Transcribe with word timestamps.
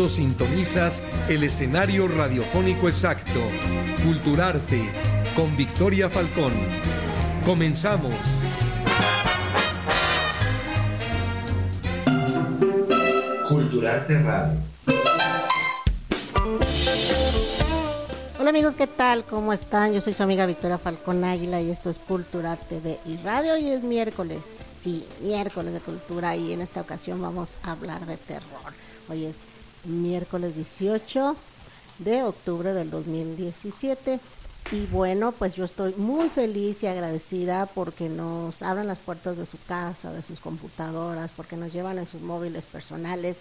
Momento 0.00 0.08
sintonizas 0.08 1.04
el 1.28 1.42
escenario 1.42 2.08
radiofónico 2.08 2.88
exacto, 2.88 3.40
Culturarte, 4.02 4.80
con 5.36 5.54
Victoria 5.56 6.08
Falcón. 6.08 6.52
Comenzamos. 7.44 8.44
Culturarte 13.46 14.22
Radio. 14.22 14.58
Hola 18.38 18.50
amigos, 18.50 18.74
¿qué 18.74 18.86
tal? 18.86 19.24
¿Cómo 19.24 19.52
están? 19.52 19.92
Yo 19.92 20.00
soy 20.00 20.14
su 20.14 20.22
amiga 20.22 20.46
Victoria 20.46 20.78
Falcón 20.78 21.24
Águila 21.24 21.60
y 21.60 21.70
esto 21.70 21.90
es 21.90 21.98
Cultura 21.98 22.56
TV 22.56 22.98
y 23.04 23.18
Radio. 23.18 23.52
Hoy 23.54 23.68
es 23.68 23.82
miércoles, 23.82 24.40
sí, 24.78 25.04
miércoles 25.22 25.74
de 25.74 25.80
cultura 25.80 26.36
y 26.36 26.52
en 26.54 26.62
esta 26.62 26.80
ocasión 26.80 27.20
vamos 27.20 27.50
a 27.64 27.72
hablar 27.72 28.06
de 28.06 28.16
terror. 28.16 28.72
Hoy 29.08 29.26
es 29.26 29.36
miércoles 29.84 30.54
18 30.54 31.36
de 31.98 32.22
octubre 32.22 32.72
del 32.72 32.90
2017 32.90 34.20
y 34.72 34.86
bueno, 34.86 35.32
pues 35.32 35.54
yo 35.54 35.64
estoy 35.64 35.94
muy 35.94 36.28
feliz 36.28 36.84
y 36.84 36.86
agradecida 36.86 37.66
porque 37.66 38.08
nos 38.08 38.62
abran 38.62 38.86
las 38.86 38.98
puertas 38.98 39.36
de 39.36 39.44
su 39.44 39.58
casa, 39.66 40.12
de 40.12 40.22
sus 40.22 40.38
computadoras, 40.38 41.32
porque 41.36 41.56
nos 41.56 41.72
llevan 41.72 41.98
en 41.98 42.06
sus 42.06 42.20
móviles 42.20 42.66
personales. 42.66 43.38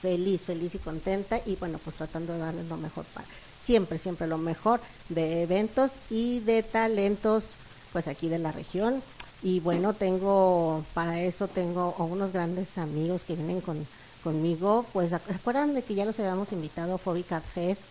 Feliz, 0.00 0.42
feliz 0.42 0.74
y 0.76 0.78
contenta 0.78 1.40
y 1.44 1.56
bueno, 1.56 1.78
pues 1.82 1.96
tratando 1.96 2.32
de 2.32 2.38
darles 2.38 2.66
lo 2.68 2.76
mejor 2.76 3.04
para 3.06 3.26
siempre, 3.60 3.98
siempre 3.98 4.28
lo 4.28 4.38
mejor 4.38 4.80
de 5.08 5.42
eventos 5.42 5.92
y 6.08 6.40
de 6.40 6.62
talentos 6.62 7.56
pues 7.92 8.06
aquí 8.06 8.28
de 8.28 8.38
la 8.38 8.52
región. 8.52 9.02
Y 9.42 9.60
bueno, 9.60 9.92
tengo, 9.92 10.84
para 10.94 11.20
eso 11.20 11.48
tengo 11.48 11.94
unos 11.98 12.32
grandes 12.32 12.78
amigos 12.78 13.24
que 13.24 13.34
vienen 13.34 13.60
con, 13.60 13.86
conmigo. 14.22 14.86
Pues 14.92 15.12
acuerdan 15.12 15.74
de 15.74 15.82
que 15.82 15.94
ya 15.94 16.04
los 16.04 16.18
habíamos 16.20 16.52
invitado 16.52 16.94
a 16.94 16.98
Fóbica 16.98 17.40
Fest. 17.40 17.82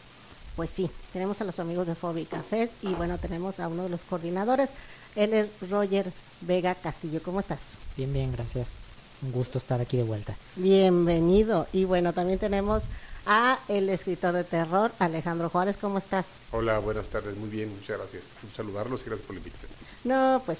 Pues 0.55 0.69
sí, 0.71 0.89
tenemos 1.13 1.39
a 1.39 1.45
los 1.45 1.59
amigos 1.59 1.87
de 1.87 1.95
Fóbica 1.95 2.41
Fest 2.43 2.73
y 2.83 2.93
bueno, 2.93 3.17
tenemos 3.17 3.59
a 3.59 3.67
uno 3.69 3.83
de 3.83 3.89
los 3.89 4.01
coordinadores, 4.03 4.71
es 5.15 5.47
Roger 5.69 6.11
Vega 6.41 6.75
Castillo. 6.75 7.21
¿Cómo 7.23 7.39
estás? 7.39 7.59
Bien, 7.95 8.11
bien, 8.11 8.31
gracias. 8.33 8.73
Un 9.21 9.31
gusto 9.31 9.57
estar 9.57 9.79
aquí 9.79 9.95
de 9.97 10.03
vuelta. 10.03 10.35
Bienvenido. 10.55 11.67
Y 11.73 11.85
bueno, 11.85 12.13
también 12.13 12.39
tenemos 12.39 12.83
a 13.25 13.59
el 13.67 13.89
escritor 13.89 14.33
de 14.33 14.43
terror, 14.43 14.91
Alejandro 14.99 15.49
Juárez. 15.49 15.77
¿Cómo 15.77 15.97
estás? 15.97 16.27
Hola, 16.51 16.79
buenas 16.79 17.09
tardes. 17.09 17.37
Muy 17.37 17.49
bien, 17.49 17.69
muchas 17.73 17.97
gracias. 17.97 18.23
Un 18.43 18.49
saludarlos 18.51 19.01
y 19.01 19.05
gracias 19.05 19.25
por 19.27 19.35
la 19.35 19.39
invitación. 19.39 19.71
No, 20.05 20.41
pues 20.45 20.59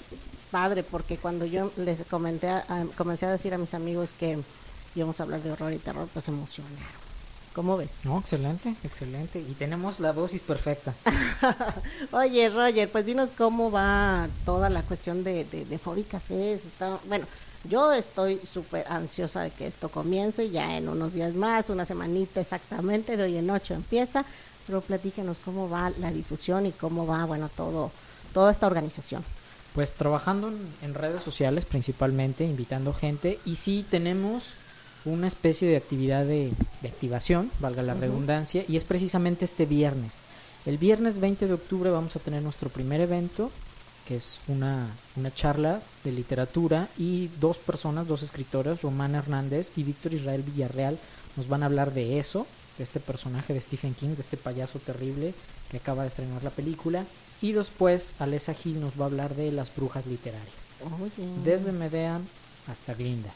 padre, 0.50 0.82
porque 0.82 1.16
cuando 1.18 1.46
yo 1.46 1.72
les 1.76 2.00
comenté, 2.06 2.48
a, 2.48 2.58
a- 2.68 2.84
comencé 2.96 3.26
a 3.26 3.32
decir 3.32 3.52
a 3.54 3.58
mis 3.58 3.72
amigos 3.74 4.12
que 4.18 4.38
íbamos 4.94 5.20
a 5.20 5.22
hablar 5.24 5.42
de 5.42 5.52
horror 5.52 5.72
y 5.72 5.78
terror, 5.78 6.08
pues 6.12 6.28
emocionaron. 6.28 7.10
¿Cómo 7.52 7.76
ves? 7.76 7.90
No, 8.04 8.20
excelente, 8.20 8.76
excelente. 8.84 9.40
Y 9.40 9.54
tenemos 9.54 9.98
la 9.98 10.12
dosis 10.12 10.40
perfecta. 10.42 10.94
Oye, 12.12 12.48
Roger, 12.48 12.88
pues 12.88 13.04
dinos 13.04 13.32
cómo 13.36 13.72
va 13.72 14.28
toda 14.44 14.70
la 14.70 14.82
cuestión 14.82 15.24
de, 15.24 15.44
de, 15.44 15.64
de 15.64 15.78
Fóbica 15.78 16.20
Fest. 16.20 16.66
Está, 16.66 16.98
bueno, 17.08 17.26
yo 17.68 17.92
estoy 17.92 18.40
súper 18.46 18.86
ansiosa 18.88 19.42
de 19.42 19.50
que 19.50 19.66
esto 19.66 19.88
comience 19.88 20.48
ya 20.50 20.76
en 20.76 20.88
unos 20.88 21.12
días 21.12 21.34
más, 21.34 21.70
una 21.70 21.84
semanita 21.84 22.40
exactamente, 22.40 23.16
de 23.16 23.24
hoy 23.24 23.36
en 23.36 23.50
ocho 23.50 23.74
empieza. 23.74 24.24
Pero 24.66 24.80
platíquenos 24.80 25.38
cómo 25.44 25.68
va 25.68 25.90
la 25.98 26.12
difusión 26.12 26.66
y 26.66 26.72
cómo 26.72 27.04
va, 27.04 27.24
bueno, 27.24 27.50
todo, 27.56 27.90
toda 28.32 28.52
esta 28.52 28.68
organización. 28.68 29.24
Pues 29.74 29.94
trabajando 29.94 30.48
en, 30.48 30.72
en 30.82 30.94
redes 30.94 31.22
sociales 31.22 31.64
principalmente, 31.64 32.44
invitando 32.44 32.94
gente. 32.94 33.40
Y 33.44 33.56
sí 33.56 33.84
tenemos 33.90 34.54
una 35.04 35.26
especie 35.26 35.68
de 35.68 35.76
actividad 35.76 36.24
de, 36.24 36.52
de 36.82 36.88
activación, 36.88 37.50
valga 37.60 37.82
la 37.82 37.94
redundancia, 37.94 38.64
y 38.68 38.76
es 38.76 38.84
precisamente 38.84 39.44
este 39.44 39.66
viernes. 39.66 40.18
El 40.66 40.78
viernes 40.78 41.18
20 41.18 41.46
de 41.46 41.54
octubre 41.54 41.90
vamos 41.90 42.16
a 42.16 42.20
tener 42.20 42.42
nuestro 42.42 42.68
primer 42.68 43.00
evento, 43.00 43.50
que 44.06 44.16
es 44.16 44.40
una, 44.48 44.88
una 45.16 45.32
charla 45.32 45.80
de 46.04 46.12
literatura, 46.12 46.88
y 46.98 47.28
dos 47.40 47.56
personas, 47.56 48.06
dos 48.06 48.22
escritores, 48.22 48.82
Román 48.82 49.14
Hernández 49.14 49.72
y 49.76 49.84
Víctor 49.84 50.14
Israel 50.14 50.42
Villarreal, 50.42 50.98
nos 51.36 51.48
van 51.48 51.62
a 51.62 51.66
hablar 51.66 51.94
de 51.94 52.18
eso, 52.18 52.46
de 52.76 52.84
este 52.84 53.00
personaje 53.00 53.54
de 53.54 53.60
Stephen 53.60 53.94
King, 53.94 54.10
de 54.10 54.22
este 54.22 54.36
payaso 54.36 54.78
terrible 54.78 55.34
que 55.70 55.76
acaba 55.76 56.02
de 56.02 56.08
estrenar 56.08 56.42
la 56.42 56.50
película. 56.50 57.04
Y 57.40 57.52
después 57.52 58.16
Alessa 58.18 58.52
Gil 58.52 58.80
nos 58.80 58.98
va 58.98 59.04
a 59.04 59.06
hablar 59.06 59.34
de 59.34 59.50
las 59.52 59.74
brujas 59.74 60.06
literarias, 60.06 60.68
desde 61.44 61.72
Medea 61.72 62.20
hasta 62.66 62.94
Glinda. 62.94 63.30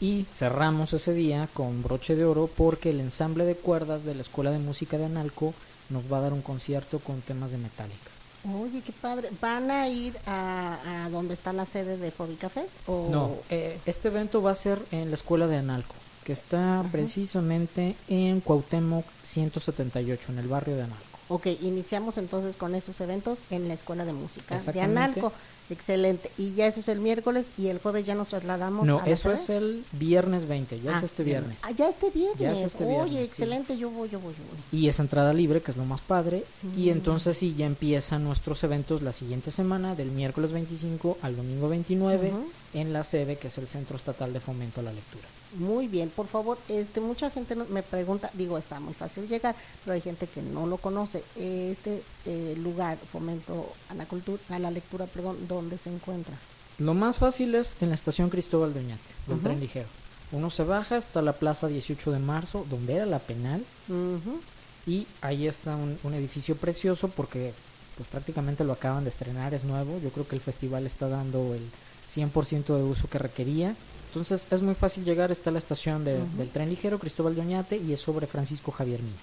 Y 0.00 0.26
cerramos 0.32 0.92
ese 0.92 1.14
día 1.14 1.48
con 1.54 1.82
broche 1.82 2.16
de 2.16 2.24
oro 2.24 2.50
porque 2.54 2.90
el 2.90 3.00
ensamble 3.00 3.44
de 3.44 3.54
cuerdas 3.54 4.04
de 4.04 4.14
la 4.14 4.22
Escuela 4.22 4.50
de 4.50 4.58
Música 4.58 4.98
de 4.98 5.04
Analco 5.04 5.54
nos 5.90 6.12
va 6.12 6.18
a 6.18 6.22
dar 6.22 6.32
un 6.32 6.42
concierto 6.42 6.98
con 6.98 7.20
temas 7.20 7.52
de 7.52 7.58
Metallica. 7.58 8.10
Oye, 8.50 8.82
qué 8.84 8.92
padre. 8.92 9.28
¿Van 9.40 9.70
a 9.70 9.88
ir 9.88 10.18
a, 10.26 11.04
a 11.04 11.10
donde 11.10 11.34
está 11.34 11.52
la 11.52 11.64
sede 11.64 11.96
de 11.96 12.10
Fóbica 12.10 12.48
Fest? 12.48 12.76
O... 12.88 13.08
No, 13.10 13.36
eh, 13.50 13.78
este 13.86 14.08
evento 14.08 14.42
va 14.42 14.50
a 14.50 14.56
ser 14.56 14.82
en 14.90 15.10
la 15.10 15.14
Escuela 15.14 15.46
de 15.46 15.58
Analco, 15.58 15.94
que 16.24 16.32
está 16.32 16.84
precisamente 16.90 17.94
en 18.08 18.40
Cuauhtémoc 18.40 19.04
178, 19.22 20.32
en 20.32 20.38
el 20.38 20.48
barrio 20.48 20.74
de 20.74 20.82
Analco. 20.82 21.11
Ok, 21.32 21.46
iniciamos 21.62 22.18
entonces 22.18 22.56
con 22.56 22.74
esos 22.74 23.00
eventos 23.00 23.38
en 23.50 23.66
la 23.68 23.74
Escuela 23.74 24.04
de 24.04 24.12
Música 24.12 24.58
de. 24.58 24.80
Analco. 24.82 25.32
Excelente. 25.70 26.30
Y 26.36 26.52
ya 26.52 26.66
eso 26.66 26.80
es 26.80 26.88
el 26.88 27.00
miércoles 27.00 27.52
y 27.56 27.68
el 27.68 27.78
jueves 27.78 28.04
ya 28.04 28.14
nos 28.14 28.28
trasladamos 28.28 28.84
No, 28.86 28.98
a 28.98 29.06
eso 29.06 29.32
es 29.32 29.48
el 29.48 29.82
viernes 29.92 30.46
20, 30.46 30.80
ya 30.80 30.90
es 30.90 31.02
Ah, 31.02 31.06
este 31.06 31.22
viernes. 31.24 31.58
Ah, 31.62 31.70
ya 31.70 31.88
este 31.88 32.10
viernes. 32.10 32.38
Ya 32.38 32.52
es 32.52 32.60
este 32.60 32.84
Oye, 32.84 32.92
viernes, 32.92 33.14
sí. 33.16 33.24
excelente. 33.24 33.78
Yo 33.78 33.88
voy, 33.90 34.10
yo 34.10 34.20
voy, 34.20 34.34
yo 34.34 34.42
voy. 34.50 34.78
y 34.78 34.88
es 34.88 34.98
entrada 35.00 35.32
libre, 35.32 35.62
que 35.62 35.70
es 35.70 35.78
lo 35.78 35.86
más 35.86 36.02
padre. 36.02 36.44
Sí. 36.60 36.68
Y 36.76 36.90
entonces 36.90 37.38
sí, 37.38 37.54
ya 37.56 37.64
empiezan 37.64 38.24
nuestros 38.24 38.62
eventos 38.64 39.00
la 39.00 39.12
siguiente 39.12 39.50
semana, 39.50 39.94
del 39.94 40.10
miércoles 40.10 40.52
25 40.52 41.16
al 41.22 41.36
domingo 41.36 41.70
29, 41.70 42.28
Ujú. 42.28 42.44
en 42.74 42.92
la 42.92 43.02
sede, 43.04 43.36
que 43.36 43.46
es 43.46 43.56
el 43.56 43.66
Centro 43.68 43.96
Estatal 43.96 44.32
de 44.34 44.40
Fomento 44.40 44.80
a 44.80 44.82
la 44.82 44.92
Lectura. 44.92 45.26
Muy 45.54 45.86
bien, 45.88 46.08
por 46.10 46.26
favor, 46.26 46.58
este 46.68 47.00
mucha 47.00 47.30
gente 47.30 47.54
me 47.54 47.82
pregunta, 47.82 48.30
digo, 48.34 48.56
está 48.56 48.80
muy 48.80 48.94
fácil 48.94 49.28
llegar, 49.28 49.54
pero 49.84 49.94
hay 49.94 50.00
gente 50.00 50.26
que 50.26 50.40
no 50.42 50.66
lo 50.66 50.78
conoce. 50.78 51.22
Este 51.36 52.02
eh, 52.26 52.54
lugar, 52.58 52.96
fomento 53.10 53.70
a 53.90 53.94
la 53.94 54.06
cultura, 54.06 54.40
a 54.50 54.58
la 54.58 54.70
lectura, 54.70 55.06
perdón, 55.06 55.46
¿dónde 55.46 55.76
se 55.78 55.90
encuentra? 55.90 56.34
Lo 56.78 56.94
más 56.94 57.18
fácil 57.18 57.54
es 57.54 57.76
en 57.80 57.90
la 57.90 57.94
estación 57.94 58.30
Cristóbal 58.30 58.72
de 58.72 58.80
Oñate, 58.80 59.14
Ujú. 59.28 59.38
tren 59.40 59.60
ligero. 59.60 59.88
Uno 60.32 60.48
se 60.48 60.64
baja 60.64 60.96
hasta 60.96 61.20
la 61.20 61.34
plaza 61.34 61.68
18 61.68 62.10
de 62.12 62.18
marzo, 62.18 62.66
donde 62.70 62.94
era 62.94 63.06
la 63.06 63.18
penal, 63.18 63.62
Ujú. 63.88 64.40
Y 64.86 65.06
ahí 65.20 65.46
está 65.46 65.76
un, 65.76 65.96
un 66.02 66.14
edificio 66.14 66.56
precioso 66.56 67.06
porque 67.08 67.52
pues 67.96 68.08
prácticamente 68.08 68.64
lo 68.64 68.72
acaban 68.72 69.04
de 69.04 69.10
estrenar, 69.10 69.54
es 69.54 69.64
nuevo. 69.64 70.00
Yo 70.00 70.10
creo 70.10 70.26
que 70.26 70.34
el 70.34 70.40
festival 70.40 70.86
está 70.86 71.08
dando 71.08 71.54
el 71.54 71.62
100% 72.10 72.76
de 72.76 72.82
uso 72.82 73.08
que 73.08 73.18
requería. 73.18 73.76
Entonces 74.12 74.46
es 74.50 74.60
muy 74.60 74.74
fácil 74.74 75.04
llegar, 75.04 75.32
está 75.32 75.50
la 75.50 75.58
estación 75.58 76.04
de- 76.04 76.20
del 76.36 76.50
tren 76.50 76.68
ligero 76.68 76.98
Cristóbal 76.98 77.34
de 77.34 77.40
Oñate 77.40 77.78
y 77.78 77.94
es 77.94 78.00
sobre 78.00 78.26
Francisco 78.26 78.70
Javier 78.70 79.00
Mina. 79.00 79.16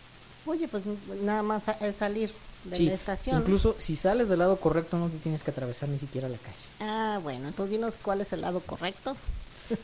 Oye, 0.48 0.68
pues 0.68 0.84
nada 1.22 1.44
más 1.44 1.66
es 1.80 1.96
salir 1.98 2.32
de 2.64 2.76
Sí, 2.76 2.86
la 2.88 2.94
estación. 2.96 3.42
Incluso 3.42 3.76
si 3.78 3.96
sales 3.96 4.30
del 4.30 4.40
lado 4.40 4.58
correcto 4.58 4.98
no 4.98 5.08
te 5.10 5.18
tienes 5.18 5.44
que 5.44 5.52
atravesar 5.52 5.90
ni 5.90 6.00
siquiera 6.00 6.28
la 6.28 6.38
calle. 6.38 6.56
Ah, 6.80 7.20
bueno, 7.22 7.48
entonces 7.50 7.72
dinos 7.72 7.96
cuál 8.02 8.22
es 8.22 8.34
el 8.34 8.42
lado 8.42 8.62
correcto. 8.62 9.16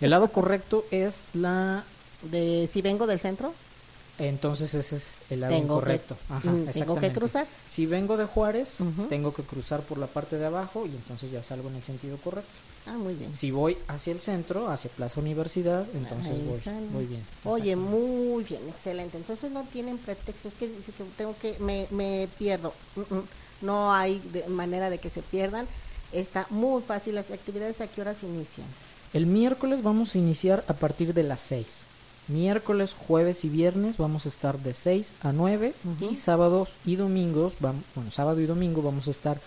El 0.02 0.10
lado 0.10 0.30
correcto 0.30 0.84
es 0.90 1.26
la... 1.34 1.84
De 2.24 2.68
si 2.72 2.82
vengo 2.82 3.06
del 3.06 3.20
centro, 3.20 3.54
Entonces 4.18 4.74
ese 4.74 4.96
es 4.96 5.24
el 5.30 5.42
lado 5.42 5.54
Tengo 5.54 5.68
que- 5.68 5.74
incorrecto. 5.74 6.18
Ajá, 6.30 6.50
mm, 6.50 6.66
tengo 6.72 6.96
que 7.00 7.12
cruzar. 7.12 7.46
Si 7.68 7.86
vengo 7.86 8.16
de 8.18 8.26
Juárez, 8.26 8.78
tengo 9.10 9.34
que 9.36 9.44
cruzar 9.44 9.82
por 9.82 9.98
la 10.00 10.08
parte 10.08 10.38
de 10.40 10.46
abajo 10.46 10.86
y 10.88 10.90
entonces 10.96 11.30
ya 11.30 11.44
salgo 11.44 11.70
en 11.70 11.76
el 11.76 11.84
sentido 11.84 12.18
correcto. 12.18 12.50
Ah, 12.88 12.94
muy 12.94 13.16
bien. 13.16 13.36
Si 13.36 13.50
voy 13.52 13.78
hacia 13.88 14.14
el 14.14 14.22
centro, 14.22 14.70
hacia 14.70 14.92
Plaza 14.92 15.20
Universidad, 15.20 15.86
entonces 15.96 16.38
voy, 16.46 16.62
voy 16.94 17.06
bien. 17.06 17.24
Oye, 17.44 17.76
muy 17.76 18.44
bien, 18.44 18.62
excelente. 18.70 19.18
Entonces 19.18 19.52
no 19.52 19.64
tienen 19.64 19.98
pretexto, 19.98 20.48
es 20.50 20.54
que 20.54 20.68
dice 20.68 20.92
que 20.92 21.04
tengo 21.18 21.36
que, 21.42 21.58
me, 21.60 21.88
me 21.90 22.28
pierdo. 22.38 22.74
Mm, 22.96 23.16
mm. 23.16 23.24
No 23.62 23.94
hay 23.94 24.20
de- 24.32 24.48
manera 24.50 24.90
de 24.90 25.00
que 25.00 25.10
se 25.10 25.22
pierdan. 25.24 25.66
Está 26.12 26.46
muy 26.52 26.82
fácil. 26.84 27.16
Las 27.16 27.32
actividades 27.32 27.82
a 27.82 27.88
qué 27.88 28.02
horas 28.02 28.22
inician. 28.24 28.68
El 29.14 29.26
miércoles 29.26 29.82
vamos 29.82 30.14
a 30.14 30.18
iniciar 30.20 30.64
a 30.68 30.74
partir 30.74 31.14
de 31.14 31.24
las 31.24 31.42
6. 31.42 31.82
Miércoles, 32.28 32.94
jueves 33.08 33.46
y 33.46 33.50
viernes 33.50 33.98
vamos 33.98 34.26
a 34.26 34.30
estar 34.30 34.58
de 34.60 34.74
6 34.74 35.14
a 35.22 35.32
9 35.32 35.74
Ujú. 35.86 36.12
y 36.12 36.16
sábados 36.16 36.70
y 36.86 36.96
domingos, 36.96 37.54
bueno, 37.60 38.10
sábado 38.12 38.40
y 38.42 38.46
domingo 38.48 38.82
vamos 38.82 39.08
a 39.08 39.12
estar 39.12 39.40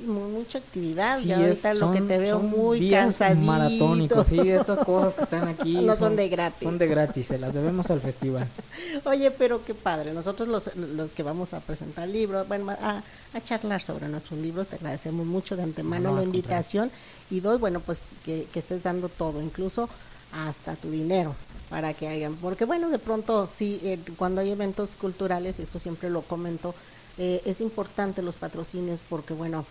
Uy, 0.00 0.06
mu- 0.06 0.28
mucha 0.30 0.58
actividad. 0.58 1.18
Sí, 1.18 1.28
ya 1.28 1.46
es- 1.46 1.64
ahorita 1.64 1.86
lo 1.86 1.92
que 1.92 2.00
te 2.02 2.18
veo 2.18 2.38
muy 2.40 2.90
cansadito. 2.90 3.40
maratónicos, 3.46 4.26
sí, 4.28 4.38
estas 4.50 4.84
cosas 4.84 5.14
que 5.14 5.22
están 5.22 5.48
aquí 5.48 5.74
No 5.74 5.94
son 5.94 6.16
de 6.16 6.28
gratis. 6.28 6.62
Son 6.62 6.78
de 6.78 6.86
gratis, 6.86 7.26
se 7.26 7.38
las 7.38 7.54
debemos 7.54 7.90
al 7.90 8.00
festival. 8.00 8.46
Oye, 9.04 9.30
pero 9.30 9.64
qué 9.64 9.74
padre. 9.74 10.12
Nosotros 10.12 10.48
los, 10.48 10.74
los 10.76 11.12
que 11.12 11.22
vamos 11.22 11.54
a 11.54 11.60
presentar 11.60 12.08
libros, 12.08 12.46
bueno, 12.48 12.70
a, 12.70 13.02
a 13.34 13.40
charlar 13.44 13.82
sobre 13.82 14.08
nuestros 14.08 14.38
libros, 14.40 14.66
te 14.68 14.76
agradecemos 14.76 15.26
mucho 15.26 15.56
de 15.56 15.62
antemano 15.62 16.10
No, 16.10 16.16
la 16.16 16.22
invitación 16.24 16.90
y 17.30 17.40
doy, 17.40 17.58
bueno, 17.58 17.80
pues 17.80 18.00
que, 18.24 18.46
que 18.52 18.58
estés 18.60 18.82
dando 18.82 19.08
todo, 19.08 19.42
incluso 19.42 19.88
hasta 20.32 20.74
tu 20.76 20.90
dinero 20.90 21.34
para 21.70 21.94
que 21.94 22.08
hagan, 22.08 22.34
porque 22.36 22.64
bueno, 22.64 22.90
de 22.90 22.98
pronto, 22.98 23.48
sí, 23.54 23.80
eh, 23.82 23.98
cuando 24.16 24.40
hay 24.40 24.50
eventos 24.50 24.90
culturales, 25.00 25.58
y 25.58 25.62
esto 25.62 25.78
siempre 25.78 26.10
lo 26.10 26.22
comento, 26.22 26.74
eh, 27.18 27.42
es 27.44 27.60
importante 27.60 28.22
los 28.22 28.34
patrocinios 28.36 29.00
porque 29.08 29.34
bueno, 29.34 29.64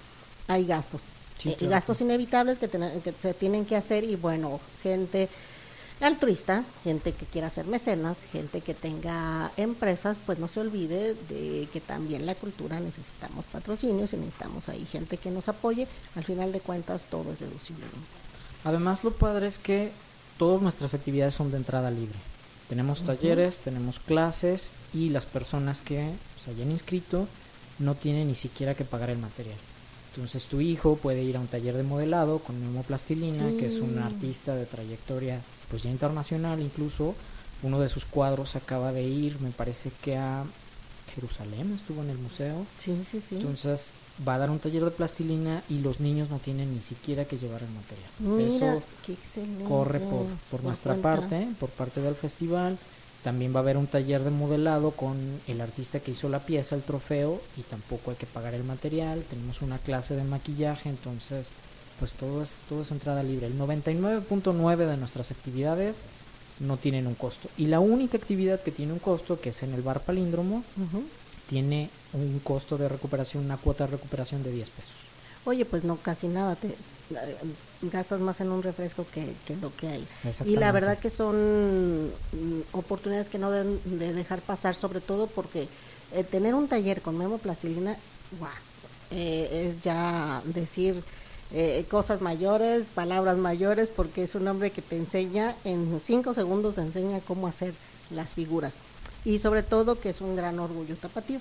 hay 0.47 0.65
gastos, 0.65 1.01
Sí, 1.37 1.49
eh, 1.59 1.67
gastos 1.67 2.01
inevitables 2.01 2.59
que, 2.59 2.67
tena- 2.67 2.91
que 3.03 3.11
se 3.13 3.33
tienen 3.33 3.65
que 3.65 3.75
hacer 3.75 4.03
y 4.03 4.15
bueno, 4.15 4.59
gente 4.81 5.27
altruista, 6.01 6.63
gente 6.83 7.13
que 7.13 7.25
quiera 7.25 7.49
ser 7.49 7.65
mecenas, 7.67 8.17
gente 8.31 8.61
que 8.61 8.73
tenga 8.73 9.51
empresas, 9.57 10.17
pues 10.25 10.39
no 10.39 10.47
se 10.47 10.59
olvide 10.59 11.13
de 11.29 11.67
que 11.71 11.79
también 11.81 12.25
la 12.25 12.35
cultura 12.35 12.79
necesitamos 12.79 13.45
patrocinios 13.45 14.11
y 14.13 14.17
necesitamos 14.17 14.67
ahí 14.69 14.85
gente 14.85 15.17
que 15.17 15.31
nos 15.31 15.47
apoye. 15.47 15.87
Al 16.15 16.23
final 16.25 16.51
de 16.51 16.59
cuentas 16.59 17.03
todo 17.09 17.31
es 17.31 17.39
deducible. 17.39 17.85
Además, 18.65 19.03
lo 19.03 19.11
padre 19.11 19.47
es 19.47 19.57
que 19.57 19.91
todas 20.37 20.61
nuestras 20.61 20.93
actividades 20.93 21.33
son 21.35 21.49
de 21.51 21.57
entrada 21.57 21.89
libre. 21.91 22.17
Tenemos 22.69 23.03
talleres, 23.03 23.59
tenemos 23.59 23.99
clases 23.99 24.71
y 24.93 25.09
las 25.09 25.25
personas 25.25 25.81
que 25.81 26.11
se 26.35 26.51
hayan 26.51 26.71
inscrito 26.71 27.27
no 27.77 27.95
tienen 27.95 28.27
ni 28.27 28.35
siquiera 28.35 28.73
que 28.73 28.85
pagar 28.85 29.09
el 29.09 29.19
material. 29.19 29.57
Entonces 30.15 30.45
tu 30.45 30.61
hijo 30.61 30.95
puede 30.95 31.23
ir 31.23 31.37
a 31.37 31.41
un 31.41 31.47
taller 31.47 31.75
de 31.75 31.83
modelado 31.83 32.39
con 32.39 32.59
Memo 32.59 32.83
Plastilina, 32.83 33.49
que 33.59 33.67
es 33.67 33.79
un 33.79 33.99
artista 33.99 34.55
de 34.55 34.65
trayectoria 34.65 35.41
pues 35.69 35.83
ya 35.83 35.91
internacional, 35.91 36.61
incluso 36.61 37.15
uno 37.63 37.79
de 37.79 37.89
sus 37.89 38.05
cuadros 38.05 38.55
acaba 38.55 38.91
de 38.91 39.03
ir, 39.03 39.39
me 39.41 39.51
parece 39.51 39.91
que 40.01 40.17
a 40.17 40.45
Jerusalén 41.15 41.73
estuvo 41.73 42.01
en 42.03 42.09
el 42.09 42.17
museo. 42.17 42.65
Sí, 42.77 43.01
sí, 43.09 43.21
sí. 43.21 43.37
Entonces 43.37 43.93
va 44.27 44.35
a 44.35 44.37
dar 44.37 44.49
un 44.49 44.59
taller 44.59 44.83
de 44.83 44.91
plastilina 44.91 45.63
y 45.69 45.79
los 45.79 45.99
niños 45.99 46.29
no 46.29 46.39
tienen 46.39 46.73
ni 46.73 46.81
siquiera 46.81 47.25
que 47.25 47.37
llevar 47.37 47.63
el 47.63 47.69
material. 47.69 48.09
Mira, 48.19 48.75
Eso 48.75 48.83
qué 49.05 49.15
corre 49.67 49.99
por, 49.99 50.25
por 50.51 50.63
nuestra 50.63 50.93
cuenta. 50.93 51.15
parte, 51.21 51.47
por 51.59 51.69
parte 51.69 52.01
del 52.01 52.15
festival. 52.15 52.77
También 53.23 53.55
va 53.55 53.59
a 53.59 53.63
haber 53.63 53.77
un 53.77 53.87
taller 53.87 54.23
de 54.23 54.29
modelado 54.29 54.91
con 54.91 55.17
el 55.47 55.59
artista 55.59 55.99
que 55.99 56.11
hizo 56.11 56.29
la 56.29 56.45
pieza, 56.45 56.75
el 56.75 56.83
trofeo, 56.83 57.41
y 57.57 57.61
tampoco 57.61 58.11
hay 58.11 58.17
que 58.17 58.27
pagar 58.27 58.53
el 58.53 58.63
material. 58.63 59.23
Tenemos 59.27 59.63
una 59.63 59.79
clase 59.79 60.15
de 60.15 60.23
maquillaje, 60.23 60.89
entonces 60.89 61.49
pues 61.99 62.13
todo 62.13 62.43
es, 62.43 62.61
todo 62.69 62.83
es 62.83 62.91
entrada 62.91 63.23
libre. 63.23 63.47
El 63.47 63.57
99.9 63.57 64.77
de 64.77 64.97
nuestras 64.97 65.31
actividades 65.31 66.01
no 66.59 66.77
tienen 66.77 67.07
un 67.07 67.15
costo. 67.15 67.49
Y 67.57 67.67
la 67.67 67.79
única 67.79 68.17
actividad 68.17 68.61
que 68.61 68.71
tiene 68.71 68.93
un 68.93 68.99
costo, 68.99 69.39
que 69.39 69.49
es 69.49 69.63
en 69.63 69.73
el 69.73 69.81
bar 69.81 70.01
palíndromo, 70.01 70.63
tiene 71.49 71.89
un 72.13 72.39
costo 72.39 72.77
de 72.77 72.89
recuperación, 72.89 73.45
una 73.45 73.57
cuota 73.57 73.85
de 73.85 73.91
recuperación 73.91 74.43
de 74.43 74.51
10 74.51 74.69
pesos. 74.69 74.93
Oye, 75.45 75.65
pues 75.65 75.83
no, 75.83 75.97
casi 75.97 76.27
nada, 76.27 76.55
te 76.55 76.69
eh, 76.69 76.75
gastas 77.83 78.19
más 78.19 78.41
en 78.41 78.51
un 78.51 78.63
refresco 78.63 79.05
que, 79.13 79.33
que 79.45 79.55
lo 79.57 79.75
que 79.75 79.87
hay. 79.87 80.07
Y 80.43 80.55
la 80.55 80.71
verdad 80.71 80.97
que 80.97 81.11
son 81.11 82.07
mm, 82.07 82.61
oportunidades 82.71 83.29
que 83.29 83.37
no 83.37 83.51
deben 83.51 83.79
de 83.85 84.13
dejar 84.13 84.41
pasar, 84.41 84.75
sobre 84.75 85.01
todo 85.01 85.27
porque 85.27 85.67
eh, 86.13 86.23
tener 86.23 86.55
un 86.55 86.67
taller 86.67 87.01
con 87.01 87.17
Memo 87.17 87.37
Plastilina, 87.37 87.95
guau, 88.39 88.51
eh, 89.11 89.67
es 89.67 89.81
ya 89.83 90.41
decir 90.45 91.03
eh, 91.51 91.85
cosas 91.89 92.21
mayores, 92.21 92.87
palabras 92.93 93.37
mayores, 93.37 93.89
porque 93.89 94.23
es 94.23 94.35
un 94.35 94.47
hombre 94.47 94.71
que 94.71 94.81
te 94.81 94.97
enseña, 94.97 95.55
en 95.63 95.99
cinco 96.01 96.33
segundos 96.33 96.75
te 96.75 96.81
enseña 96.81 97.19
cómo 97.21 97.47
hacer 97.47 97.73
las 98.09 98.33
figuras. 98.33 98.75
Y 99.23 99.39
sobre 99.39 99.63
todo 99.63 99.99
que 99.99 100.09
es 100.09 100.21
un 100.21 100.35
gran 100.35 100.59
orgullo 100.59 100.95
tapatío. 100.95 101.39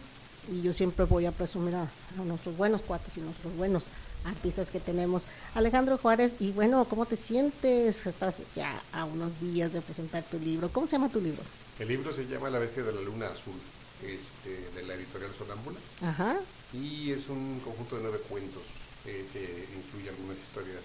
Y 0.52 0.60
yo 0.62 0.72
siempre 0.72 1.06
voy 1.06 1.26
a 1.26 1.32
presumir 1.32 1.74
a, 1.74 1.82
a 1.82 2.24
nuestros 2.24 2.56
buenos 2.56 2.82
cuates 2.82 3.16
y 3.16 3.20
nuestros 3.20 3.56
buenos 3.56 3.84
artistas 4.24 4.70
que 4.70 4.80
tenemos. 4.80 5.22
Alejandro 5.54 5.98
Juárez, 5.98 6.34
y 6.38 6.50
bueno, 6.52 6.84
¿cómo 6.86 7.06
te 7.06 7.16
sientes? 7.16 8.06
Estás 8.06 8.36
ya 8.54 8.72
a 8.92 9.04
unos 9.04 9.38
días 9.40 9.72
de 9.72 9.80
presentar 9.80 10.22
tu 10.24 10.38
libro. 10.38 10.68
¿Cómo 10.70 10.86
se 10.86 10.92
llama 10.92 11.08
tu 11.08 11.20
libro? 11.20 11.42
El 11.78 11.88
libro 11.88 12.12
se 12.12 12.26
llama 12.26 12.50
La 12.50 12.58
Bestia 12.58 12.82
de 12.82 12.92
la 12.92 13.00
Luna 13.00 13.26
Azul, 13.26 13.54
este, 14.02 14.78
de 14.78 14.86
la 14.86 14.94
editorial 14.94 15.30
Sonámbula, 15.36 15.78
Ajá. 16.02 16.36
y 16.72 17.10
es 17.10 17.28
un 17.28 17.60
conjunto 17.64 17.96
de 17.96 18.02
nueve 18.02 18.18
cuentos 18.28 18.62
eh, 19.06 19.24
que 19.32 19.66
incluye 19.76 20.08
algunas 20.10 20.38
historias 20.38 20.82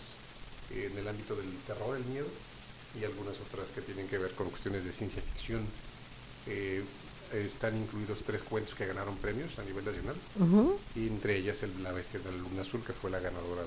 eh, 0.71 0.89
en 0.91 0.97
el 0.97 1.07
ámbito 1.07 1.35
del 1.35 1.49
terror, 1.67 1.95
el 1.97 2.05
miedo, 2.05 2.27
y 2.99 3.03
algunas 3.05 3.35
otras 3.39 3.69
que 3.69 3.81
tienen 3.81 4.07
que 4.07 4.17
ver 4.17 4.31
con 4.31 4.49
cuestiones 4.49 4.83
de 4.83 4.91
ciencia 4.91 5.21
ficción. 5.21 5.65
Eh, 6.47 6.83
están 7.33 7.77
incluidos 7.77 8.19
tres 8.25 8.41
cuentos 8.41 8.73
que 8.73 8.87
ganaron 8.87 9.15
premios 9.17 9.59
a 9.59 9.63
nivel 9.63 9.85
nacional, 9.85 10.15
Ujú. 10.39 10.79
y 10.95 11.07
entre 11.07 11.37
ellas 11.37 11.61
el 11.61 11.83
La 11.83 11.91
Bestia 11.91 12.19
de 12.19 12.31
la 12.31 12.37
Luna 12.37 12.63
Azul, 12.63 12.81
que 12.83 12.91
fue 12.91 13.11
la 13.11 13.19
ganadora 13.19 13.61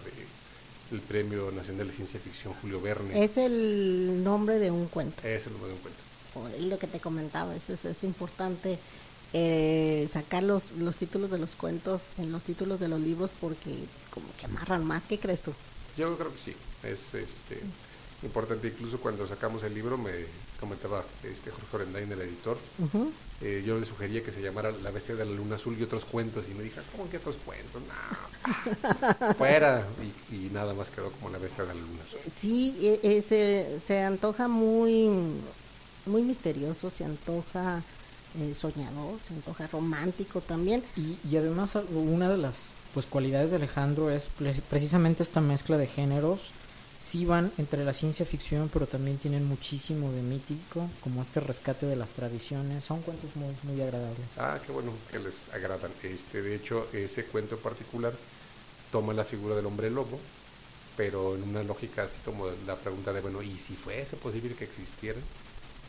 del 0.91 1.01
Premio 1.01 1.53
Nacional 1.53 1.87
de 1.87 1.93
Ciencia 1.95 2.19
Ficción 2.19 2.55
Julio 2.55 2.81
Verne. 2.81 3.23
Es 3.23 3.37
el 3.37 4.25
nombre 4.25 4.59
de 4.59 4.73
un 4.73 4.87
cuento. 4.89 5.23
Es 5.27 5.47
el 5.47 5.53
nombre 5.53 5.69
de 5.71 5.77
un 5.77 5.81
cuento. 5.81 6.67
Lo 6.69 6.77
que 6.79 6.89
te 6.89 6.99
comentaba, 6.99 7.55
eso 7.55 7.73
es, 7.73 7.85
es 7.85 8.03
importante 8.03 8.81
eh, 9.33 10.09
sacar 10.13 10.43
los, 10.43 10.73
los 10.73 10.97
títulos 10.97 11.31
de 11.31 11.39
los 11.39 11.55
cuentos 11.55 12.03
en 12.19 12.33
los 12.33 12.43
títulos 12.43 12.81
de 12.81 12.89
los 12.89 13.01
libros 13.01 13.31
porque 13.41 13.77
como 14.13 14.27
que 14.39 14.47
amarran 14.47 14.85
más. 14.85 15.07
¿Qué 15.07 15.19
crees 15.19 15.41
tú? 15.43 15.53
Yo 15.97 16.17
creo 16.17 16.33
que 16.33 16.39
sí, 16.39 16.55
es 16.83 17.15
este, 17.15 17.61
importante. 18.23 18.69
Incluso 18.69 18.99
cuando 18.99 19.27
sacamos 19.27 19.63
el 19.65 19.75
libro, 19.75 19.99
me 19.99 20.11
comentaba 20.61 21.05
este 21.25 21.51
Jorge 21.51 21.77
Orendain, 21.77 22.11
el 22.13 22.21
editor, 22.21 22.57
eh, 23.41 23.63
yo 23.67 23.79
le 23.79 23.85
sugería 23.85 24.23
que 24.23 24.31
se 24.31 24.41
llamara 24.41 24.71
La 24.71 24.91
Bestia 24.91 25.17
de 25.17 25.25
la 25.25 25.33
Luna 25.33 25.57
Azul 25.57 25.77
y 25.79 25.83
otros 25.83 26.05
cuentos. 26.05 26.47
Y 26.49 26.55
me 26.55 26.63
dijo, 26.63 26.81
¿cómo 26.93 27.11
que 27.11 27.17
otros 27.17 27.37
cuentos? 27.45 27.83
No, 27.83 29.35
fuera. 29.35 29.85
Y, 30.31 30.35
y 30.35 30.51
nada 30.51 30.73
más 30.75 30.91
quedó 30.91 31.11
como 31.13 31.31
La 31.31 31.39
Bestia 31.39 31.65
de 31.65 31.75
la 31.75 31.81
Luna 31.81 32.03
Azul. 32.05 32.21
Sí, 32.37 32.77
e- 32.81 33.01
e- 33.03 33.23
se, 33.23 33.81
se 33.85 34.01
antoja 34.03 34.47
muy, 34.49 35.09
muy 36.07 36.23
misterioso, 36.23 36.91
se 36.91 37.05
antoja 37.05 37.83
eh, 38.39 38.55
soñador, 38.59 39.19
se 39.27 39.35
antoja 39.35 39.67
romántico 39.67 40.41
también. 40.41 40.83
Y, 40.97 41.19
y 41.29 41.37
además 41.37 41.75
una 41.91 42.29
de 42.29 42.37
las 42.39 42.71
pues 42.95 43.07
cualidades 43.07 43.51
de 43.51 43.57
Alejandro 43.57 44.11
es 44.11 44.29
pre- 44.29 44.61
precisamente 44.69 45.23
esta 45.23 45.41
mezcla 45.41 45.77
de 45.77 45.87
géneros. 45.87 46.51
Sí 47.01 47.25
van 47.25 47.51
entre 47.59 47.85
la 47.85 47.93
ciencia 47.93 48.25
ficción, 48.25 48.71
pero 48.73 48.87
también 48.87 49.19
tienen 49.19 49.45
muchísimo 49.45 50.13
de 50.13 50.23
mítico, 50.23 50.89
como 51.03 51.21
este 51.21 51.41
rescate 51.41 51.87
de 51.87 51.97
las 51.97 52.11
tradiciones. 52.11 52.85
Son 52.85 53.01
cuentos 53.03 53.35
muy, 53.35 53.53
muy 53.65 53.83
agradables. 53.83 54.21
Ah, 54.39 54.61
qué 54.65 54.71
bueno 54.71 54.93
que 55.11 55.19
les 55.19 55.49
agradan. 55.53 55.91
Este, 56.05 56.43
de 56.43 56.55
hecho, 56.55 56.87
ese 56.93 57.25
cuento 57.25 57.57
en 57.57 57.61
particular 57.61 58.13
toma 58.93 59.13
la 59.15 59.25
figura 59.25 59.57
del 59.57 59.67
hombre 59.67 59.91
lobo, 59.91 60.21
pero 60.97 61.35
en 61.35 61.43
una 61.43 61.65
lógica 61.65 62.05
así 62.05 62.19
como 62.25 62.47
la 62.69 62.77
pregunta 62.77 63.13
de, 63.13 63.21
bueno, 63.21 63.43
¿y 63.43 63.57
si 63.59 63.75
fuese 63.75 64.17
posible 64.17 64.55
que 64.55 64.65
existiera? 64.65 65.19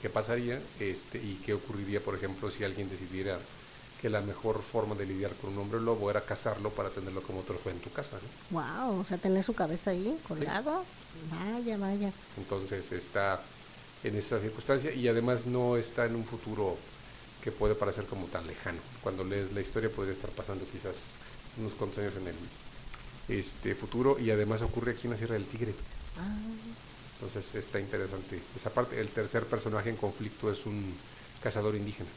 ¿Qué 0.01 0.10
pasaría? 0.10 0.60
Este, 0.79 1.19
¿Y 1.19 1.39
qué 1.45 1.53
ocurriría, 1.53 2.00
por 2.00 2.15
ejemplo, 2.15 2.50
si 2.50 2.63
alguien 2.63 2.89
decidiera 2.89 3.38
que 4.03 4.10
la 4.10 4.19
mejor 4.19 4.62
forma 4.62 4.95
de 4.95 5.05
lidiar 5.05 5.31
con 5.36 5.53
un 5.53 5.60
hombre 5.60 5.79
lobo 5.79 6.12
era 6.12 6.19
cazarlo 6.19 6.69
para 6.72 6.89
tenerlo 6.89 7.22
como 7.22 7.39
trofeo 7.39 7.72
en 7.72 7.79
tu 7.79 7.89
casa. 7.89 8.17
¿no? 8.51 8.60
Wow, 8.60 9.00
o 9.00 9.03
sea, 9.05 9.17
tener 9.17 9.45
su 9.45 9.53
cabeza 9.53 9.91
ahí 9.91 10.19
colgado. 10.27 10.83
Vaya, 11.31 11.77
vaya. 11.77 12.12
Entonces 12.36 12.91
está 12.91 13.39
en 14.03 14.17
esta 14.17 14.41
circunstancia 14.41 14.93
y 14.93 15.07
además 15.07 15.45
no 15.45 15.77
está 15.77 16.05
en 16.05 16.17
un 16.17 16.25
futuro 16.25 16.75
que 17.41 17.53
puede 17.53 17.75
parecer 17.75 18.03
como 18.05 18.25
tan 18.25 18.45
lejano. 18.45 18.79
Cuando 19.01 19.24
lees 19.24 19.53
la 19.53 19.62
historia 19.62 19.89
podría 19.89 20.12
estar 20.12 20.31
pasando 20.31 20.65
quizás 20.69 20.95
unos 21.57 21.72
cuantos 21.72 22.00
años 22.00 22.15
en 22.17 22.27
el 22.27 22.36
este 23.29 23.74
futuro 23.74 24.19
y 24.19 24.31
además 24.31 24.63
ocurre 24.63 24.91
aquí 24.91 25.07
en 25.07 25.12
la 25.12 25.17
Sierra 25.17 25.36
del 25.36 25.45
Tigre. 25.45 25.74
Ah, 26.19 26.36
Entonces 27.22 27.55
está 27.55 27.79
interesante. 27.79 28.38
Esa 28.53 28.69
parte, 28.69 29.00
el 29.00 29.07
tercer 29.07 29.45
personaje 29.45 29.89
en 29.89 29.95
conflicto 29.95 30.51
es 30.51 30.65
un 30.65 30.93
cazador 31.41 31.74
indígena. 31.77 32.10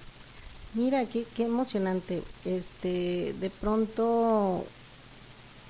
Mira, 0.76 1.04
qué, 1.06 1.26
qué 1.35 1.45
emocionante. 1.45 2.23
Este, 2.45 3.35
de 3.40 3.50
pronto, 3.50 4.64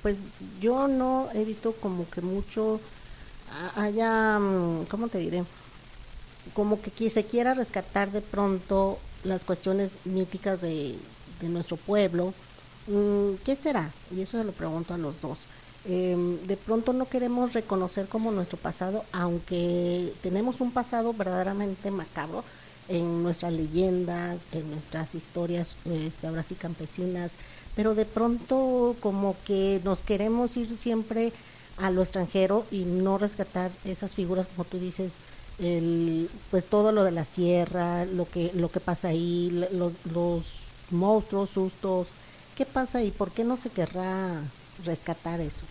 pues 0.02 0.18
yo 0.60 0.88
no 0.88 1.28
he 1.34 1.44
visto 1.44 1.72
como 1.72 2.08
que 2.10 2.20
mucho 2.20 2.80
haya, 3.76 4.38
mm, 4.38 4.86
¿cómo 4.90 5.08
te 5.08 5.18
diré? 5.18 5.44
Como 6.54 6.80
que 6.80 7.10
se 7.10 7.25
quiera 7.25 7.54
rescatar 7.54 8.10
de 8.12 8.20
pronto 8.20 8.98
las 9.25 9.44
cuestiones 9.44 9.94
míticas 10.04 10.60
de, 10.60 10.96
de 11.40 11.48
nuestro 11.48 11.76
pueblo. 11.76 12.34
Mm, 12.86 13.36
¿Qué 13.44 13.56
será? 13.56 13.90
Y 14.14 14.20
eso 14.22 14.38
se 14.38 14.44
lo 14.44 14.52
pregunto 14.52 14.94
a 14.94 14.98
los 14.98 15.20
dos. 15.20 15.38
Em, 15.88 16.38
de 16.46 16.56
pronto 16.56 16.92
no 16.92 17.08
queremos 17.08 17.52
reconocer 17.52 18.08
como 18.08 18.32
nuestro 18.32 18.58
pasado, 18.58 19.04
aunque 19.12 20.12
tenemos 20.20 20.60
un 20.60 20.72
pasado 20.72 21.12
verdaderamente 21.12 21.90
macabro 21.92 22.44
en 22.88 23.23
nuestras 23.23 23.52
leyendas, 23.52 24.43
en 24.52 24.71
nuestras 24.71 25.14
historias, 25.14 25.76
este, 25.87 26.26
ahora 26.26 26.43
sí 26.43 26.55
campesinas, 26.55 27.33
pero 27.75 27.95
de 27.95 28.05
pronto 28.05 28.95
como 29.00 29.37
que 29.45 29.81
nos 29.85 30.02
queremos 30.02 30.57
ir 30.57 30.76
siempre 30.78 31.33
a 31.78 31.90
lo 31.90 32.02
extranjero 32.02 32.64
y 32.71 32.85
no 32.85 33.19
rescatar 33.19 33.71
esas 33.85 34.14
figuras 34.14 34.47
como 34.47 34.64
tú 34.64 34.78
dices, 34.78 35.12
el, 35.59 36.28
pues 36.50 36.66
todo 36.66 36.93
lo 36.93 37.05
de 37.05 37.11
la 37.12 37.25
sierra, 37.25 38.05
lo 38.05 38.28
que 38.28 38.50
lo 38.55 38.71
que 38.71 38.81
pasa 38.81 39.09
ahí, 39.09 39.50
lo- 39.50 39.71
lo- 39.90 39.93
los 40.12 40.45
monstruos, 40.90 41.50
sustos, 41.50 42.09
¿qué 42.57 42.64
pasa 42.66 42.99
ahí? 42.99 43.11
¿Por 43.11 43.31
qué 43.33 43.43
no 43.45 43.57
se 43.57 43.71
querrá 43.71 44.40
rescatar 44.85 45.40
eso? 45.40 45.62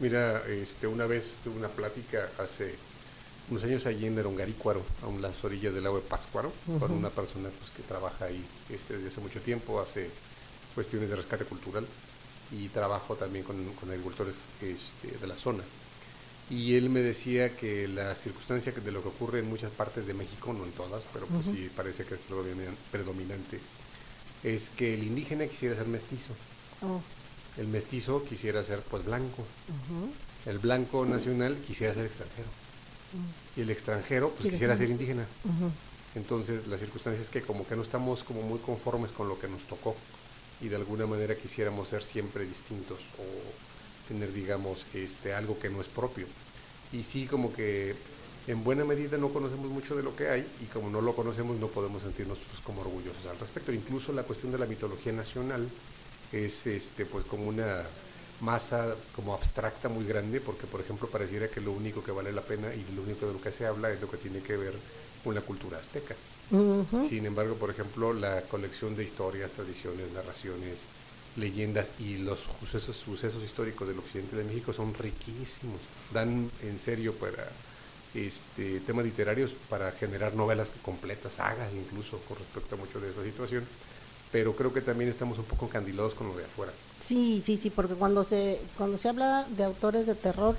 Mira, 0.00 0.42
este, 0.48 0.86
una 0.86 1.06
vez 1.06 1.34
tuve 1.42 1.56
una 1.56 1.68
plática 1.68 2.28
hace 2.38 2.74
unos 3.50 3.64
años 3.64 3.86
allí 3.86 4.06
en 4.06 4.18
Erongarícuaro, 4.18 4.82
a 5.02 5.20
las 5.20 5.42
orillas 5.44 5.74
del 5.74 5.84
lago 5.84 5.96
de 5.96 6.02
Pátzcuaro, 6.02 6.52
con 6.78 6.90
una 6.92 7.10
persona 7.10 7.48
pues, 7.58 7.70
que 7.70 7.82
trabaja 7.82 8.26
ahí 8.26 8.44
este, 8.68 8.94
desde 8.96 9.08
hace 9.08 9.20
mucho 9.20 9.40
tiempo, 9.40 9.80
hace 9.80 10.10
cuestiones 10.74 11.10
de 11.10 11.16
rescate 11.16 11.44
cultural 11.44 11.86
y 12.52 12.68
trabajo 12.68 13.14
también 13.16 13.44
con, 13.44 13.56
con 13.74 13.90
agricultores 13.90 14.36
este, 14.60 15.16
de 15.18 15.26
la 15.26 15.36
zona. 15.36 15.62
Y 16.50 16.76
él 16.76 16.88
me 16.88 17.00
decía 17.00 17.54
que 17.54 17.86
la 17.88 18.14
circunstancia 18.14 18.72
de 18.72 18.90
lo 18.92 19.02
que 19.02 19.08
ocurre 19.08 19.40
en 19.40 19.48
muchas 19.50 19.70
partes 19.70 20.06
de 20.06 20.14
México, 20.14 20.52
no 20.54 20.64
en 20.64 20.72
todas, 20.72 21.02
pero 21.12 21.26
pues 21.26 21.46
sí 21.46 21.70
parece 21.76 22.04
que 22.04 22.14
es 22.14 22.20
predominan- 22.28 22.76
predominante, 22.90 23.60
es 24.44 24.70
que 24.70 24.94
el 24.94 25.02
indígena 25.04 25.46
quisiera 25.46 25.74
ser 25.76 25.86
mestizo, 25.88 26.32
Oh, 26.80 27.00
el 27.60 27.66
mestizo 27.66 28.24
quisiera 28.24 28.62
ser 28.62 28.80
pues 28.82 29.04
blanco, 29.04 29.44
el 30.46 30.58
blanco 30.58 31.04
nacional 31.04 31.56
quisiera 31.66 31.92
ser 31.92 32.06
extranjero. 32.06 32.46
Y 33.56 33.60
el 33.62 33.70
extranjero 33.70 34.30
pues 34.30 34.50
quisiera 34.50 34.76
ser- 34.76 34.90
indígena. 34.90 35.26
Entonces 36.14 36.66
la 36.66 36.78
circunstancia 36.78 37.22
es 37.22 37.30
que 37.30 37.42
como 37.42 37.66
que 37.66 37.76
no 37.76 37.82
estamos 37.82 38.24
como 38.24 38.42
muy 38.42 38.58
conformes 38.58 39.12
con 39.12 39.28
lo 39.28 39.38
que 39.38 39.48
nos 39.48 39.62
tocó 39.64 39.94
y 40.60 40.68
de 40.68 40.76
alguna 40.76 41.06
manera 41.06 41.36
quisiéramos 41.36 41.88
ser 41.88 42.02
siempre 42.02 42.44
distintos 42.44 42.98
o 43.18 44.08
tener 44.08 44.32
digamos 44.32 44.86
este 44.94 45.34
algo 45.34 45.58
que 45.58 45.70
no 45.70 45.80
es 45.80 45.88
propio. 45.88 46.26
Y 46.92 47.02
sí 47.04 47.26
como 47.26 47.52
que 47.52 47.94
en 48.46 48.64
buena 48.64 48.84
medida 48.84 49.18
no 49.18 49.28
conocemos 49.28 49.70
mucho 49.70 49.94
de 49.94 50.02
lo 50.02 50.16
que 50.16 50.28
hay 50.30 50.46
y 50.62 50.64
como 50.66 50.88
no 50.88 51.02
lo 51.02 51.14
conocemos 51.14 51.58
no 51.60 51.66
podemos 51.68 52.02
sentirnos 52.02 52.38
pues, 52.50 52.60
como 52.62 52.80
orgullosos 52.80 53.26
al 53.26 53.38
respecto. 53.38 53.72
Incluso 53.72 54.12
la 54.12 54.22
cuestión 54.22 54.50
de 54.52 54.58
la 54.58 54.66
mitología 54.66 55.12
nacional 55.12 55.68
es 56.32 56.66
este 56.66 57.04
pues 57.04 57.26
como 57.26 57.44
una 57.46 57.82
masa 58.40 58.94
como 59.16 59.34
abstracta 59.34 59.88
muy 59.88 60.04
grande 60.04 60.40
porque 60.40 60.66
por 60.66 60.80
ejemplo 60.80 61.08
pareciera 61.08 61.48
que 61.48 61.60
lo 61.60 61.72
único 61.72 62.02
que 62.02 62.12
vale 62.12 62.32
la 62.32 62.42
pena 62.42 62.72
y 62.74 62.84
lo 62.94 63.02
único 63.02 63.26
de 63.26 63.32
lo 63.32 63.40
que 63.40 63.52
se 63.52 63.66
habla 63.66 63.90
es 63.90 64.00
lo 64.00 64.08
que 64.10 64.16
tiene 64.16 64.40
que 64.40 64.56
ver 64.56 64.74
con 65.24 65.34
la 65.34 65.40
cultura 65.40 65.78
azteca. 65.78 66.14
Sin 66.50 67.26
embargo, 67.26 67.56
por 67.56 67.70
ejemplo, 67.70 68.14
la 68.14 68.40
colección 68.42 68.96
de 68.96 69.04
historias, 69.04 69.50
tradiciones, 69.50 70.12
narraciones, 70.12 70.84
leyendas 71.36 71.92
y 71.98 72.18
los 72.18 72.40
sucesos, 72.60 72.96
sucesos 72.96 73.42
históricos 73.42 73.86
del 73.86 73.98
occidente 73.98 74.36
de 74.36 74.44
México 74.44 74.72
son 74.72 74.94
riquísimos. 74.94 75.80
Dan 76.12 76.50
en 76.62 76.78
serio 76.78 77.14
para 77.14 77.46
este 78.14 78.80
temas 78.80 79.04
literarios 79.04 79.52
para 79.68 79.92
generar 79.92 80.34
novelas 80.34 80.72
completas, 80.82 81.32
sagas 81.32 81.72
incluso 81.74 82.18
con 82.26 82.38
respecto 82.38 82.76
a 82.76 82.78
mucho 82.78 83.00
de 83.00 83.10
esta 83.10 83.22
situación. 83.22 83.64
Pero 84.32 84.54
creo 84.54 84.72
que 84.72 84.80
también 84.80 85.08
estamos 85.10 85.38
un 85.38 85.44
poco 85.44 85.66
encandilados 85.66 86.14
con 86.14 86.28
lo 86.28 86.36
de 86.36 86.44
afuera. 86.44 86.72
Sí, 87.00 87.42
sí, 87.44 87.56
sí, 87.56 87.70
porque 87.70 87.94
cuando 87.94 88.24
se 88.24 88.60
cuando 88.76 88.98
se 88.98 89.08
habla 89.08 89.46
de 89.56 89.64
autores 89.64 90.06
de 90.06 90.14
terror, 90.14 90.56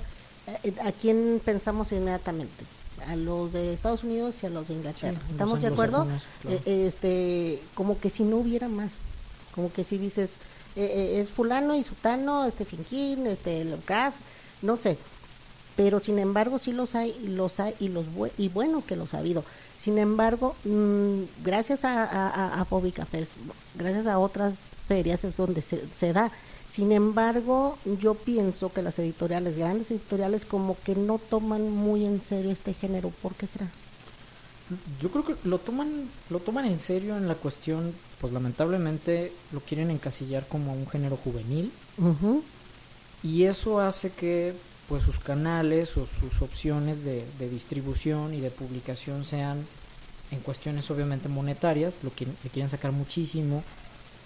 eh, 0.64 0.74
¿a 0.82 0.90
quién 0.92 1.40
pensamos 1.44 1.92
inmediatamente? 1.92 2.64
A 3.06 3.14
los 3.16 3.52
de 3.52 3.72
Estados 3.72 4.02
Unidos 4.04 4.42
y 4.42 4.46
a 4.46 4.50
los 4.50 4.68
de 4.68 4.74
Inglaterra. 4.74 5.18
Sí, 5.24 5.30
¿Estamos 5.32 5.60
de 5.62 5.68
acuerdo? 5.68 6.06
claro. 6.42 6.60
Eh, 6.66 6.86
este, 6.86 7.62
como 7.74 7.98
que 8.00 8.10
si 8.10 8.24
no 8.24 8.38
hubiera 8.38 8.68
más, 8.68 9.02
como 9.54 9.72
que 9.72 9.84
si 9.84 9.96
dices 9.98 10.32
eh, 10.76 10.84
eh, 11.16 11.20
es 11.20 11.30
fulano 11.30 11.74
y 11.76 11.82
sutano, 11.82 12.44
este 12.46 12.64
King, 12.66 13.26
este 13.26 13.64
Lovecraft, 13.64 14.16
no 14.62 14.76
sé, 14.76 14.98
pero 15.76 15.98
sin 16.00 16.18
embargo 16.18 16.58
sí 16.58 16.72
los 16.72 16.94
hay, 16.94 17.18
los 17.26 17.58
hay 17.60 17.74
y 17.80 17.88
los 17.88 18.06
bue- 18.06 18.32
y 18.36 18.48
buenos 18.48 18.84
que 18.84 18.96
los 18.96 19.14
ha 19.14 19.18
habido. 19.18 19.44
Sin 19.80 19.96
embargo, 19.96 20.54
mm, 20.64 21.22
gracias 21.42 21.86
a, 21.86 22.04
a, 22.04 22.60
a- 22.60 22.66
gracias 23.78 24.06
a 24.06 24.18
otras 24.18 24.58
ferias 24.86 25.24
es 25.24 25.38
donde 25.38 25.62
se, 25.62 25.82
se 25.94 26.12
da. 26.12 26.30
Sin 26.68 26.92
embargo, 26.92 27.78
yo 27.98 28.14
pienso 28.14 28.70
que 28.70 28.82
las 28.82 28.98
editoriales, 28.98 29.56
grandes 29.56 29.90
editoriales, 29.90 30.44
como 30.44 30.76
que 30.84 30.96
no 30.96 31.18
toman 31.18 31.70
muy 31.70 32.04
en 32.04 32.20
serio 32.20 32.50
este 32.50 32.74
género. 32.74 33.08
¿Por 33.22 33.34
qué 33.34 33.46
será? 33.46 33.68
Yo 35.00 35.10
creo 35.10 35.24
que 35.24 35.34
lo 35.44 35.58
toman, 35.58 36.10
lo 36.28 36.40
toman 36.40 36.66
en 36.66 36.78
serio 36.78 37.16
en 37.16 37.26
la 37.26 37.34
cuestión, 37.34 37.94
pues 38.20 38.34
lamentablemente 38.34 39.32
lo 39.50 39.60
quieren 39.60 39.90
encasillar 39.90 40.46
como 40.46 40.74
un 40.74 40.86
género 40.86 41.16
juvenil 41.16 41.72
Ujú, 41.96 42.44
y 43.22 43.44
eso 43.44 43.80
hace 43.80 44.10
que 44.10 44.54
pues 44.90 45.04
sus 45.04 45.20
canales 45.20 45.96
o 45.96 46.04
sus 46.04 46.42
opciones 46.42 47.04
de, 47.04 47.24
de 47.38 47.48
distribución 47.48 48.34
y 48.34 48.40
de 48.40 48.50
publicación 48.50 49.24
sean 49.24 49.64
en 50.32 50.40
cuestiones 50.40 50.90
obviamente 50.90 51.28
monetarias, 51.28 51.94
lo 52.02 52.12
que 52.12 52.26
le 52.26 52.50
quieren 52.52 52.68
sacar 52.68 52.90
muchísimo. 52.90 53.62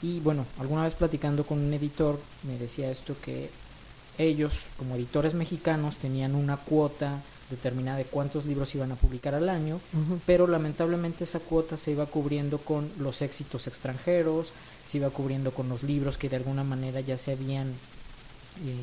Y 0.02 0.21
bueno, 0.21 0.47
alguna 0.59 0.85
vez 0.85 0.94
platicando 0.94 1.44
con 1.44 1.59
un 1.59 1.73
editor 1.75 2.18
me 2.44 2.59
decía 2.59 2.90
esto 2.90 3.14
que 3.23 3.50
ellos 4.16 4.61
como 4.78 4.94
editores 4.94 5.35
mexicanos 5.35 5.97
tenían 5.97 6.35
una 6.35 6.56
cuota 6.56 7.21
determinada 7.50 7.99
de 7.99 8.04
cuántos 8.04 8.47
libros 8.47 8.75
iban 8.75 8.90
a 8.90 8.97
publicar 8.97 9.35
al 9.35 9.50
año 9.50 9.78
pero 10.25 10.47
lamentablemente 10.47 11.25
esa 11.25 11.40
cuota 11.40 11.76
se 11.76 11.90
iba 11.90 12.06
cubriendo 12.06 12.56
con 12.56 12.90
los 12.99 13.21
éxitos 13.21 13.66
extranjeros, 13.66 14.52
se 14.87 14.97
iba 14.99 15.11
cubriendo 15.11 15.50
con 15.52 15.68
los 15.68 15.83
libros 15.83 16.16
que 16.16 16.30
de 16.30 16.37
alguna 16.37 16.64
manera 16.64 17.00
ya 17.00 17.18
se 17.18 17.33
habían 17.33 17.68
eh, 18.64 18.76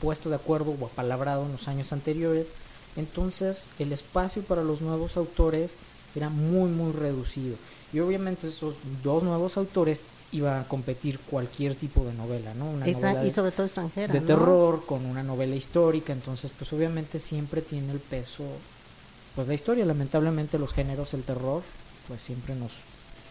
puesto 0.00 0.28
de 0.30 0.36
acuerdo 0.36 0.74
o 0.80 0.86
apalabrado 0.86 1.44
en 1.46 1.52
los 1.52 1.68
años 1.68 1.92
anteriores. 1.92 2.48
Entonces 2.96 3.66
el 3.78 3.92
espacio 3.92 4.42
para 4.42 4.62
los 4.64 4.80
nuevos 4.80 5.16
autores 5.16 5.76
era 6.14 6.28
muy 6.30 6.70
muy 6.70 6.92
reducido 6.92 7.56
y 7.92 8.00
obviamente 8.00 8.48
esos 8.48 8.74
dos 9.04 9.22
nuevos 9.22 9.56
autores 9.56 10.02
iba 10.32 10.60
a 10.60 10.64
competir 10.64 11.18
cualquier 11.20 11.74
tipo 11.74 12.04
de 12.04 12.12
novela, 12.12 12.52
¿no? 12.54 12.66
Una 12.70 12.86
Extra- 12.86 13.10
novela 13.10 13.24
y 13.24 13.28
de- 13.28 13.34
sobre 13.34 13.50
todo 13.52 13.64
extranjera. 13.66 14.12
de 14.12 14.20
¿no? 14.20 14.26
terror 14.26 14.84
con 14.84 15.06
una 15.06 15.22
novela 15.22 15.54
histórica, 15.54 16.12
entonces 16.12 16.50
pues 16.58 16.72
obviamente 16.72 17.18
siempre 17.18 17.62
tiene 17.62 17.92
el 17.92 18.00
peso 18.00 18.44
pues 19.34 19.46
la 19.46 19.54
historia, 19.54 19.84
lamentablemente 19.86 20.58
los 20.58 20.72
géneros 20.72 21.14
el 21.14 21.22
terror 21.22 21.62
pues 22.08 22.20
siempre 22.20 22.54
nos 22.56 22.72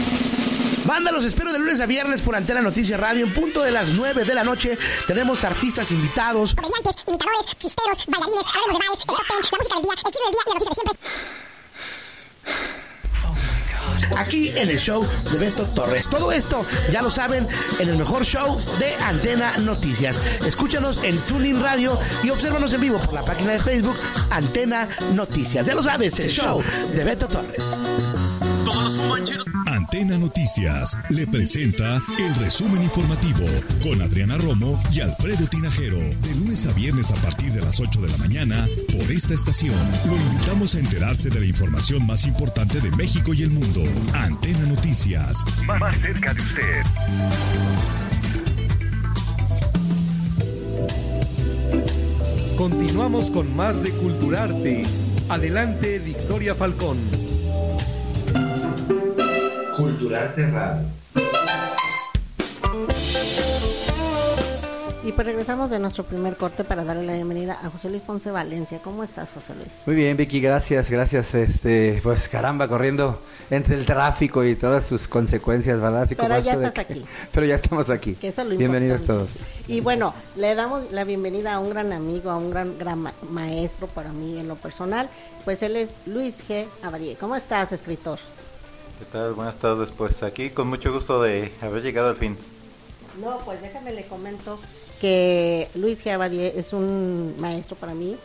Banda, 0.89 1.12
los 1.12 1.24
espero 1.24 1.53
de 1.53 1.60
lunes 1.60 1.79
a 1.81 1.86
viernes 1.86 2.24
por 2.24 2.36
Antena 2.36 2.62
Noticias 2.62 3.00
Radio 3.00 3.24
en 3.24 3.31
punto 3.31 3.62
de 3.62 3.69
las 3.69 3.91
9 3.91 4.25
de 4.25 4.34
la 4.34 4.43
noche. 4.43 4.75
Tenemos 5.05 5.43
artistas 5.43 5.91
invitados. 5.91 6.55
Comediantes, 6.55 6.96
imitadores, 7.05 7.46
chisteros, 7.60 8.08
bailarines, 8.08 8.43
hablemos 8.48 8.74
de 8.74 8.79
bares, 8.79 8.98
el 9.00 9.05
top 9.05 9.22
ten, 9.29 9.38
la 9.38 9.46
música 9.46 9.75
del 9.75 9.84
día, 9.84 9.93
el 9.93 10.12
chisme 10.12 10.25
del 10.25 10.34
día 10.34 10.41
y 10.43 10.50
la 10.50 10.53
noticia 10.55 10.72
de 10.72 10.75
siempre. 10.81 10.98
Aquí 14.17 14.50
en 14.50 14.69
el 14.69 14.79
show 14.79 15.08
de 15.31 15.38
Beto 15.38 15.63
Torres. 15.75 16.10
Todo 16.10 16.31
esto, 16.31 16.65
ya 16.91 17.03
lo 17.03 17.12
saben, 17.12 17.48
en 17.77 17.88
el 17.88 17.96
mejor 17.96 18.25
show 18.25 18.60
de 18.79 18.96
Antena 18.96 19.60
Noticias. 19.60 20.19
Escúchanos 20.43 21.03
en 21.03 21.19
Tuning 21.19 21.62
Radio 21.62 22.00
y 22.24 22.31
obsérvanos 22.31 22.74
en 22.74 22.81
vivo 22.81 22.98
por 22.98 23.13
la 23.13 23.24
página 23.24 23.51
de 23.51 23.60
Facebook 23.60 23.96
Antena 24.31 24.88
Noticias. 25.13 25.67
Ya 25.67 25.75
lo 25.75 25.84
sabes, 25.84 26.19
el 26.19 26.31
show 26.31 26.63
de 26.96 27.03
Beto 27.03 27.27
Torres. 27.27 27.63
Antena 29.91 30.19
Noticias 30.19 30.96
le 31.10 31.25
presenta 31.25 32.00
el 32.20 32.35
resumen 32.35 32.83
informativo 32.83 33.44
con 33.81 34.00
Adriana 34.03 34.37
Romo 34.37 34.79
y 34.94 35.00
Alfredo 35.00 35.48
Tinajero. 35.48 35.98
De 35.98 36.35
lunes 36.35 36.68
a 36.68 36.74
viernes 36.74 37.09
a 37.09 37.16
partir 37.16 37.51
de 37.51 37.61
las 37.61 37.79
8 37.79 38.00
de 38.01 38.07
la 38.07 38.18
mañana 38.18 38.68
por 38.85 39.11
esta 39.11 39.33
estación. 39.33 39.74
Lo 40.05 40.16
invitamos 40.16 40.75
a 40.75 40.79
enterarse 40.79 41.31
de 41.31 41.40
la 41.40 41.46
información 41.48 42.05
más 42.05 42.27
importante 42.27 42.79
de 42.81 42.92
México 42.98 43.33
y 43.33 43.42
el 43.42 43.50
mundo. 43.50 43.81
Antena 44.14 44.64
Noticias. 44.68 45.44
Más 45.66 45.96
cerca 45.98 46.35
de 46.35 46.42
usted. 46.42 46.83
Continuamos 52.55 53.31
con 53.31 53.55
más 53.55 53.81
de 53.81 53.90
Culturarte. 53.90 54.83
Adelante, 55.29 55.98
Victoria 55.98 56.53
Falcón. 56.53 57.39
Culturarte 59.79 60.46
Radio. 60.51 60.85
Y 65.05 65.11
pues 65.13 65.25
regresamos 65.25 65.70
de 65.70 65.79
nuestro 65.79 66.03
primer 66.03 66.35
corte 66.35 66.63
para 66.65 66.83
darle 66.83 67.05
la 67.05 67.13
bienvenida 67.13 67.53
a 67.63 67.70
José 67.70 67.89
Luis 67.89 68.01
Ponce 68.01 68.29
Valencia. 68.29 68.79
¿Cómo 68.83 69.03
estás, 69.03 69.29
José 69.33 69.55
Luis? 69.55 69.81
Muy 69.85 69.96
bien, 69.96 70.18
Vicky, 70.18 70.42
gracias, 70.42 70.92
gracias. 70.92 71.33
Este, 71.33 72.00
pues 72.03 72.27
caramba, 72.27 72.68
corriendo 72.68 73.22
entre 73.50 73.75
el 73.77 73.85
tráfico 73.85 74.44
y 74.44 74.55
todas 74.55 74.83
sus 74.85 75.07
consecuencias, 75.07 75.79
¿verdad? 75.79 76.01
Así 76.03 76.15
Pero 76.15 76.27
como 76.27 76.39
ya 76.42 76.53
estás 76.53 76.74
que- 76.74 76.81
aquí. 76.81 77.05
Pero 77.31 77.46
ya 77.46 77.55
estamos 77.55 77.89
aquí. 77.89 78.13
Que 78.15 78.27
eso 78.27 78.42
es 78.44 78.50
lo 78.50 78.57
Bienvenidos 78.57 79.01
importante. 79.01 79.33
todos. 79.39 79.48
Y 79.70 79.79
bueno, 79.79 80.13
le 80.35 80.53
damos 80.55 80.92
la 80.92 81.05
bienvenida 81.05 81.53
a 81.53 81.59
un 81.59 81.70
gran 81.70 81.94
amigo, 81.94 82.29
a 82.29 82.37
un 82.37 82.51
gran, 82.51 82.77
gran 82.77 83.00
ma- 83.00 83.13
maestro 83.31 83.87
para 83.87 84.11
mí 84.11 84.37
en 84.37 84.48
lo 84.50 84.55
personal. 84.55 85.09
Pues 85.46 85.63
él 85.63 85.77
es 85.77 85.89
Luis 86.05 86.44
G. 86.48 86.65
Avarié. 86.83 87.15
¿Cómo 87.15 87.35
estás, 87.37 87.72
escritor? 87.72 88.20
¿Qué 89.00 89.05
tal? 89.05 89.33
Buenas 89.33 89.55
tardes. 89.57 89.92
Pues 89.92 90.24
aquí 90.24 90.50
con 90.50 90.68
mucho 90.68 90.92
gusto 90.92 91.22
de 91.22 91.53
haber 91.62 91.81
llegado 91.81 92.09
al 92.09 92.18
fin. 92.18 92.38
No, 93.22 93.38
pues 93.46 93.62
déjame 93.62 93.94
le 93.94 94.05
comento 94.05 94.59
que 95.00 95.70
Luis 95.74 96.03
G. 96.03 96.12
Abadie 96.12 96.53
es 96.59 96.74
un 96.74 97.33
maestro 97.40 97.77
para 97.77 97.94
mí. 97.94 98.18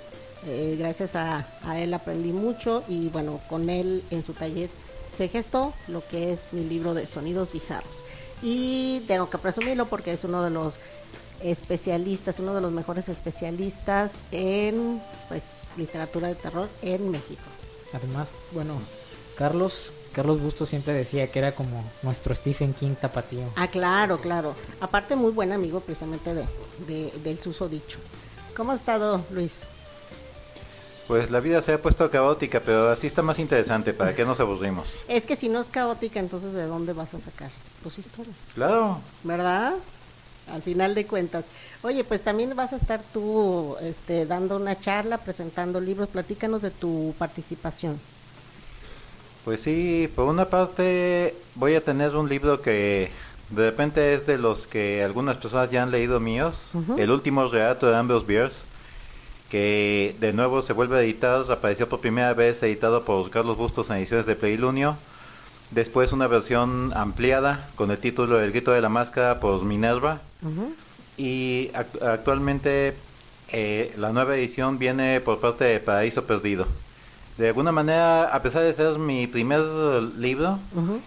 Eh, 0.46 0.74
gracias 0.76 1.14
a, 1.14 1.46
a 1.62 1.80
él 1.80 1.94
aprendí 1.94 2.32
mucho 2.32 2.82
y 2.88 3.08
bueno, 3.08 3.40
con 3.48 3.70
él 3.70 4.02
en 4.10 4.24
su 4.24 4.32
taller 4.34 4.68
se 5.16 5.28
gestó 5.28 5.72
lo 5.86 6.04
que 6.06 6.32
es 6.32 6.40
mi 6.50 6.64
libro 6.64 6.92
de 6.92 7.06
sonidos 7.06 7.52
bizarros. 7.52 7.94
Y 8.42 9.00
tengo 9.06 9.30
que 9.30 9.38
presumirlo 9.38 9.86
porque 9.86 10.10
es 10.10 10.24
uno 10.24 10.42
de 10.42 10.50
los 10.50 10.74
especialistas, 11.40 12.40
uno 12.40 12.52
de 12.52 12.60
los 12.60 12.72
mejores 12.72 13.08
especialistas 13.08 14.14
en 14.32 15.00
pues 15.28 15.68
literatura 15.76 16.28
de 16.28 16.34
terror 16.34 16.68
en 16.82 17.12
México. 17.12 17.42
Además, 17.92 18.34
bueno, 18.52 18.74
Carlos, 19.36 19.92
Carlos 20.14 20.40
Busto 20.40 20.64
siempre 20.64 20.92
decía 20.94 21.30
que 21.30 21.38
era 21.38 21.52
como 21.52 21.82
nuestro 22.02 22.34
Stephen 22.34 22.72
King 22.72 22.94
tapatío. 23.00 23.42
Ah, 23.56 23.68
claro, 23.68 24.18
claro. 24.20 24.54
Aparte 24.80 25.16
muy 25.16 25.32
buen 25.32 25.52
amigo 25.52 25.80
precisamente 25.80 26.32
de, 26.34 26.44
de- 26.86 27.12
del 27.22 27.38
susodicho. 27.42 27.98
¿Cómo 28.56 28.72
has 28.72 28.80
estado, 28.80 29.20
Luis? 29.30 29.62
Pues 31.08 31.30
la 31.30 31.40
vida 31.40 31.60
se 31.60 31.72
ha 31.74 31.82
puesto 31.82 32.10
caótica, 32.10 32.60
pero 32.60 32.90
así 32.90 33.06
está 33.06 33.20
más 33.20 33.38
interesante. 33.38 33.92
¿Para 33.92 34.14
qué 34.14 34.24
nos 34.24 34.40
aburrimos? 34.40 34.88
Es 35.08 35.26
que 35.26 35.36
si 35.36 35.48
no 35.50 35.60
es 35.60 35.68
caótica, 35.68 36.18
entonces 36.20 36.52
¿de 36.54 36.64
dónde 36.66 36.92
vas 36.94 37.12
a 37.14 37.18
sacar 37.20 37.50
tus 37.82 37.98
historias? 37.98 38.36
Claro. 38.54 38.98
¿Verdad? 39.22 39.74
Al 40.50 40.62
final 40.62 40.94
de 40.94 41.06
cuentas. 41.06 41.44
Oye, 41.82 42.04
pues 42.04 42.22
también 42.22 42.54
vas 42.56 42.72
a 42.72 42.76
estar 42.76 43.02
tú 43.12 43.76
este, 43.82 44.24
dando 44.26 44.56
una 44.56 44.78
charla, 44.78 45.18
presentando 45.18 45.80
libros. 45.80 46.08
Platícanos 46.08 46.62
de 46.62 46.70
tu 46.70 47.14
participación. 47.18 47.98
Pues 49.44 49.60
sí, 49.60 50.10
por 50.14 50.26
una 50.26 50.46
parte 50.46 51.34
voy 51.54 51.74
a 51.74 51.82
tener 51.84 52.16
un 52.16 52.28
libro 52.28 52.62
que 52.62 53.10
de 53.50 53.66
repente 53.70 54.14
es 54.14 54.26
de 54.26 54.38
los 54.38 54.66
que 54.66 55.02
algunas 55.04 55.36
personas 55.36 55.70
ya 55.70 55.82
han 55.82 55.90
leído 55.90 56.18
míos. 56.18 56.70
El 56.98 57.10
último 57.10 57.46
relato 57.48 57.86
de 57.90 57.96
Ambrose 57.96 58.26
Bierce, 58.26 58.64
que 59.50 60.16
de 60.18 60.32
nuevo 60.32 60.62
se 60.62 60.72
vuelve 60.72 60.96
a 60.98 61.02
editar. 61.02 61.44
Apareció 61.50 61.88
por 61.88 62.00
primera 62.00 62.32
vez 62.32 62.62
editado 62.62 63.04
por 63.04 63.28
Carlos 63.30 63.56
Bustos 63.56 63.90
en 63.90 63.96
ediciones 63.96 64.24
de 64.26 64.34
Pleilunio. 64.34 64.96
Después 65.70 66.12
una 66.12 66.26
versión 66.26 66.92
ampliada 66.94 67.68
con 67.74 67.90
el 67.90 67.98
título 67.98 68.40
El 68.40 68.50
grito 68.50 68.70
de 68.72 68.80
la 68.80 68.88
máscara 68.88 69.40
por 69.40 69.62
Minerva. 69.64 70.20
Y 71.16 71.70
ac- 71.74 72.02
actualmente 72.02 72.94
eh, 73.52 73.92
la 73.98 74.10
nueva 74.12 74.36
edición 74.36 74.78
viene 74.78 75.20
por 75.20 75.38
parte 75.40 75.64
de 75.64 75.80
Paraíso 75.80 76.24
Perdido. 76.24 76.66
De 77.36 77.48
alguna 77.48 77.72
manera, 77.72 78.24
a 78.24 78.42
pesar 78.42 78.62
de 78.62 78.72
ser 78.72 78.98
mi 78.98 79.26
primer 79.26 79.60
eh, 79.60 80.08
libro, 80.16 80.60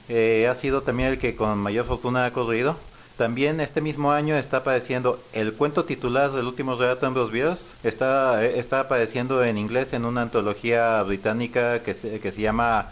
eh, 0.10 0.48
ha 0.50 0.56
sido 0.56 0.82
también 0.82 1.10
el 1.10 1.18
que 1.20 1.36
con 1.36 1.58
mayor 1.58 1.86
fortuna 1.86 2.26
ha 2.26 2.32
corrido. 2.32 2.76
También 3.16 3.62
este 3.62 3.82
mismo 3.82 4.12
año 4.12 4.36
está 4.36 4.58
apareciendo 4.58 5.20
el 5.34 5.54
cuento 5.54 5.86
titular 5.86 6.32
del 6.32 6.46
último 6.46 6.76
relato 6.76 7.02
de 7.02 7.08
Ambrose 7.08 7.32
Bierce. 7.32 7.64
Está, 7.84 8.44
eh, 8.44 8.60
está 8.60 8.82
apareciendo 8.82 9.44
en 9.44 9.58
inglés 9.58 9.94
en 9.94 10.04
una 10.04 10.22
antología 10.22 11.02
británica 11.04 11.82
que 11.82 11.94
se, 11.96 12.20
que 12.20 12.32
se 12.32 12.42
llama 12.42 12.92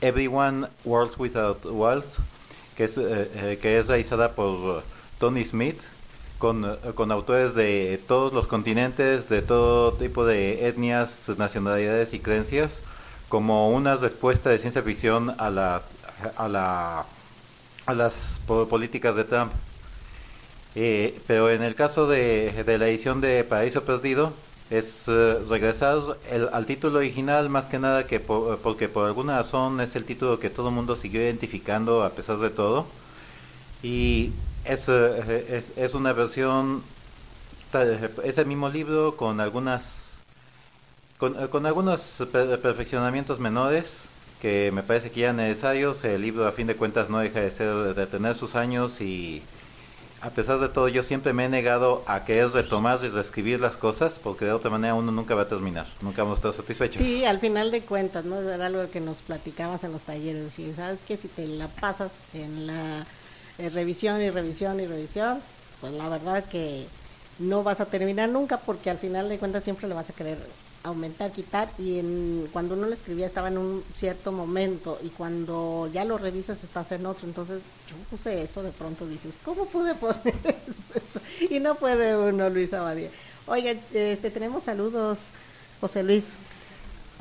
Everyone 0.00 0.66
Worlds 0.84 1.16
Without 1.18 1.64
Walls, 1.64 2.18
que 2.76 2.84
es, 2.84 2.98
eh, 2.98 3.58
que 3.62 3.78
es 3.78 3.86
realizada 3.86 4.32
por 4.32 4.82
Tony 5.18 5.44
Smith, 5.44 5.80
con, 6.38 6.64
autores 7.12 7.54
de 7.54 8.00
todos 8.06 8.32
los 8.32 8.46
continentes, 8.46 9.28
de 9.28 9.42
todo 9.42 9.92
tipo 9.94 10.24
de 10.26 10.68
etnias, 10.68 11.28
nacionalidades 11.38 12.12
y 12.14 12.20
creencias, 12.20 12.82
como 13.28 13.70
una 13.70 13.96
respuesta 13.96 14.50
de 14.50 14.58
ciencia 14.58 14.82
ficción 14.82 15.34
a 15.38 15.50
la 15.50 15.82
a 16.36 16.48
la 16.48 17.04
a 17.86 17.94
las 17.94 18.40
po- 18.46 18.68
políticas 18.68 19.14
de 19.16 19.24
Trump. 19.24 19.52
Eh, 20.74 21.18
pero 21.26 21.50
en 21.50 21.62
el 21.62 21.74
caso 21.74 22.06
de, 22.06 22.64
de 22.66 22.78
la 22.78 22.86
edición 22.88 23.20
de 23.22 23.44
Paraíso 23.44 23.84
Perdido 23.84 24.32
es 24.70 25.04
eh, 25.08 25.38
regresar 25.48 25.98
el- 26.30 26.48
al 26.52 26.66
título 26.66 26.98
original 26.98 27.48
más 27.48 27.68
que 27.68 27.78
nada 27.78 28.06
que 28.06 28.20
por- 28.20 28.58
porque 28.58 28.88
por 28.88 29.06
alguna 29.06 29.38
razón 29.38 29.80
es 29.80 29.96
el 29.96 30.04
título 30.04 30.38
que 30.38 30.50
todo 30.50 30.68
el 30.68 30.74
mundo 30.74 30.96
siguió 30.96 31.22
identificando 31.22 32.02
a 32.04 32.10
pesar 32.10 32.38
de 32.38 32.50
todo 32.50 32.86
y 33.82 34.32
es, 34.68 34.88
eh, 34.88 35.46
es, 35.48 35.64
es 35.76 35.94
una 35.94 36.12
versión 36.12 36.82
es 38.24 38.38
el 38.38 38.46
mismo 38.46 38.68
libro 38.70 39.16
con 39.16 39.40
algunas 39.40 40.18
con, 41.18 41.42
eh, 41.42 41.48
con 41.48 41.66
algunos 41.66 42.00
per- 42.32 42.60
perfeccionamientos 42.60 43.38
menores 43.40 44.04
que 44.40 44.70
me 44.72 44.82
parece 44.82 45.10
que 45.10 45.20
ya 45.20 45.32
necesarios 45.32 46.04
el 46.04 46.22
libro 46.22 46.46
a 46.46 46.52
fin 46.52 46.66
de 46.66 46.76
cuentas 46.76 47.10
no 47.10 47.18
deja 47.18 47.40
de 47.40 47.50
ser 47.50 47.94
de 47.94 48.06
tener 48.06 48.36
sus 48.36 48.54
años 48.54 49.00
y 49.00 49.42
a 50.22 50.30
pesar 50.30 50.60
de 50.60 50.68
todo 50.68 50.88
yo 50.88 51.02
siempre 51.02 51.32
me 51.32 51.46
he 51.46 51.48
negado 51.48 52.04
a 52.06 52.24
querer 52.24 52.50
retomar 52.50 53.00
y 53.04 53.08
reescribir 53.08 53.60
las 53.60 53.76
cosas 53.76 54.18
porque 54.18 54.44
de 54.46 54.52
otra 54.52 54.70
manera 54.70 54.94
uno 54.94 55.12
nunca 55.12 55.34
va 55.34 55.42
a 55.42 55.48
terminar 55.48 55.86
nunca 56.02 56.22
vamos 56.22 56.38
a 56.38 56.48
estar 56.48 56.54
satisfechos 56.54 57.02
Sí, 57.06 57.24
al 57.24 57.38
final 57.40 57.70
de 57.70 57.82
cuentas, 57.82 58.24
¿no? 58.24 58.40
Era 58.40 58.66
algo 58.66 58.88
que 58.90 59.00
nos 59.00 59.18
platicabas 59.18 59.84
en 59.84 59.92
los 59.92 60.02
talleres. 60.02 60.58
Y 60.58 60.72
sabes 60.72 61.00
que 61.02 61.16
si 61.16 61.28
te 61.28 61.46
la 61.46 61.68
pasas 61.68 62.12
en 62.32 62.66
la 62.66 63.06
eh, 63.58 63.68
revisión 63.70 64.20
y 64.20 64.30
revisión 64.30 64.80
y 64.80 64.86
revisión, 64.86 65.40
pues 65.80 65.92
la 65.92 66.08
verdad 66.08 66.44
que 66.44 66.86
no 67.38 67.62
vas 67.62 67.80
a 67.80 67.86
terminar 67.86 68.28
nunca 68.28 68.58
porque 68.58 68.90
al 68.90 68.98
final 68.98 69.28
de 69.28 69.38
cuentas 69.38 69.64
siempre 69.64 69.88
le 69.88 69.94
vas 69.94 70.10
a 70.10 70.12
querer 70.12 70.38
aumentar, 70.86 71.32
quitar 71.32 71.68
y 71.78 71.98
en, 71.98 72.48
cuando 72.52 72.74
uno 72.74 72.86
lo 72.86 72.94
escribía 72.94 73.26
estaba 73.26 73.48
en 73.48 73.58
un 73.58 73.82
cierto 73.94 74.30
momento 74.30 74.98
y 75.02 75.08
cuando 75.08 75.90
ya 75.92 76.04
lo 76.04 76.16
revisas 76.16 76.62
estás 76.62 76.92
en 76.92 77.06
otro, 77.06 77.26
entonces 77.26 77.60
yo 77.88 77.96
puse 78.08 78.42
eso, 78.42 78.62
de 78.62 78.70
pronto 78.70 79.06
dices, 79.06 79.36
¿cómo 79.44 79.66
pude 79.66 79.94
poner 79.94 80.16
eso? 80.94 81.20
Y 81.50 81.58
no 81.58 81.74
puede 81.74 82.16
uno, 82.16 82.48
Luis 82.50 82.72
Abadía. 82.72 83.10
Oiga, 83.46 83.72
este, 83.92 84.30
tenemos 84.30 84.64
saludos, 84.64 85.18
José 85.80 86.02
Luis. 86.02 86.30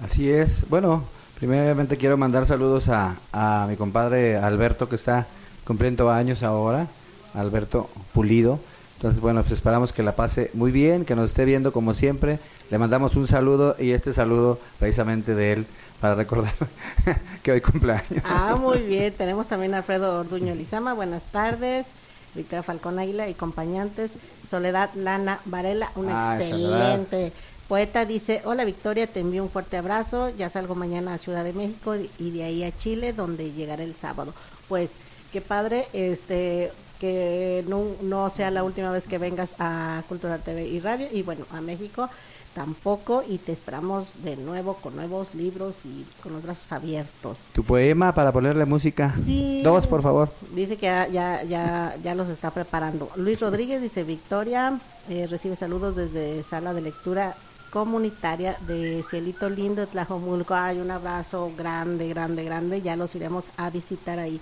Así 0.04 0.30
es. 0.30 0.68
Bueno, 0.70 1.04
primeramente 1.40 1.98
quiero 1.98 2.18
mandar 2.18 2.46
saludos 2.46 2.90
a, 2.90 3.16
a 3.32 3.66
mi 3.68 3.78
compadre 3.78 4.38
Alberto 4.38 4.88
que 4.88 4.96
está 4.96 5.28
cumpliendo 5.66 6.10
años 6.10 6.44
ahora, 6.44 6.88
Alberto 7.34 7.90
Pulido. 8.14 8.60
Entonces, 8.96 9.20
bueno, 9.20 9.42
pues 9.42 9.54
esperamos 9.54 9.92
que 9.92 10.04
la 10.04 10.16
pase 10.16 10.50
muy 10.54 10.72
bien, 10.72 11.06
que 11.06 11.16
nos 11.16 11.28
esté 11.28 11.46
viendo 11.46 11.74
como 11.74 11.94
siempre. 11.94 12.40
Le 12.72 12.78
mandamos 12.78 13.16
un 13.16 13.28
saludo 13.28 13.76
y 13.78 13.92
este 13.92 14.14
saludo 14.14 14.60
precisamente 14.80 15.36
de 15.36 15.54
él 15.54 15.66
para 16.00 16.16
recordar 16.16 16.54
que 17.44 17.52
hoy 17.52 17.62
cumpleaños. 17.62 18.24
Ah, 18.24 18.58
muy 18.60 18.80
bien. 18.88 19.14
Tenemos 19.14 19.48
también 19.48 19.74
a 19.74 19.78
Alfredo 19.78 20.20
Orduño 20.20 20.56
Lizama. 20.56 20.94
Buenas 20.94 21.24
tardes. 21.24 21.88
Victoria 22.34 22.64
Falcón 22.64 23.00
Águila 23.00 23.28
y 23.28 23.34
acompañantes. 23.34 24.12
Soledad 24.48 24.90
Lana 24.96 25.40
Varela, 25.46 25.92
un 25.96 26.10
Ay, 26.10 26.42
excelente 26.42 27.34
poeta. 27.68 28.06
Dice, 28.06 28.42
hola 28.46 28.66
Victoria, 28.66 29.08
te 29.08 29.20
envío 29.22 29.44
un 29.44 29.50
fuerte 29.50 29.78
abrazo. 29.78 30.30
Ya 30.38 30.50
salgo 30.50 30.76
mañana 30.76 31.14
a 31.14 31.18
Ciudad 31.18 31.44
de 31.44 31.54
México 31.54 31.96
y 32.20 32.32
de 32.32 32.44
ahí 32.44 32.64
a 32.64 32.76
Chile, 32.76 33.14
donde 33.14 33.52
llegaré 33.52 33.84
el 33.84 33.96
sábado. 33.96 34.34
Pues, 34.68 34.94
qué 35.36 35.42
padre, 35.42 35.86
este 35.92 36.72
que 36.98 37.66
no, 37.68 37.88
no 38.02 38.30
sea 38.30 38.52
la 38.52 38.64
última 38.64 38.90
vez 38.90 39.06
que 39.06 39.18
vengas 39.18 39.54
a 39.60 40.02
Cultural 40.08 40.42
TV 40.42 40.66
y 40.66 40.80
Radio 40.80 41.10
y 41.12 41.24
bueno, 41.24 41.44
a 41.52 41.60
México 41.60 42.10
tampoco 42.54 43.22
y 43.28 43.38
te 43.38 43.52
esperamos 43.52 44.24
de 44.24 44.38
nuevo 44.38 44.76
con 44.76 44.96
nuevos 44.96 45.36
libros 45.36 45.80
y 45.84 46.06
con 46.24 46.32
los 46.32 46.42
brazos 46.42 46.72
abiertos. 46.72 47.40
Tu 47.52 47.66
poema 47.66 48.16
para 48.16 48.32
ponerle 48.32 48.64
música. 48.64 49.14
Sí. 49.26 49.60
Dos, 49.62 49.88
por 49.88 50.02
favor. 50.02 50.30
Dice 50.54 50.78
que 50.78 50.86
ya, 50.86 51.10
ya, 51.10 51.44
ya, 51.44 51.98
ya 52.02 52.16
los 52.16 52.30
está 52.30 52.52
preparando. 52.52 53.10
Luis 53.18 53.42
Rodríguez 53.42 53.82
dice, 53.82 54.06
Victoria, 54.06 54.80
eh, 55.10 55.28
recibe 55.30 55.58
saludos 55.58 55.98
desde 55.98 56.44
sala 56.44 56.74
de 56.74 56.82
lectura 56.82 57.36
comunitaria 57.76 58.56
de 58.68 59.04
Cielito 59.04 59.50
Lindo, 59.50 59.82
de 59.82 59.88
Tlajomulco. 59.88 60.54
Hay 60.54 60.80
un 60.80 60.92
abrazo 60.92 61.52
grande, 61.58 62.08
grande, 62.08 62.46
grande. 62.46 62.82
Ya 62.82 62.96
los 62.96 63.14
iremos 63.16 63.52
a 63.58 63.70
visitar 63.70 64.18
ahí. 64.18 64.40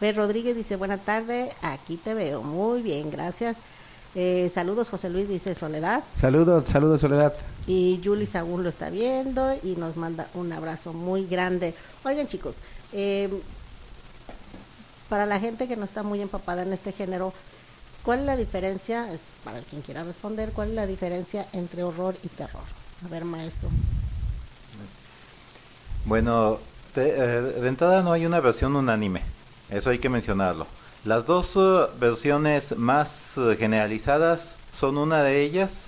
Fer 0.00 0.14
Rodríguez 0.16 0.54
dice, 0.56 0.76
buena 0.76 0.98
tarde, 0.98 1.50
aquí 1.62 1.96
te 1.96 2.14
veo. 2.14 2.42
Muy 2.42 2.82
bien, 2.82 3.10
gracias. 3.10 3.56
Eh, 4.14 4.50
saludos, 4.54 4.88
José 4.88 5.10
Luis, 5.10 5.28
dice 5.28 5.54
Soledad. 5.54 6.02
Saludos, 6.14 6.64
saludos 6.68 7.00
Soledad. 7.00 7.34
Y 7.66 8.00
Julie 8.02 8.26
Sagún 8.26 8.62
lo 8.62 8.68
está 8.70 8.88
viendo 8.90 9.54
y 9.62 9.76
nos 9.76 9.96
manda 9.96 10.26
un 10.34 10.52
abrazo 10.52 10.92
muy 10.92 11.26
grande. 11.26 11.74
Oigan 12.04 12.26
chicos, 12.28 12.54
eh, 12.92 13.28
para 15.08 15.26
la 15.26 15.38
gente 15.38 15.68
que 15.68 15.76
no 15.76 15.84
está 15.84 16.02
muy 16.02 16.20
empapada 16.22 16.62
en 16.62 16.72
este 16.72 16.92
género, 16.92 17.32
¿cuál 18.02 18.20
es 18.20 18.26
la 18.26 18.36
diferencia? 18.36 19.12
Es 19.12 19.20
para 19.44 19.58
el 19.58 19.64
quien 19.64 19.82
quiera 19.82 20.02
responder, 20.04 20.50
¿cuál 20.52 20.70
es 20.70 20.74
la 20.74 20.86
diferencia 20.86 21.46
entre 21.52 21.82
horror 21.82 22.16
y 22.22 22.28
terror? 22.28 22.62
A 23.04 23.08
ver, 23.08 23.24
maestro. 23.24 23.68
Bueno, 26.04 26.58
te- 26.94 27.14
eh, 27.16 27.40
de 27.42 27.68
entrada 27.68 28.02
no 28.02 28.12
hay 28.12 28.26
una 28.26 28.40
versión 28.40 28.74
unánime, 28.76 29.22
eso 29.70 29.90
hay 29.90 29.98
que 29.98 30.08
mencionarlo. 30.08 30.66
Las 31.04 31.26
dos 31.26 31.52
eh, 31.56 31.86
versiones 32.00 32.76
más 32.76 33.38
eh, 33.38 33.56
generalizadas 33.58 34.56
son 34.72 34.98
una 34.98 35.22
de 35.22 35.42
ellas 35.42 35.86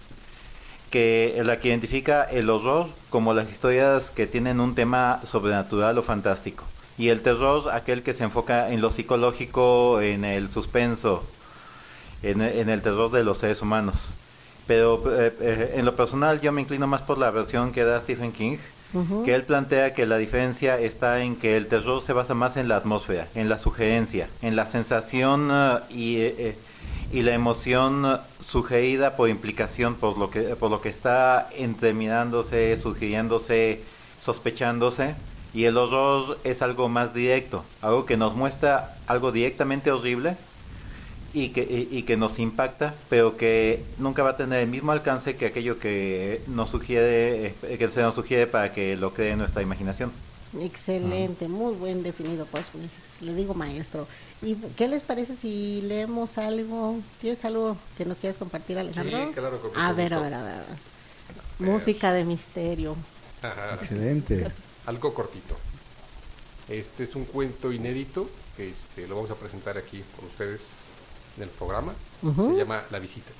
que 0.91 1.41
la 1.45 1.59
que 1.61 1.69
identifica 1.69 2.23
el 2.25 2.49
horror 2.49 2.87
como 3.11 3.35
las 3.35 3.51
historias 3.51 4.11
que 4.11 4.27
tienen 4.27 4.61
un 4.61 4.75
tema 4.75 5.21
sobrenatural 5.25 5.99
o 5.99 6.03
fantástico 6.03 6.65
y 6.99 7.11
el 7.11 7.21
terror 7.21 7.71
aquel 7.71 8.03
que 8.03 8.13
se 8.13 8.25
enfoca 8.25 8.71
en 8.71 8.81
lo 8.81 8.91
psicológico, 8.91 10.01
en 10.01 10.25
el 10.25 10.51
suspenso, 10.51 11.25
en, 12.23 12.41
el 12.41 12.83
terror 12.83 13.11
de 13.13 13.23
los 13.23 13.39
seres 13.39 13.63
humanos. 13.63 14.09
Pero 14.67 15.03
eh, 15.07 15.35
eh, 15.41 15.75
en 15.77 15.85
lo 15.85 15.95
personal 15.95 16.41
yo 16.41 16.51
me 16.51 16.61
inclino 16.61 16.89
más 16.89 17.03
por 17.03 17.17
la 17.17 17.31
versión 17.31 17.73
que 17.73 17.85
da 17.85 18.01
Stephen 18.01 18.33
King, 18.33 18.59
Que 19.25 19.35
él 19.35 19.43
plantea 19.43 19.93
que 19.93 20.07
la 20.07 20.17
diferencia 20.17 20.79
está 20.81 21.21
en 21.21 21.37
que 21.37 21.59
el 21.59 21.67
terror 21.67 22.03
se 22.03 22.15
basa 22.15 22.33
más 22.33 22.57
en 22.57 22.69
la 22.69 22.77
atmósfera, 22.77 23.29
en 23.35 23.51
la 23.51 23.59
sugerencia, 23.59 24.31
en 24.41 24.57
la 24.57 24.65
sensación 24.65 25.51
eh, 25.53 25.79
y, 25.91 26.17
eh, 26.17 26.35
eh, 26.39 26.59
y 27.13 27.21
la 27.21 27.35
emoción 27.35 28.19
sugerida 28.47 29.15
por 29.15 29.29
implicación, 29.29 29.95
por 29.95 30.17
lo 30.17 30.31
que, 30.31 30.41
por 30.57 30.71
lo 30.71 30.81
que 30.81 30.89
está 30.89 31.51
entremirándose, 31.55 32.79
sugiriéndose, 32.81 33.83
sospechándose. 34.23 35.15
Y 35.53 35.65
el 35.65 35.77
horror 35.77 36.39
es 36.45 36.63
algo 36.63 36.89
más 36.89 37.13
directo, 37.13 37.65
algo 37.83 38.07
que 38.07 38.17
nos 38.17 38.35
muestra 38.35 38.97
algo 39.07 39.33
directamente 39.33 39.91
horrible 39.91 40.37
y 41.45 41.51
que, 41.51 41.63
y, 41.63 41.97
y 41.97 42.03
que 42.03 42.17
nos 42.17 42.39
impacta, 42.39 42.95
pero 43.09 43.37
que 43.37 43.83
nunca 43.99 44.23
va 44.23 44.31
a 44.31 44.37
tener 44.37 44.61
el 44.61 44.69
mismo 44.69 44.93
alcance 44.93 45.37
que 45.37 45.47
aquello 45.47 45.79
que 45.79 46.43
nos 46.47 46.71
sugiere, 46.71 47.55
eh, 47.63 47.77
que 47.79 47.91
se 47.91 48.03
nos 48.03 48.15
sugiere 48.15 48.47
para 48.47 48.73
que 48.73 48.97
lo 48.97 49.15
cree 49.15 49.37
nuestra 49.37 49.63
imaginación. 49.63 50.13
Excelente, 50.61 51.47
muy 51.47 51.75
buen 51.75 52.03
definido, 52.03 52.47
pues 52.47 52.71
le, 52.75 53.27
le 53.27 53.35
digo 53.35 53.55
maestro. 53.55 54.09
¿Y 54.41 54.55
qué 54.77 54.89
les 54.89 55.03
parece 55.03 55.37
si 55.37 55.83
leemos 55.83 56.39
algo? 56.39 56.97
¿Tienes 57.21 57.45
algo 57.45 57.77
que 57.97 58.05
nos 58.05 58.19
quieras 58.19 58.39
compartir, 58.39 58.79
Alejandro? 58.79 59.27
Sí, 59.27 59.35
claro, 59.35 59.61
con 59.61 59.77
a 59.77 59.93
ver, 59.93 60.15
a 60.15 60.21
ver, 60.21 60.35
a 60.35 60.43
ver, 60.43 60.55
a 60.55 60.59
ver. 60.59 60.67
Música 61.59 62.13
de 62.13 62.25
misterio. 62.25 62.97
Ajá. 63.43 63.75
Excelente. 63.75 64.47
Algo 64.87 65.13
cortito. 65.13 65.57
Este 66.69 67.05
es 67.05 67.15
un 67.15 67.25
cuento 67.25 67.73
inédito 67.73 68.29
que 68.57 68.71
este, 68.71 69.07
lo 69.07 69.17
vamos 69.17 69.31
a 69.31 69.35
presentar 69.35 69.77
aquí 69.77 70.03
con 70.17 70.27
ustedes 70.27 70.63
en 71.39 71.45
el 71.45 71.55
programa. 71.55 71.95
Se 72.21 72.57
llama 72.57 72.83
La 72.91 72.99
Visita. 72.99 73.31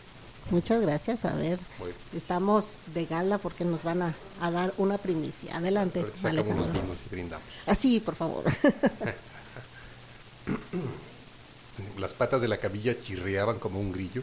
Muchas 0.51 0.81
gracias. 0.81 1.25
A 1.27 1.35
ver, 1.35 1.59
Bueno. 1.79 1.95
estamos 2.15 2.77
de 2.95 3.05
gala 3.05 3.37
porque 3.39 3.65
nos 3.67 3.83
van 3.83 4.01
a, 4.03 4.15
a 4.41 4.51
dar 4.51 4.73
una 4.79 4.97
primicia. 4.97 5.57
Adelante, 5.57 6.01
sacamos 6.15 6.23
unos 6.23 6.25
Alejandro. 6.65 6.83
vinos 6.83 6.99
y 7.05 7.09
brindamos. 7.11 7.47
Así, 7.67 8.01
por 8.01 8.15
favor. 8.15 8.45
Las 11.99 12.13
patas 12.15 12.41
de 12.41 12.49
la 12.49 12.59
cabilla 12.59 13.01
chirriaban 13.01 13.59
como 13.59 13.79
un 13.81 13.93
grillo 13.93 14.23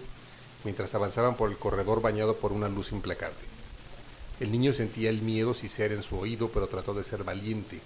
mientras 0.64 0.96
avanzaban 0.96 1.36
por 1.36 1.50
el 1.52 1.58
corredor 1.58 2.02
bañado 2.02 2.36
por 2.38 2.52
una 2.52 2.68
luz 2.70 2.92
implacable. 2.92 3.38
El 4.40 4.52
niño 4.52 4.74
sentía 4.74 5.10
el 5.10 5.22
miedo 5.22 5.54
sisear 5.54 5.92
en 5.92 6.02
su 6.02 6.18
oído, 6.18 6.50
pero 6.50 6.68
trató 6.68 6.94
de 6.94 7.04
ser 7.04 7.24
valiente, 7.24 7.80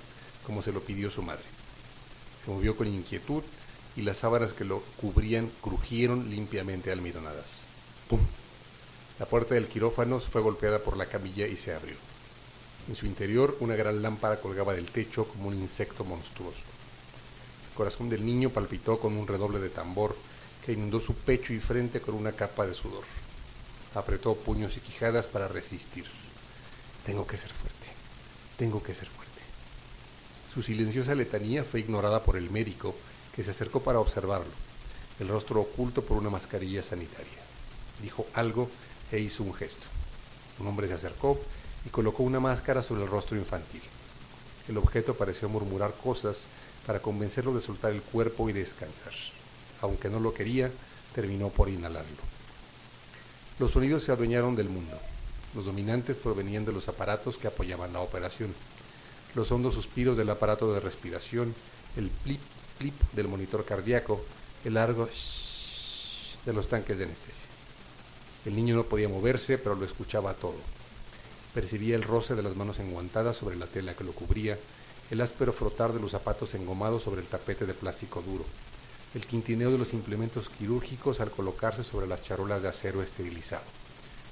como 0.46 0.62
se 0.62 0.72
lo 0.72 0.80
pidió 0.82 1.12
su 1.12 1.22
madre. 1.22 1.44
Se 2.46 2.50
movió 2.52 2.76
con 2.78 2.88
inquietud 2.88 3.44
y 4.00 4.02
las 4.02 4.20
sábanas 4.20 4.54
que 4.54 4.64
lo 4.64 4.82
cubrían 4.96 5.52
crujieron 5.62 6.30
limpiamente 6.30 6.90
almidonadas. 6.90 7.64
¡Pum! 8.08 8.22
La 9.20 9.26
puerta 9.26 9.56
del 9.56 9.68
quirófano 9.68 10.22
fue 10.22 10.42
golpeada 10.42 10.80
por 10.80 10.96
la 10.96 11.08
camilla 11.08 11.46
y 11.48 11.58
se 11.58 11.74
abrió. 11.74 11.96
En 12.88 12.96
su 12.96 13.08
interior 13.08 13.58
una 13.60 13.76
gran 13.76 14.02
lámpara 14.02 14.40
colgaba 14.40 14.74
del 14.74 14.90
techo 14.90 15.26
como 15.26 15.50
un 15.50 15.56
insecto 15.56 16.06
monstruoso. 16.06 16.62
El 17.70 17.76
corazón 17.76 18.10
del 18.10 18.26
niño 18.26 18.52
palpitó 18.52 19.02
con 19.02 19.18
un 19.18 19.28
redoble 19.28 19.60
de 19.60 19.70
tambor 19.70 20.16
que 20.66 20.72
inundó 20.72 21.02
su 21.02 21.14
pecho 21.14 21.52
y 21.52 21.60
frente 21.60 22.00
con 22.00 22.16
una 22.16 22.32
capa 22.32 22.66
de 22.66 22.74
sudor. 22.74 23.04
Apretó 23.96 24.34
puños 24.34 24.78
y 24.78 24.80
quijadas 24.80 25.28
para 25.28 25.50
resistir. 25.50 26.06
Tengo 27.06 27.28
que 27.28 27.36
ser 27.36 27.52
fuerte. 27.52 27.88
Tengo 28.58 28.82
que 28.82 28.96
ser 28.96 29.10
fuerte. 29.10 29.42
Su 30.54 30.62
silenciosa 30.62 31.16
letanía 31.16 31.66
fue 31.66 31.82
ignorada 31.82 32.24
por 32.24 32.38
el 32.38 32.50
médico, 32.50 32.96
que 33.36 33.44
se 33.44 33.52
acercó 33.52 33.82
para 33.82 34.00
observarlo, 34.00 34.52
el 35.20 35.28
rostro 35.28 35.62
oculto 35.62 36.04
por 36.04 36.18
una 36.18 36.30
mascarilla 36.30 36.84
sanitaria. 36.84 37.40
Dijo 38.02 38.26
algo 38.34 38.70
e 39.12 39.20
hizo 39.20 39.44
un 39.44 39.54
gesto. 39.54 39.86
Un 40.60 40.68
hombre 40.68 40.88
se 40.88 40.94
acercó 40.94 41.40
y 41.86 41.90
colocó 41.90 42.24
una 42.24 42.40
máscara 42.40 42.84
sobre 42.84 43.04
el 43.04 43.10
rostro 43.10 43.38
infantil. 43.38 43.82
El 44.68 44.78
objeto 44.78 45.16
pareció 45.16 45.50
murmurar 45.50 45.94
cosas 45.94 46.48
para 46.86 47.02
convencerlo 47.02 47.54
de 47.54 47.62
soltar 47.62 47.92
el 47.92 48.02
cuerpo 48.02 48.50
y 48.50 48.54
descansar. 48.54 49.14
Aunque 49.82 50.10
no 50.10 50.20
lo 50.20 50.34
quería, 50.34 50.72
terminó 51.14 51.50
por 51.50 51.70
inhalarlo. 51.70 52.18
Los 53.58 53.72
sonidos 53.72 54.04
se 54.04 54.12
adueñaron 54.12 54.56
del 54.56 54.70
mundo. 54.70 54.98
Los 55.56 55.66
dominantes 55.66 56.20
provenían 56.20 56.66
de 56.66 56.72
los 56.72 56.88
aparatos 56.88 57.38
que 57.38 57.48
apoyaban 57.48 57.94
la 57.94 58.00
operación. 58.00 58.54
Los 59.36 59.52
hondos 59.52 59.74
suspiros 59.74 60.18
del 60.18 60.30
aparato 60.30 60.74
de 60.74 60.80
respiración, 60.80 61.54
el 61.98 62.10
plip 62.10 62.40
plip 62.80 63.00
del 63.12 63.28
monitor 63.28 63.66
cardíaco, 63.66 64.24
el 64.66 64.74
largo 64.74 65.08
shhh 65.08 66.44
de 66.46 66.54
los 66.54 66.68
tanques 66.68 66.98
de 66.98 67.04
anestesia. 67.04 67.46
El 68.46 68.56
niño 68.56 68.76
no 68.76 68.84
podía 68.84 69.10
moverse, 69.10 69.58
pero 69.58 69.76
lo 69.76 69.86
escuchaba 69.86 70.34
todo. 70.34 70.56
Percibía 71.54 71.96
el 71.96 72.04
roce 72.04 72.36
de 72.36 72.42
las 72.42 72.56
manos 72.56 72.80
enguantadas 72.80 73.36
sobre 73.36 73.58
la 73.58 73.68
tela 73.68 73.94
que 73.94 74.06
lo 74.06 74.14
cubría, 74.14 74.58
el 75.12 75.22
áspero 75.22 75.52
frotar 75.52 75.92
de 75.92 76.00
los 76.00 76.12
zapatos 76.12 76.56
engomados 76.56 77.04
sobre 77.04 77.22
el 77.22 77.28
tapete 77.28 77.66
de 77.66 77.74
plástico 77.74 78.22
duro, 78.22 78.46
el 79.14 79.26
quintineo 79.26 79.72
de 79.72 79.78
los 79.78 79.94
implementos 79.94 80.50
quirúrgicos 80.50 81.20
al 81.20 81.32
colocarse 81.32 81.84
sobre 81.84 82.08
las 82.08 82.24
charolas 82.24 82.62
de 82.62 82.70
acero 82.70 83.04
esterilizado, 83.04 83.64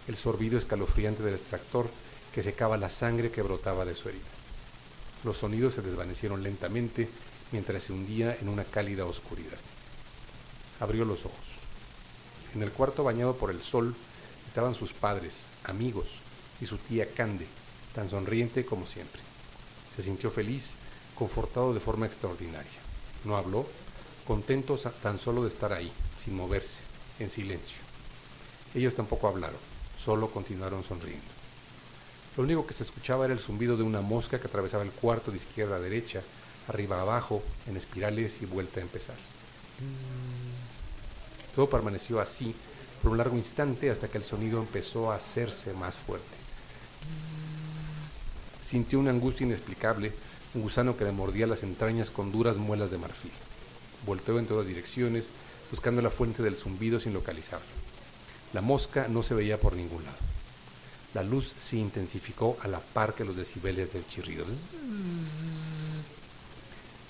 el 0.07 0.15
sorbido 0.15 0.57
escalofriante 0.57 1.23
del 1.23 1.33
extractor 1.33 1.89
que 2.33 2.43
secaba 2.43 2.77
la 2.77 2.89
sangre 2.89 3.31
que 3.31 3.41
brotaba 3.41 3.83
de 3.83 3.95
su 3.95 4.09
herida. 4.09 4.23
Los 5.23 5.37
sonidos 5.37 5.73
se 5.73 5.81
desvanecieron 5.81 6.43
lentamente 6.43 7.09
mientras 7.51 7.83
se 7.83 7.93
hundía 7.93 8.37
en 8.39 8.49
una 8.49 8.63
cálida 8.63 9.05
oscuridad. 9.05 9.57
Abrió 10.79 11.05
los 11.05 11.25
ojos. 11.25 11.57
En 12.53 12.63
el 12.63 12.71
cuarto 12.71 13.03
bañado 13.03 13.35
por 13.35 13.51
el 13.51 13.61
sol 13.61 13.95
estaban 14.45 14.73
sus 14.73 14.93
padres, 14.93 15.45
amigos 15.63 16.07
y 16.61 16.65
su 16.65 16.77
tía 16.77 17.07
Cande, 17.13 17.47
tan 17.93 18.09
sonriente 18.09 18.65
como 18.65 18.85
siempre. 18.85 19.21
Se 19.95 20.01
sintió 20.01 20.31
feliz, 20.31 20.75
confortado 21.15 21.73
de 21.73 21.79
forma 21.79 22.05
extraordinaria. 22.05 22.79
No 23.23 23.37
habló, 23.37 23.67
contento 24.25 24.77
tan 24.77 25.19
solo 25.19 25.43
de 25.43 25.49
estar 25.49 25.73
ahí, 25.73 25.91
sin 26.23 26.35
moverse, 26.35 26.79
en 27.19 27.29
silencio. 27.29 27.79
Ellos 28.75 28.95
tampoco 28.95 29.27
hablaron, 29.27 29.59
solo 30.03 30.29
continuaron 30.29 30.83
sonriendo. 30.83 31.25
Lo 32.35 32.43
único 32.43 32.67
que 32.67 32.75
se 32.75 32.83
escuchaba 32.83 33.25
era 33.25 33.33
el 33.33 33.39
zumbido 33.39 33.77
de 33.77 33.83
una 33.83 34.01
mosca 34.01 34.39
que 34.39 34.47
atravesaba 34.47 34.83
el 34.83 34.91
cuarto 34.91 35.31
de 35.31 35.37
izquierda 35.37 35.77
a 35.77 35.79
derecha, 35.79 36.21
arriba 36.67 37.01
abajo, 37.01 37.43
en 37.67 37.77
espirales 37.77 38.41
y 38.41 38.45
vuelta 38.45 38.79
a 38.79 38.83
empezar. 38.83 39.15
Todo 41.55 41.69
permaneció 41.69 42.19
así 42.19 42.53
por 43.01 43.11
un 43.11 43.17
largo 43.17 43.35
instante 43.35 43.89
hasta 43.89 44.07
que 44.07 44.17
el 44.17 44.23
sonido 44.23 44.59
empezó 44.59 45.11
a 45.11 45.15
hacerse 45.15 45.73
más 45.73 45.95
fuerte. 45.95 46.25
Sintió 48.63 48.99
una 48.99 49.11
angustia 49.11 49.45
inexplicable, 49.45 50.13
un 50.53 50.61
gusano 50.61 50.97
que 50.97 51.05
le 51.05 51.11
mordía 51.11 51.47
las 51.47 51.63
entrañas 51.63 52.09
con 52.09 52.31
duras 52.31 52.57
muelas 52.57 52.91
de 52.91 52.97
marfil. 52.97 53.31
Volteó 54.05 54.39
en 54.39 54.45
todas 54.45 54.67
direcciones, 54.67 55.29
buscando 55.71 56.01
la 56.01 56.09
fuente 56.09 56.43
del 56.43 56.55
zumbido 56.55 56.99
sin 56.99 57.13
localizarlo. 57.13 57.65
La 58.53 58.61
mosca 58.61 59.07
no 59.07 59.23
se 59.23 59.33
veía 59.33 59.59
por 59.59 59.73
ningún 59.73 60.03
lado. 60.03 60.17
La 61.13 61.23
luz 61.23 61.55
se 61.59 61.77
intensificó 61.77 62.57
a 62.61 62.67
la 62.67 62.79
par 62.79 63.13
que 63.13 63.25
los 63.25 63.35
decibeles 63.35 63.93
del 63.93 64.07
chirrido. 64.07 64.45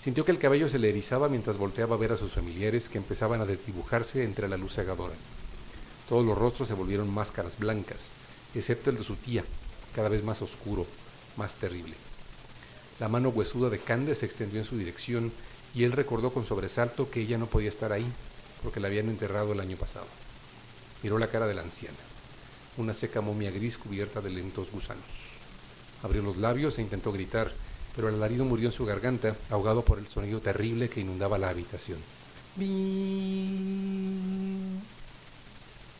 Sintió 0.07 0.23
que 0.23 0.31
el 0.31 0.39
cabello 0.39 0.69
se 0.69 0.79
le 0.79 0.87
erizaba 0.87 1.27
mientras 1.27 1.57
volteaba 1.57 1.97
a 1.97 1.99
ver 1.99 2.13
a 2.13 2.17
sus 2.17 2.31
familiares 2.31 2.87
que 2.87 2.97
empezaban 2.97 3.41
a 3.41 3.45
desdibujarse 3.45 4.23
entre 4.23 4.47
la 4.47 4.55
luz 4.55 4.75
cegadora. 4.75 5.15
Todos 6.07 6.25
los 6.25 6.37
rostros 6.37 6.69
se 6.69 6.75
volvieron 6.75 7.13
máscaras 7.13 7.59
blancas, 7.59 8.07
excepto 8.55 8.89
el 8.89 8.97
de 8.99 9.03
su 9.03 9.15
tía, 9.15 9.43
cada 9.93 10.07
vez 10.07 10.23
más 10.23 10.41
oscuro, 10.41 10.85
más 11.35 11.55
terrible. 11.55 11.93
La 13.01 13.09
mano 13.09 13.31
huesuda 13.31 13.69
de 13.69 13.79
Cande 13.79 14.15
se 14.15 14.25
extendió 14.25 14.61
en 14.61 14.65
su 14.65 14.77
dirección 14.77 15.29
y 15.75 15.83
él 15.83 15.91
recordó 15.91 16.31
con 16.31 16.45
sobresalto 16.45 17.11
que 17.11 17.19
ella 17.19 17.37
no 17.37 17.47
podía 17.47 17.67
estar 17.67 17.91
ahí, 17.91 18.09
porque 18.63 18.79
la 18.79 18.87
habían 18.87 19.09
enterrado 19.09 19.51
el 19.51 19.59
año 19.59 19.75
pasado. 19.75 20.07
Miró 21.03 21.19
la 21.19 21.27
cara 21.27 21.47
de 21.47 21.53
la 21.53 21.63
anciana, 21.63 21.97
una 22.77 22.93
seca 22.93 23.19
momia 23.19 23.51
gris 23.51 23.77
cubierta 23.77 24.21
de 24.21 24.29
lentos 24.29 24.71
gusanos. 24.71 25.03
Abrió 26.01 26.21
los 26.21 26.37
labios 26.37 26.77
e 26.77 26.81
intentó 26.81 27.11
gritar, 27.11 27.51
pero 27.97 28.09
el 28.09 28.15
alarido 28.15 28.45
murió 28.45 28.67
en 28.67 28.71
su 28.71 28.85
garganta, 28.85 29.35
ahogado 29.49 29.83
por 29.83 29.97
el 29.97 30.07
sonido 30.07 30.39
terrible 30.39 30.87
que 30.87 31.01
inundaba 31.01 31.39
la 31.39 31.49
habitación. 31.49 31.97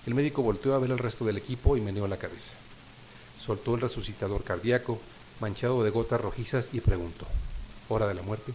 El 0.05 0.13
médico 0.13 0.43
volteó 0.43 0.75
a 0.75 0.79
ver 0.79 0.91
el 0.91 0.99
resto 0.99 1.25
del 1.25 1.37
equipo 1.37 1.75
y 1.75 1.81
meneó 1.81 2.07
la 2.07 2.17
cabeza. 2.17 2.53
Soltó 3.39 3.73
el 3.73 3.81
resucitador 3.81 4.43
cardíaco, 4.43 4.99
manchado 5.39 5.83
de 5.83 5.89
gotas 5.89 6.21
rojizas, 6.21 6.69
y 6.71 6.81
preguntó, 6.81 7.25
¿hora 7.89 8.07
de 8.07 8.13
la 8.13 8.21
muerte? 8.21 8.53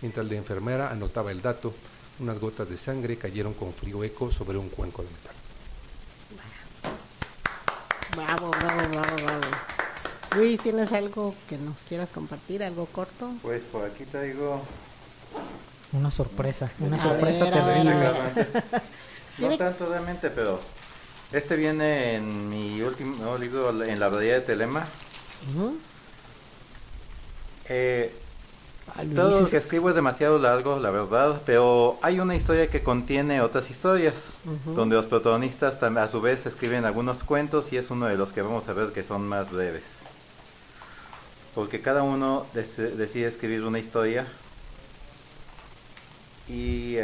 Mientras 0.00 0.24
la 0.24 0.36
enfermera 0.36 0.92
anotaba 0.92 1.32
el 1.32 1.42
dato, 1.42 1.74
unas 2.20 2.38
gotas 2.38 2.68
de 2.68 2.76
sangre 2.76 3.16
cayeron 3.16 3.52
con 3.52 3.72
frío 3.72 4.04
eco 4.04 4.30
sobre 4.30 4.58
un 4.58 4.68
cuenco 4.68 5.02
de 5.02 5.08
metal. 5.10 5.34
Bravo, 8.14 8.50
bravo, 8.50 8.88
bravo, 8.90 9.16
bravo. 9.16 9.77
Luis, 10.36 10.60
¿tienes 10.60 10.92
algo 10.92 11.34
que 11.48 11.56
nos 11.58 11.82
quieras 11.84 12.10
compartir? 12.12 12.62
¿Algo 12.62 12.86
corto? 12.86 13.30
Pues 13.42 13.62
por 13.64 13.84
aquí 13.84 14.04
traigo 14.04 14.60
Una 15.92 16.10
sorpresa, 16.10 16.70
una 16.80 16.96
A 16.96 17.00
sorpresa 17.00 17.44
ver, 17.44 17.54
a 17.54 17.66
ver, 17.66 17.74
terrible. 17.82 18.06
a 18.06 18.12
ver. 18.12 18.82
No 19.38 19.56
tanto 19.58 19.86
realmente, 19.90 20.30
pero 20.30 20.60
este 21.32 21.56
viene 21.56 22.16
en 22.16 22.48
mi 22.48 22.82
último 22.82 23.36
libro, 23.38 23.82
en 23.82 23.98
la 23.98 24.06
abadía 24.06 24.34
de 24.34 24.40
Telema. 24.42 24.86
Eh, 27.66 28.12
Ah, 28.96 29.02
Luis, 29.02 29.14
todo 29.14 29.40
lo 29.40 29.46
que 29.46 29.56
escribo 29.56 29.88
es 29.90 29.94
demasiado 29.94 30.38
largo, 30.38 30.78
la 30.78 30.90
verdad, 30.90 31.42
pero 31.44 31.98
hay 32.02 32.20
una 32.20 32.34
historia 32.36 32.68
que 32.68 32.82
contiene 32.82 33.40
otras 33.40 33.70
historias, 33.70 34.30
donde 34.64 34.96
los 34.96 35.06
protagonistas 35.06 35.82
a 35.82 36.08
su 36.08 36.20
vez 36.20 36.46
escriben 36.46 36.84
algunos 36.84 37.22
cuentos 37.22 37.72
y 37.72 37.76
es 37.76 37.90
uno 37.90 38.06
de 38.06 38.16
los 38.16 38.32
que 38.32 38.42
vamos 38.42 38.68
a 38.68 38.72
ver 38.72 38.92
que 38.92 39.04
son 39.04 39.26
más 39.26 39.50
breves. 39.50 39.97
Porque 41.58 41.80
cada 41.80 42.04
uno 42.04 42.46
dec- 42.54 42.92
decide 42.94 43.26
escribir 43.26 43.64
una 43.64 43.80
historia 43.80 44.24
y 46.46 46.94
Y 46.94 46.98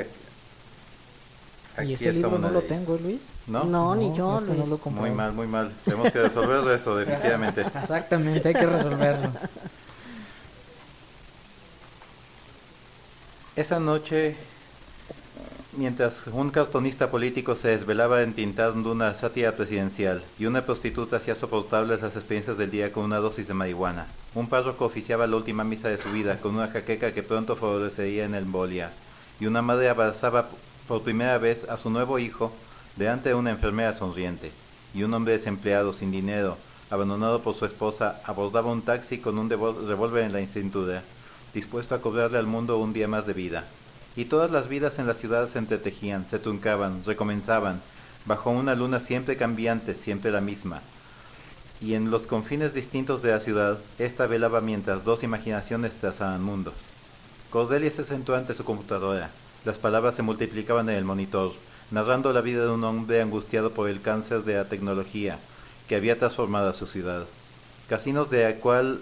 aquí 1.77 1.95
ese 1.95 2.05
está 2.11 2.13
libro 2.13 2.29
una 2.37 2.47
no 2.47 2.51
lo 2.53 2.59
ellas. 2.61 2.69
tengo, 2.69 2.97
Luis. 2.97 3.23
¿No? 3.49 3.65
No, 3.65 3.97
ni 3.97 4.17
yo, 4.17 4.39
ese 4.39 4.51
no 4.51 4.59
Luis. 4.59 4.69
lo 4.69 4.79
compré. 4.79 5.01
Muy 5.01 5.11
mal, 5.11 5.33
muy 5.33 5.49
mal. 5.49 5.73
Tenemos 5.85 6.13
que 6.13 6.23
resolver 6.23 6.73
eso 6.73 6.95
definitivamente. 7.05 7.63
Exactamente, 7.63 8.47
hay 8.47 8.55
que 8.55 8.65
resolverlo. 8.67 9.29
Esa 13.57 13.81
noche, 13.81 14.37
mientras 15.77 16.27
un 16.29 16.51
cartonista 16.51 17.11
político 17.11 17.57
se 17.57 17.69
desvelaba 17.69 18.23
entintando 18.23 18.93
una 18.93 19.15
sátira 19.15 19.53
presidencial 19.53 20.23
y 20.39 20.47
una 20.47 20.65
prostituta 20.65 21.17
hacía 21.17 21.35
soportables 21.35 22.03
las 22.03 22.17
experiencias 22.17 22.59
del 22.59 22.71
día 22.71 22.93
con 22.93 23.05
una 23.05 23.19
dosis 23.19 23.49
de 23.49 23.55
marihuana, 23.55 24.07
un 24.35 24.49
párroco 24.49 24.85
oficiaba 24.85 25.27
la 25.27 25.37
última 25.37 25.65
misa 25.65 25.89
de 25.89 25.99
su 25.99 26.11
vida 26.11 26.39
con 26.41 26.55
una 26.55 26.69
jaqueca 26.69 27.13
que 27.13 27.23
pronto 27.23 27.57
florecería 27.57 28.25
en 28.25 28.35
embolia, 28.35 28.93
y 29.41 29.47
una 29.47 29.63
madre 29.63 29.89
abrazaba 29.89 30.49
por 30.87 31.03
primera 31.03 31.39
vez 31.39 31.65
a 31.69 31.77
su 31.77 31.91
nuevo 31.91 32.19
hijo 32.19 32.53
delante 32.97 33.31
de 33.31 33.35
una 33.35 33.51
enfermera 33.51 33.95
sonriente, 33.95 34.53
y 34.95 35.03
un 35.03 35.15
hombre 35.15 35.35
desempleado 35.35 35.93
sin 35.93 36.11
dinero, 36.11 36.57
abandonado 36.91 37.43
por 37.43 37.55
su 37.55 37.65
esposa, 37.65 38.21
abordaba 38.25 38.71
un 38.71 38.83
taxi 38.83 39.19
con 39.19 39.39
un 39.39 39.51
revólver 39.51 40.25
en 40.25 40.33
la 40.33 40.47
cintura 40.47 41.03
dispuesto 41.53 41.95
a 41.95 42.01
cobrarle 42.01 42.39
al 42.39 42.47
mundo 42.47 42.79
un 42.79 42.93
día 42.93 43.07
más 43.07 43.27
de 43.27 43.33
vida. 43.33 43.65
Y 44.17 44.27
todas 44.27 44.51
las 44.51 44.69
vidas 44.69 44.99
en 44.99 45.07
la 45.07 45.15
ciudad 45.15 45.49
se 45.49 45.59
entretejían, 45.59 46.27
se 46.27 46.39
truncaban, 46.39 47.05
recomenzaban, 47.05 47.81
bajo 48.27 48.51
una 48.51 48.75
luna 48.75 49.01
siempre 49.01 49.37
cambiante, 49.37 49.95
siempre 49.95 50.31
la 50.31 50.41
misma. 50.41 50.81
Y 51.81 51.95
en 51.95 52.11
los 52.11 52.23
confines 52.23 52.73
distintos 52.75 53.23
de 53.23 53.33
la 53.33 53.41
ciudad, 53.41 53.79
ésta 53.99 54.27
velaba 54.27 54.61
mientras 54.61 55.05
dos 55.05 55.23
imaginaciones 55.23 55.95
trazaban 55.95 56.43
mundos. 56.43 56.75
Cordelia 57.51 57.91
se 57.91 58.05
sentó 58.05 58.35
ante 58.37 58.55
su 58.55 58.65
computadora. 58.65 59.31
Las 59.65 59.79
palabras 59.79 60.15
se 60.15 60.23
multiplicaban 60.23 60.89
en 60.89 60.97
el 60.97 61.05
monitor, 61.05 61.53
narrando 61.91 62.33
la 62.33 62.41
vida 62.41 62.63
de 62.63 62.71
un 62.71 62.85
hombre 62.85 63.21
angustiado 63.21 63.73
por 63.73 63.89
el 63.89 64.01
cáncer 64.01 64.45
de 64.45 64.55
la 64.55 64.65
tecnología 64.67 65.39
que 65.89 65.97
había 65.97 66.19
transformado 66.19 66.71
a 66.71 66.75
su 66.75 66.87
ciudad. 66.87 67.27
Casinos 67.89 68.31
de 68.31 68.45
la 68.45 68.55
cual 68.57 69.01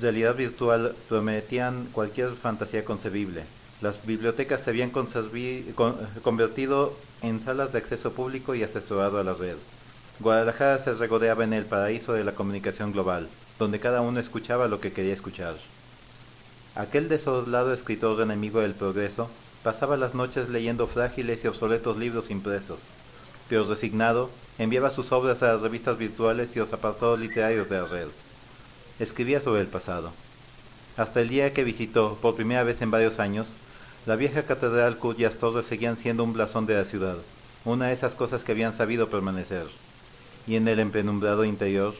realidad 0.00 0.34
virtual 0.34 0.94
prometían 1.08 1.88
cualquier 1.92 2.34
fantasía 2.34 2.84
concebible. 2.84 3.44
Las 3.82 4.06
bibliotecas 4.06 4.62
se 4.62 4.70
habían 4.70 4.90
convertido 6.22 6.96
en 7.20 7.40
salas 7.42 7.72
de 7.72 7.78
acceso 7.78 8.12
público 8.12 8.54
y 8.54 8.62
asesorado 8.62 9.18
a 9.18 9.24
la 9.24 9.34
red. 9.34 9.56
Guadalajara 10.20 10.78
se 10.78 10.94
regodeaba 10.94 11.42
en 11.42 11.52
el 11.52 11.66
paraíso 11.66 12.12
de 12.12 12.22
la 12.22 12.36
comunicación 12.36 12.92
global, 12.92 13.28
donde 13.58 13.80
cada 13.80 14.00
uno 14.00 14.20
escuchaba 14.20 14.68
lo 14.68 14.78
que 14.78 14.92
quería 14.92 15.12
escuchar. 15.12 15.56
Aquel 16.76 17.08
desolado 17.08 17.74
escritor 17.74 18.20
enemigo 18.22 18.60
del 18.60 18.74
progreso 18.74 19.28
pasaba 19.64 19.96
las 19.96 20.14
noches 20.14 20.48
leyendo 20.48 20.86
frágiles 20.86 21.42
y 21.42 21.48
obsoletos 21.48 21.96
libros 21.96 22.30
impresos, 22.30 22.78
pero 23.48 23.64
resignado 23.64 24.30
enviaba 24.58 24.92
sus 24.92 25.10
obras 25.10 25.42
a 25.42 25.54
las 25.54 25.60
revistas 25.60 25.98
virtuales 25.98 26.54
y 26.54 26.60
los 26.60 26.72
apartados 26.72 27.18
literarios 27.18 27.68
de 27.68 27.80
la 27.80 27.86
red. 27.86 28.06
Escribía 29.00 29.40
sobre 29.40 29.62
el 29.62 29.66
pasado. 29.66 30.12
Hasta 30.96 31.20
el 31.20 31.30
día 31.30 31.52
que 31.52 31.64
visitó, 31.64 32.16
por 32.22 32.36
primera 32.36 32.62
vez 32.62 32.80
en 32.80 32.92
varios 32.92 33.18
años, 33.18 33.48
la 34.04 34.16
vieja 34.16 34.42
catedral 34.42 34.96
cuyas 34.96 35.36
torres 35.36 35.66
seguían 35.66 35.96
siendo 35.96 36.24
un 36.24 36.32
blasón 36.32 36.66
de 36.66 36.74
la 36.74 36.84
ciudad, 36.84 37.16
una 37.64 37.86
de 37.86 37.92
esas 37.92 38.14
cosas 38.14 38.42
que 38.42 38.52
habían 38.52 38.74
sabido 38.74 39.08
permanecer. 39.08 39.66
Y 40.46 40.56
en 40.56 40.66
el 40.66 40.80
empenumbrado 40.80 41.44
interior, 41.44 41.94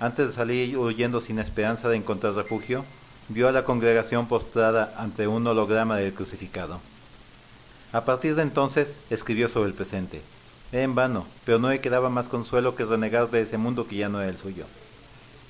antes 0.00 0.28
de 0.28 0.34
salir 0.34 0.78
huyendo 0.78 1.20
sin 1.20 1.38
esperanza 1.38 1.90
de 1.90 1.96
encontrar 1.96 2.32
refugio, 2.32 2.84
vio 3.28 3.48
a 3.48 3.52
la 3.52 3.64
congregación 3.64 4.26
postrada 4.26 4.94
ante 4.96 5.26
un 5.26 5.46
holograma 5.46 5.96
del 5.98 6.14
crucificado. 6.14 6.80
A 7.92 8.04
partir 8.04 8.34
de 8.34 8.42
entonces 8.42 8.96
escribió 9.10 9.48
sobre 9.48 9.68
el 9.68 9.74
presente. 9.74 10.22
Era 10.72 10.82
en 10.82 10.94
vano, 10.94 11.26
pero 11.44 11.58
no 11.58 11.68
le 11.68 11.80
quedaba 11.80 12.08
más 12.08 12.26
consuelo 12.26 12.74
que 12.74 12.84
renegar 12.84 13.30
de 13.30 13.42
ese 13.42 13.58
mundo 13.58 13.86
que 13.86 13.96
ya 13.96 14.08
no 14.08 14.20
era 14.20 14.30
el 14.30 14.38
suyo. 14.38 14.64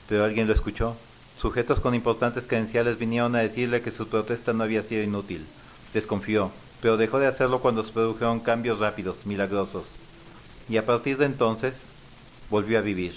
Pero 0.09 0.25
alguien 0.25 0.47
lo 0.47 0.53
escuchó. 0.53 0.97
Sujetos 1.41 1.81
con 1.81 1.95
importantes 1.95 2.47
credenciales 2.47 2.99
vinieron 2.99 3.35
a 3.37 3.41
decirle 3.41 3.81
que 3.81 3.91
su 3.91 4.09
protesta 4.09 4.53
no 4.53 4.65
había 4.65 4.83
sido 4.83 5.03
inútil. 5.03 5.47
Desconfió, 5.95 6.51
pero 6.83 6.97
dejó 6.97 7.21
de 7.21 7.29
hacerlo 7.29 7.61
cuando 7.61 7.85
se 7.85 7.93
produjeron 7.93 8.41
cambios 8.41 8.81
rápidos, 8.81 9.27
milagrosos. 9.27 9.87
Y 10.69 10.77
a 10.77 10.85
partir 10.85 11.17
de 11.17 11.25
entonces 11.25 11.83
volvió 12.51 12.79
a 12.79 12.83
vivir. 12.83 13.15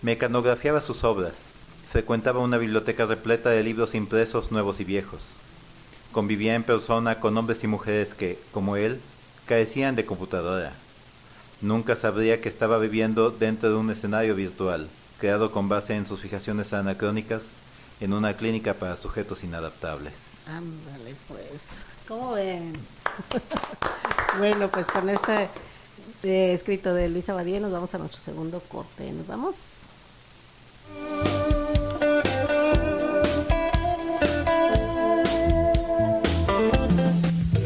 Mecanografiaba 0.00 0.80
sus 0.80 1.02
obras, 1.02 1.34
frecuentaba 1.90 2.38
una 2.40 2.58
biblioteca 2.58 3.06
repleta 3.06 3.50
de 3.50 3.64
libros 3.64 3.94
impresos 3.94 4.52
nuevos 4.52 4.78
y 4.78 4.84
viejos. 4.84 5.22
Convivía 6.12 6.54
en 6.54 6.62
persona 6.62 7.18
con 7.18 7.36
hombres 7.36 7.64
y 7.64 7.66
mujeres 7.66 8.14
que, 8.14 8.38
como 8.52 8.76
él, 8.76 9.00
carecían 9.46 9.96
de 9.96 10.06
computadora. 10.06 10.72
Nunca 11.60 11.96
sabría 11.96 12.40
que 12.40 12.48
estaba 12.48 12.78
viviendo 12.78 13.30
dentro 13.30 13.70
de 13.70 13.76
un 13.76 13.90
escenario 13.90 14.36
virtual, 14.36 14.88
creado 15.18 15.50
con 15.50 15.68
base 15.68 15.96
en 15.96 16.06
sus 16.06 16.20
fijaciones 16.20 16.72
anacrónicas 16.72 17.42
en 18.00 18.12
una 18.12 18.34
clínica 18.34 18.74
para 18.74 18.96
sujetos 18.96 19.42
inadaptables. 19.42 20.33
Ándale, 20.46 21.14
pues. 21.28 21.84
¿Cómo 22.06 22.32
ven? 22.32 22.72
bueno, 24.38 24.68
pues 24.68 24.86
con 24.86 25.08
este 25.08 25.48
eh, 26.22 26.52
escrito 26.52 26.94
de 26.94 27.08
Luis 27.08 27.28
Abadía 27.28 27.60
nos 27.60 27.72
vamos 27.72 27.94
a 27.94 27.98
nuestro 27.98 28.20
segundo 28.20 28.60
corte. 28.60 29.10
¿Nos 29.12 29.26
vamos? 29.26 29.54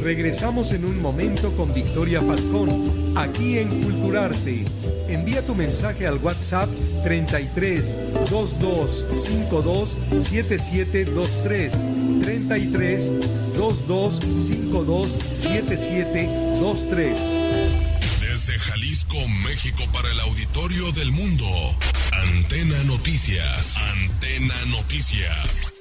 Regresamos 0.02 0.72
en 0.72 0.86
un 0.86 1.02
momento 1.02 1.54
con 1.54 1.74
Victoria 1.74 2.22
Falcón, 2.22 3.07
aquí 3.18 3.59
en 3.59 3.68
Culturarte. 3.83 4.64
Envía 5.09 5.44
tu 5.44 5.54
mensaje 5.54 6.07
al 6.07 6.16
WhatsApp 6.18 6.70
33 7.04 7.98
22 8.31 9.07
52 9.14 9.98
7723. 10.18 11.74
33 12.22 13.14
22 13.59 14.16
52 14.16 15.12
7723. 15.12 17.20
Desde 18.20 18.59
Jalisco, 18.59 19.16
México, 19.44 19.85
para 19.92 20.11
el 20.11 20.18
auditorio 20.20 20.90
del 20.92 21.12
mundo. 21.12 21.44
Antena 22.12 22.83
Noticias. 22.85 23.76
Antena 23.76 24.54
Noticias. 24.70 25.74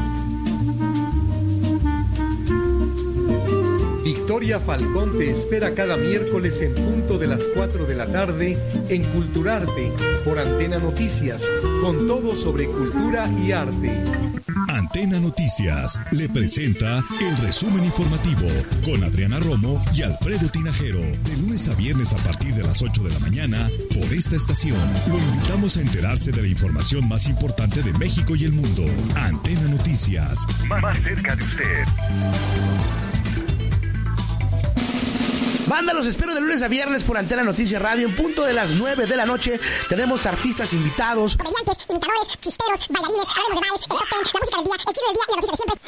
Victoria 4.13 4.59
Falcón 4.59 5.17
te 5.17 5.31
espera 5.31 5.73
cada 5.73 5.95
miércoles 5.95 6.61
en 6.61 6.75
punto 6.75 7.17
de 7.17 7.27
las 7.27 7.47
4 7.55 7.85
de 7.85 7.95
la 7.95 8.07
tarde 8.07 8.57
en 8.89 9.03
Culturarte 9.03 9.93
por 10.25 10.37
Antena 10.37 10.79
Noticias, 10.79 11.49
con 11.81 12.07
todo 12.07 12.35
sobre 12.35 12.67
cultura 12.67 13.31
y 13.41 13.53
arte. 13.53 14.03
Antena 14.67 15.17
Noticias 15.21 15.97
le 16.11 16.27
presenta 16.27 17.01
el 17.21 17.37
resumen 17.37 17.85
informativo 17.85 18.47
con 18.83 19.01
Adriana 19.01 19.39
Romo 19.39 19.81
y 19.95 20.01
Alfredo 20.01 20.49
Tinajero. 20.49 20.99
De 20.99 21.37
lunes 21.39 21.69
a 21.69 21.75
viernes 21.75 22.11
a 22.11 22.17
partir 22.17 22.53
de 22.53 22.63
las 22.63 22.81
8 22.81 23.03
de 23.03 23.11
la 23.11 23.19
mañana 23.19 23.69
por 23.93 24.11
esta 24.11 24.35
estación. 24.35 24.77
Lo 25.07 25.17
invitamos 25.17 25.77
a 25.77 25.81
enterarse 25.81 26.33
de 26.33 26.41
la 26.41 26.49
información 26.49 27.07
más 27.07 27.29
importante 27.29 27.81
de 27.81 27.93
México 27.97 28.35
y 28.35 28.43
el 28.43 28.51
mundo. 28.51 28.83
Antena 29.15 29.69
Noticias. 29.69 30.45
Más 30.67 30.97
cerca 30.97 31.33
de 31.33 31.43
usted. 31.43 33.10
Banda, 35.71 35.93
los 35.93 36.05
espero 36.05 36.35
de 36.35 36.41
lunes 36.41 36.61
a 36.63 36.67
viernes 36.67 37.05
por 37.05 37.17
Antena 37.17 37.43
Noticias 37.43 37.81
Radio. 37.81 38.05
En 38.05 38.13
punto 38.13 38.43
de 38.43 38.51
las 38.51 38.73
9 38.73 39.05
de 39.05 39.15
la 39.15 39.25
noche 39.25 39.57
tenemos 39.87 40.25
artistas 40.25 40.73
invitados. 40.73 41.37
Comediantes, 41.37 41.77
imitadores, 41.87 42.27
chisteros, 42.41 42.79
bailarines, 42.89 43.25
hablemos 43.29 43.55
de 43.55 43.59
bares, 43.61 43.79
el 43.81 43.87
top 43.87 44.03
ten, 44.09 44.19
la 44.21 44.27
música 44.33 44.57
del 44.57 44.65
día, 44.65 44.75
el 44.75 44.93
chisme 44.93 45.07
del 45.07 45.15
día 45.15 45.23
y 45.25 45.31
la 45.31 45.35
noticia 45.37 45.55
de 45.55 45.57
siempre. 45.63 45.79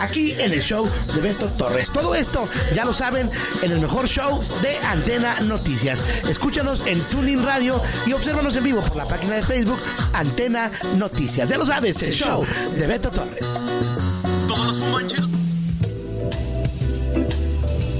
Aquí 0.00 0.32
en 0.32 0.52
el 0.52 0.62
show 0.62 0.90
de 1.14 1.20
Beto 1.20 1.46
Torres. 1.58 1.92
Todo 1.92 2.14
esto, 2.14 2.48
ya 2.74 2.86
lo 2.86 2.94
saben, 2.94 3.30
en 3.60 3.70
el 3.70 3.78
mejor 3.78 4.08
show 4.08 4.42
de 4.62 4.78
Antena 4.78 5.40
Noticias. 5.40 6.00
Escúchanos 6.26 6.86
en 6.86 7.02
Tuning 7.02 7.42
Radio 7.42 7.82
y 8.06 8.14
obsérvanos 8.14 8.56
en 8.56 8.64
vivo 8.64 8.80
por 8.80 8.96
la 8.96 9.06
página 9.06 9.34
de 9.34 9.42
Facebook 9.42 9.78
Antena 10.14 10.70
Noticias. 10.96 11.50
Ya 11.50 11.58
lo 11.58 11.66
sabes, 11.66 12.02
el 12.02 12.14
show 12.14 12.46
de 12.78 12.86
Beto 12.86 13.10
Torres. 13.10 13.46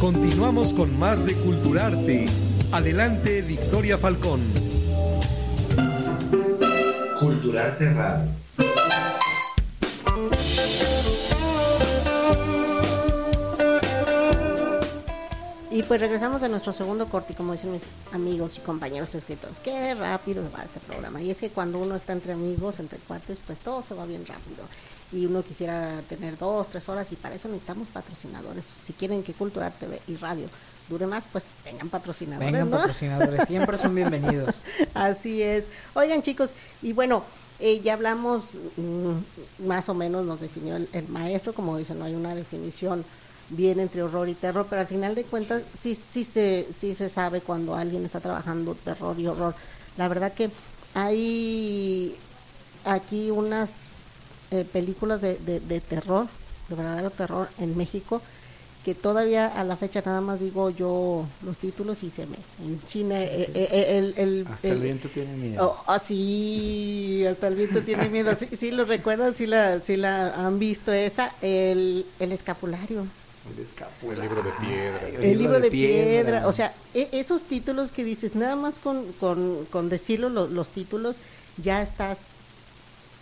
Continuamos 0.03 0.75
con 0.75 0.99
más 0.99 1.27
de 1.27 1.35
Culturarte. 1.35 2.27
Adelante, 2.73 3.41
Victoria 3.43 3.97
Falcón. 3.97 4.41
Culturarte 7.21 7.89
Radio. 7.95 8.29
Y 15.71 15.85
pues 15.85 16.01
regresamos 16.01 16.43
a 16.43 16.49
nuestro 16.49 16.73
segundo 16.73 17.07
corte, 17.07 17.35
y 17.35 17.37
como 17.37 17.53
dicen 17.53 17.71
mis 17.71 17.83
amigos 18.11 18.59
y 18.59 18.61
compañeros 18.61 19.15
escritores, 19.15 19.61
qué 19.61 19.95
rápido 19.95 20.43
va 20.53 20.65
este 20.65 20.81
programa. 20.81 21.23
Y 21.23 21.31
es 21.31 21.39
que 21.39 21.51
cuando 21.51 21.79
uno 21.79 21.95
está 21.95 22.13
entre 22.13 22.33
amigos, 22.33 22.81
entre 22.81 22.99
cuates, 22.99 23.39
pues 23.47 23.61
todo 23.61 23.83
se 23.83 23.95
va 23.95 24.05
bien 24.05 24.27
rápido. 24.27 24.65
Y 25.13 25.27
uno 25.27 25.43
quisiera 25.43 26.01
tener 26.09 26.39
dos, 26.39 26.69
tres 26.69 26.89
horas 26.89 27.11
y 27.13 27.17
para 27.17 27.35
eso 27.35 27.49
necesitamos 27.49 27.89
patrocinadores. 27.89 28.67
Si 28.83 28.93
quieren 28.93 29.23
que 29.23 29.35
Cultura 29.35 29.71
TV 29.71 30.01
y 30.09 30.17
Radio 30.17 30.49
dure 30.89 31.07
más, 31.07 31.29
pues 31.31 31.45
vengan 31.65 31.89
patrocinadores. 31.89 32.53
Vengan 32.53 32.71
¿no? 32.71 32.77
patrocinadores, 32.79 33.47
siempre 33.47 33.77
son 33.77 33.95
bienvenidos. 33.95 34.57
Así 34.95 35.43
es. 35.43 35.67
Oigan 35.95 36.23
chicos, 36.23 36.51
y 36.81 36.93
bueno, 36.93 37.25
eh, 37.61 37.81
ya 37.81 37.95
hablamos, 37.95 38.55
mm, 38.77 39.67
más 39.67 39.89
o 39.89 39.95
menos 39.95 40.25
nos 40.25 40.41
definió 40.41 40.77
el, 40.77 40.89
el 40.93 41.09
maestro, 41.09 41.53
como 41.53 41.77
dicen, 41.77 41.99
no 41.99 42.07
hay 42.07 42.15
una 42.15 42.35
definición 42.35 43.05
bien 43.51 43.81
entre 43.81 44.03
horror 44.03 44.29
y 44.29 44.35
terror, 44.35 44.67
pero 44.69 44.81
al 44.81 44.87
final 44.87 45.15
de 45.15 45.25
cuentas 45.25 45.63
sí, 45.79 45.95
sí, 45.95 46.25
se, 46.25 46.67
sí 46.73 46.95
se 46.95 47.09
sabe 47.09 47.41
cuando 47.41 47.75
alguien 47.75 48.05
está 48.05 48.21
trabajando 48.21 48.75
terror 48.75 49.19
y 49.19 49.27
horror. 49.27 49.55
La 49.97 50.09
verdad 50.09 50.33
que 50.33 50.51
hay 50.95 52.17
aquí 52.85 53.31
unas 53.31 53.93
eh, 54.53 54.65
películas 54.71 55.21
de, 55.23 55.37
de, 55.39 55.59
de 55.61 55.81
terror, 55.81 56.27
de 56.69 56.75
verdadero 56.77 57.11
terror 57.11 57.49
en 57.59 57.77
México, 57.77 58.23
que 58.85 58.95
todavía 58.95 59.47
a 59.47 59.63
la 59.65 59.77
fecha 59.77 60.03
nada 60.05 60.21
más 60.21 60.41
digo 60.41 60.69
yo 60.71 61.25
los 61.45 61.57
títulos 61.57 62.03
y 62.03 62.11
se 62.11 62.27
me 62.27 62.37
enchina 62.67 63.21
eh, 63.23 63.49
eh, 63.55 63.69
eh, 63.71 63.99
el, 63.99 64.15
el, 64.17 64.47
Hasta 64.53 64.69
el 64.69 64.81
viento 64.81 65.09
tiene 65.09 65.33
miedo. 65.37 65.65
Oh, 65.65 65.85
ah, 65.87 65.99
sí, 65.99 67.25
hasta 67.29 67.49
el 67.49 67.55
viento 67.55 67.81
tiene 67.83 68.09
miedo. 68.09 68.35
Sí, 68.39 68.49
sí 68.57 68.71
lo 68.73 68.85
recuerdan, 68.85 69.35
sí 69.37 69.47
la, 69.47 69.81
sí 69.81 69.97
la 69.97 70.35
han 70.35 70.59
visto 70.59 70.93
esa, 70.93 71.33
el, 71.43 72.05
el 72.19 72.33
escapulario. 72.33 73.07
El 73.57 73.63
escapulario. 73.63 74.23
El 74.25 74.29
libro 74.29 74.43
de 74.43 74.51
piedra. 74.53 75.09
El, 75.23 75.39
libro, 75.39 75.61
de, 75.61 75.71
piedra. 75.71 76.47
O 76.49 76.53
sea, 76.53 76.75
e- 76.95 77.09
esos 77.13 77.43
títulos 77.43 77.91
que 77.91 78.05
dices, 78.05 78.35
nada 78.35 78.57
más 78.57 78.79
con, 78.79 79.05
con, 79.21 79.65
con 79.71 79.89
decirlo 79.89 80.29
lo- 80.29 80.47
los 80.49 80.69
títulos, 80.69 81.17
ya 81.57 81.83
estás 81.83 82.27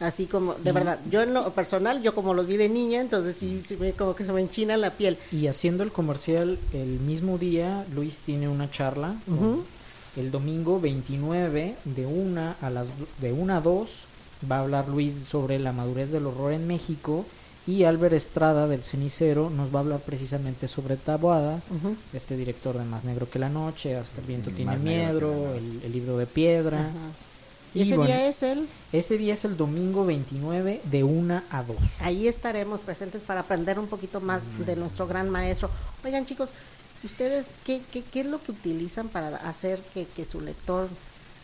así 0.00 0.26
como, 0.26 0.54
de 0.54 0.70
Y- 0.70 0.72
verdad, 0.72 0.98
yo 1.10 1.22
en 1.22 1.32
lo 1.34 1.50
personal, 1.52 2.02
yo 2.02 2.14
como 2.14 2.34
los 2.34 2.46
vi 2.46 2.56
de 2.56 2.68
niña, 2.68 3.00
entonces 3.00 3.36
sí, 3.36 3.62
sí 3.64 3.76
me, 3.76 3.92
como 3.92 4.14
que 4.14 4.24
se 4.24 4.32
me 4.32 4.40
enchina 4.40 4.76
la 4.76 4.90
piel. 4.90 5.16
Y 5.32 5.46
haciendo 5.46 5.82
el 5.84 5.92
comercial 5.92 6.58
el 6.72 6.98
mismo 7.00 7.38
día, 7.38 7.84
Luis 7.94 8.18
tiene 8.18 8.48
una 8.48 8.70
charla. 8.70 9.14
El 10.16 10.30
domingo 10.32 10.80
29 10.80 11.76
de 11.84 12.06
una 12.06 12.56
a 12.60 12.68
las 12.70 12.88
de 13.20 13.32
una 13.32 13.58
a 13.58 13.60
2 13.60 14.04
va 14.50 14.56
a 14.56 14.60
hablar 14.62 14.88
Luis 14.88 15.14
sobre 15.14 15.58
la 15.60 15.72
madurez 15.72 16.10
del 16.10 16.26
horror 16.26 16.52
en 16.52 16.66
México 16.66 17.24
y 17.66 17.84
Albert 17.84 18.14
Estrada 18.14 18.66
del 18.66 18.82
Cenicero 18.82 19.50
nos 19.50 19.72
va 19.72 19.78
a 19.78 19.82
hablar 19.82 20.00
precisamente 20.00 20.66
sobre 20.66 20.96
Taboada, 20.96 21.60
este 22.12 22.36
director 22.36 22.76
de 22.76 22.84
Más 22.84 23.04
negro 23.04 23.28
que 23.30 23.38
la 23.38 23.48
noche, 23.50 23.94
Hasta 23.96 24.20
el 24.20 24.26
viento 24.26 24.50
Mm, 24.50 24.54
tiene 24.54 24.70
Más 24.72 24.80
miedo, 24.82 25.54
el, 25.54 25.80
el 25.84 25.92
libro 25.92 26.16
de 26.18 26.26
piedra. 26.26 26.90
Y 27.74 27.82
ese 27.82 27.96
bueno, 27.96 28.12
día 28.12 28.26
es 28.26 28.42
el, 28.42 28.68
ese 28.92 29.16
día 29.18 29.34
es 29.34 29.44
el 29.44 29.56
domingo 29.56 30.04
29 30.04 30.80
de 30.84 31.04
una 31.04 31.44
a 31.50 31.62
2. 31.62 31.76
ahí 32.00 32.26
estaremos 32.26 32.80
presentes 32.80 33.22
para 33.22 33.40
aprender 33.40 33.78
un 33.78 33.86
poquito 33.86 34.20
más 34.20 34.40
de 34.66 34.74
nuestro 34.76 35.06
gran 35.06 35.30
maestro. 35.30 35.70
Oigan 36.04 36.26
chicos, 36.26 36.48
¿ustedes 37.04 37.48
qué, 37.64 37.80
qué, 37.92 38.02
qué 38.02 38.20
es 38.20 38.26
lo 38.26 38.42
que 38.42 38.52
utilizan 38.52 39.08
para 39.08 39.36
hacer 39.36 39.78
que, 39.94 40.04
que 40.06 40.24
su 40.24 40.40
lector, 40.40 40.88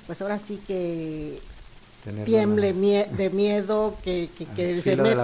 pues 0.06 0.20
ahora 0.20 0.38
sí 0.40 0.60
que 0.66 1.40
tiemble 2.24 2.72
mie- 2.74 3.08
de 3.10 3.30
miedo, 3.30 3.96
que, 4.02 4.28
que, 4.36 4.46
que 4.46 4.80
se 4.80 4.96
meta, 4.96 5.14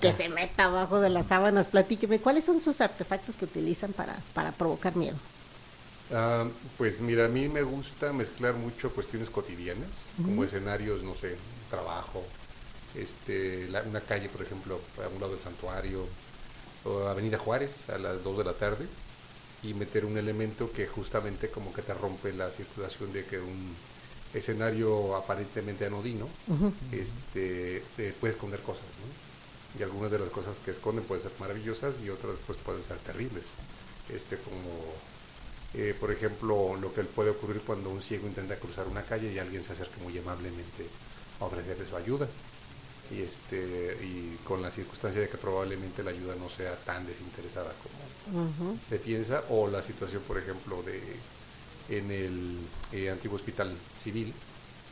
que 0.00 0.12
se 0.12 0.28
meta 0.28 0.64
abajo 0.64 1.00
de 1.00 1.10
las 1.10 1.26
sábanas. 1.26 1.66
Platíqueme, 1.68 2.18
¿cuáles 2.20 2.44
son 2.44 2.60
sus 2.60 2.80
artefactos 2.80 3.34
que 3.36 3.44
utilizan 3.44 3.92
para, 3.92 4.16
para 4.34 4.52
provocar 4.52 4.94
miedo? 4.96 5.16
Ah, 6.12 6.46
pues 6.78 7.00
mira, 7.00 7.26
a 7.26 7.28
mí 7.28 7.48
me 7.48 7.62
gusta 7.62 8.12
mezclar 8.12 8.54
mucho 8.54 8.90
cuestiones 8.92 9.28
cotidianas, 9.28 9.90
como 10.24 10.42
escenarios, 10.44 11.02
no 11.02 11.14
sé, 11.14 11.36
trabajo, 11.70 12.24
este, 12.94 13.68
la- 13.68 13.82
una 13.82 14.00
calle, 14.00 14.28
por 14.30 14.42
ejemplo, 14.42 14.80
a 15.04 15.08
un 15.08 15.20
lado 15.20 15.32
del 15.32 15.40
santuario, 15.40 16.06
o 16.84 17.08
Avenida 17.08 17.36
Juárez 17.38 17.72
a 17.90 17.98
las 17.98 18.22
2 18.24 18.38
de 18.38 18.44
la 18.44 18.54
tarde, 18.54 18.86
y 19.62 19.74
meter 19.74 20.04
un 20.06 20.16
elemento 20.16 20.70
que 20.72 20.86
justamente 20.86 21.50
como 21.50 21.72
que 21.74 21.82
te 21.82 21.92
rompe 21.92 22.32
la 22.32 22.50
circulación 22.50 23.12
de 23.12 23.24
que 23.24 23.38
un 23.40 23.74
escenario 24.32 25.16
aparentemente 25.16 25.84
anodino 25.86 26.28
este, 26.92 27.78
eh, 27.98 28.14
puede 28.20 28.32
esconder 28.34 28.60
cosas, 28.60 28.84
¿no? 28.84 29.78
Y 29.80 29.82
algunas 29.82 30.10
de 30.10 30.18
las 30.20 30.28
cosas 30.30 30.58
que 30.60 30.70
esconden 30.70 31.04
pueden 31.04 31.22
ser 31.22 31.32
maravillosas 31.40 31.96
y 32.02 32.08
otras 32.08 32.36
pues 32.46 32.58
pueden 32.64 32.82
ser 32.82 32.96
terribles. 32.98 33.44
Este, 34.08 34.36
como 34.38 34.60
eh, 35.74 35.94
por 35.98 36.10
ejemplo, 36.10 36.76
lo 36.76 36.92
que 36.92 37.02
puede 37.04 37.30
ocurrir 37.30 37.60
cuando 37.62 37.90
un 37.90 38.00
ciego 38.00 38.26
intenta 38.26 38.56
cruzar 38.56 38.86
una 38.86 39.02
calle 39.02 39.32
y 39.32 39.38
alguien 39.38 39.64
se 39.64 39.72
acerca 39.72 39.98
muy 40.02 40.16
amablemente 40.18 40.86
a 41.40 41.44
ofrecerle 41.44 41.86
su 41.86 41.96
ayuda. 41.96 42.28
Y, 43.10 43.22
este, 43.22 43.96
y 44.02 44.36
con 44.44 44.60
la 44.60 44.70
circunstancia 44.70 45.20
de 45.22 45.30
que 45.30 45.38
probablemente 45.38 46.02
la 46.02 46.10
ayuda 46.10 46.34
no 46.36 46.50
sea 46.50 46.76
tan 46.76 47.06
desinteresada 47.06 47.72
como 47.82 48.76
se 48.86 48.98
piensa, 48.98 49.44
o 49.48 49.66
la 49.66 49.80
situación, 49.80 50.22
por 50.28 50.36
ejemplo, 50.36 50.82
de 50.82 51.00
en 51.88 52.10
el 52.10 52.58
eh, 52.92 53.08
antiguo 53.08 53.36
hospital 53.36 53.74
civil, 54.02 54.34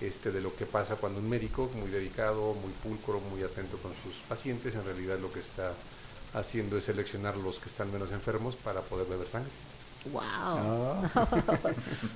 este, 0.00 0.32
de 0.32 0.40
lo 0.40 0.54
que 0.54 0.66
pasa 0.66 0.96
cuando 0.96 1.20
un 1.20 1.28
médico 1.28 1.70
muy 1.74 1.90
dedicado, 1.90 2.54
muy 2.54 2.72
pulcro, 2.82 3.20
muy 3.20 3.42
atento 3.42 3.76
con 3.78 3.92
sus 4.02 4.14
pacientes, 4.28 4.74
en 4.74 4.84
realidad 4.84 5.18
lo 5.18 5.30
que 5.32 5.40
está 5.40 5.74
haciendo 6.34 6.76
es 6.76 6.84
seleccionar 6.84 7.36
los 7.36 7.58
que 7.58 7.68
están 7.68 7.92
menos 7.92 8.12
enfermos 8.12 8.56
para 8.56 8.80
poder 8.80 9.06
beber 9.06 9.28
sangre. 9.28 9.50
¡Wow! 10.12 10.22
Ah. 10.24 11.26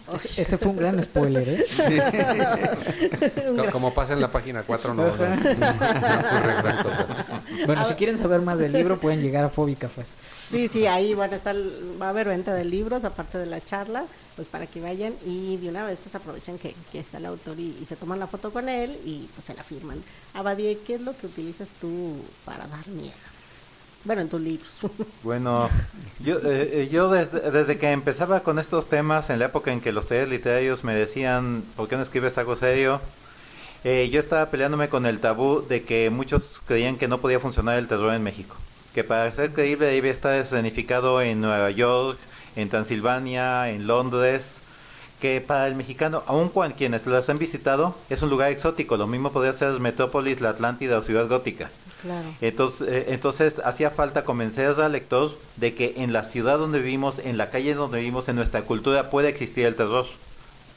Ese, 0.14 0.42
ese 0.42 0.58
fue 0.58 0.70
un 0.70 0.76
gran 0.76 1.02
spoiler, 1.02 1.48
¿eh? 1.48 1.64
Co- 3.56 3.70
Como 3.70 3.94
pasa 3.94 4.12
en 4.12 4.20
la 4.20 4.30
página 4.30 4.62
4, 4.64 4.92
no, 4.94 5.04
no. 5.06 5.12
Bueno, 7.66 7.84
si 7.84 7.94
quieren 7.94 8.18
saber 8.18 8.40
más 8.42 8.58
del 8.58 8.72
libro, 8.72 8.98
pueden 8.98 9.20
llegar 9.22 9.44
a 9.44 9.48
Fóbica 9.48 9.88
Fest. 9.88 10.10
Sí, 10.48 10.68
sí, 10.68 10.86
ahí 10.86 11.14
van 11.14 11.32
a 11.32 11.36
estar, 11.36 11.54
va 12.00 12.06
a 12.06 12.08
haber 12.10 12.26
venta 12.28 12.52
de 12.54 12.64
libros, 12.64 13.04
aparte 13.04 13.38
de 13.38 13.46
la 13.46 13.60
charla, 13.60 14.04
pues 14.34 14.48
para 14.48 14.66
que 14.66 14.80
vayan 14.80 15.14
y 15.24 15.56
de 15.58 15.68
una 15.68 15.84
vez 15.84 15.98
pues 16.02 16.14
aprovechen 16.16 16.58
que, 16.58 16.74
que 16.90 16.98
está 16.98 17.18
el 17.18 17.26
autor 17.26 17.58
y, 17.60 17.78
y 17.80 17.84
se 17.86 17.94
toman 17.94 18.18
la 18.18 18.26
foto 18.26 18.50
con 18.52 18.68
él 18.68 18.98
y 19.04 19.28
pues 19.34 19.44
se 19.46 19.54
la 19.54 19.62
firman. 19.62 20.02
Abadie, 20.34 20.78
¿qué 20.84 20.94
es 20.94 21.00
lo 21.02 21.16
que 21.16 21.26
utilizas 21.26 21.68
tú 21.80 22.16
para 22.44 22.66
dar 22.66 22.86
miedo? 22.88 23.14
Bueno, 24.04 24.22
en 24.22 24.28
tus 24.28 24.40
libros. 24.40 24.68
Bueno, 25.22 25.68
yo, 26.20 26.36
eh, 26.38 26.70
eh, 26.72 26.88
yo 26.90 27.10
desde, 27.10 27.50
desde 27.50 27.78
que 27.78 27.90
empezaba 27.90 28.40
con 28.40 28.58
estos 28.58 28.88
temas, 28.88 29.28
en 29.28 29.38
la 29.38 29.46
época 29.46 29.72
en 29.72 29.80
que 29.80 29.92
los 29.92 30.06
talleres 30.06 30.30
literarios 30.30 30.82
me 30.84 30.94
decían, 30.94 31.62
¿por 31.76 31.88
qué 31.88 31.96
no 31.96 32.02
escribes 32.02 32.38
algo 32.38 32.56
serio? 32.56 33.00
Eh, 33.84 34.10
yo 34.12 34.20
estaba 34.20 34.50
peleándome 34.50 34.88
con 34.88 35.06
el 35.06 35.20
tabú 35.20 35.64
de 35.66 35.82
que 35.82 36.10
muchos 36.10 36.60
creían 36.66 36.96
que 36.96 37.08
no 37.08 37.20
podía 37.20 37.40
funcionar 37.40 37.78
el 37.78 37.88
terror 37.88 38.12
en 38.14 38.22
México. 38.22 38.56
Que 38.94 39.04
para 39.04 39.32
ser 39.32 39.52
creíble 39.52 39.86
debía 39.86 40.12
estar 40.12 40.34
escenificado 40.34 41.22
en 41.22 41.40
Nueva 41.40 41.70
York, 41.70 42.18
en 42.56 42.68
Transilvania, 42.68 43.70
en 43.70 43.86
Londres. 43.86 44.60
Que 45.20 45.40
para 45.40 45.66
el 45.68 45.74
mexicano, 45.76 46.22
aun 46.26 46.48
cuando 46.48 46.76
quienes 46.76 47.06
las 47.06 47.28
han 47.28 47.38
visitado, 47.38 47.94
es 48.08 48.22
un 48.22 48.30
lugar 48.30 48.50
exótico. 48.50 48.96
Lo 48.96 49.06
mismo 49.06 49.32
podría 49.32 49.52
ser 49.52 49.78
Metrópolis, 49.80 50.40
la 50.40 50.50
Atlántida 50.50 50.98
o 50.98 51.02
Ciudad 51.02 51.28
Gótica. 51.28 51.70
Eh, 52.80 53.06
entonces 53.08 53.60
hacía 53.64 53.90
falta 53.90 54.24
convencer 54.24 54.66
al 54.80 54.92
lector 54.92 55.30
de 55.56 55.74
que 55.74 55.94
en 55.98 56.12
la 56.12 56.24
ciudad 56.24 56.58
donde 56.58 56.78
vivimos, 56.80 57.18
en 57.18 57.36
la 57.36 57.50
calle 57.50 57.74
donde 57.74 57.98
vivimos, 57.98 58.28
en 58.28 58.36
nuestra 58.36 58.62
cultura 58.62 59.10
puede 59.10 59.28
existir 59.28 59.66
el 59.66 59.74
terror. 59.74 60.06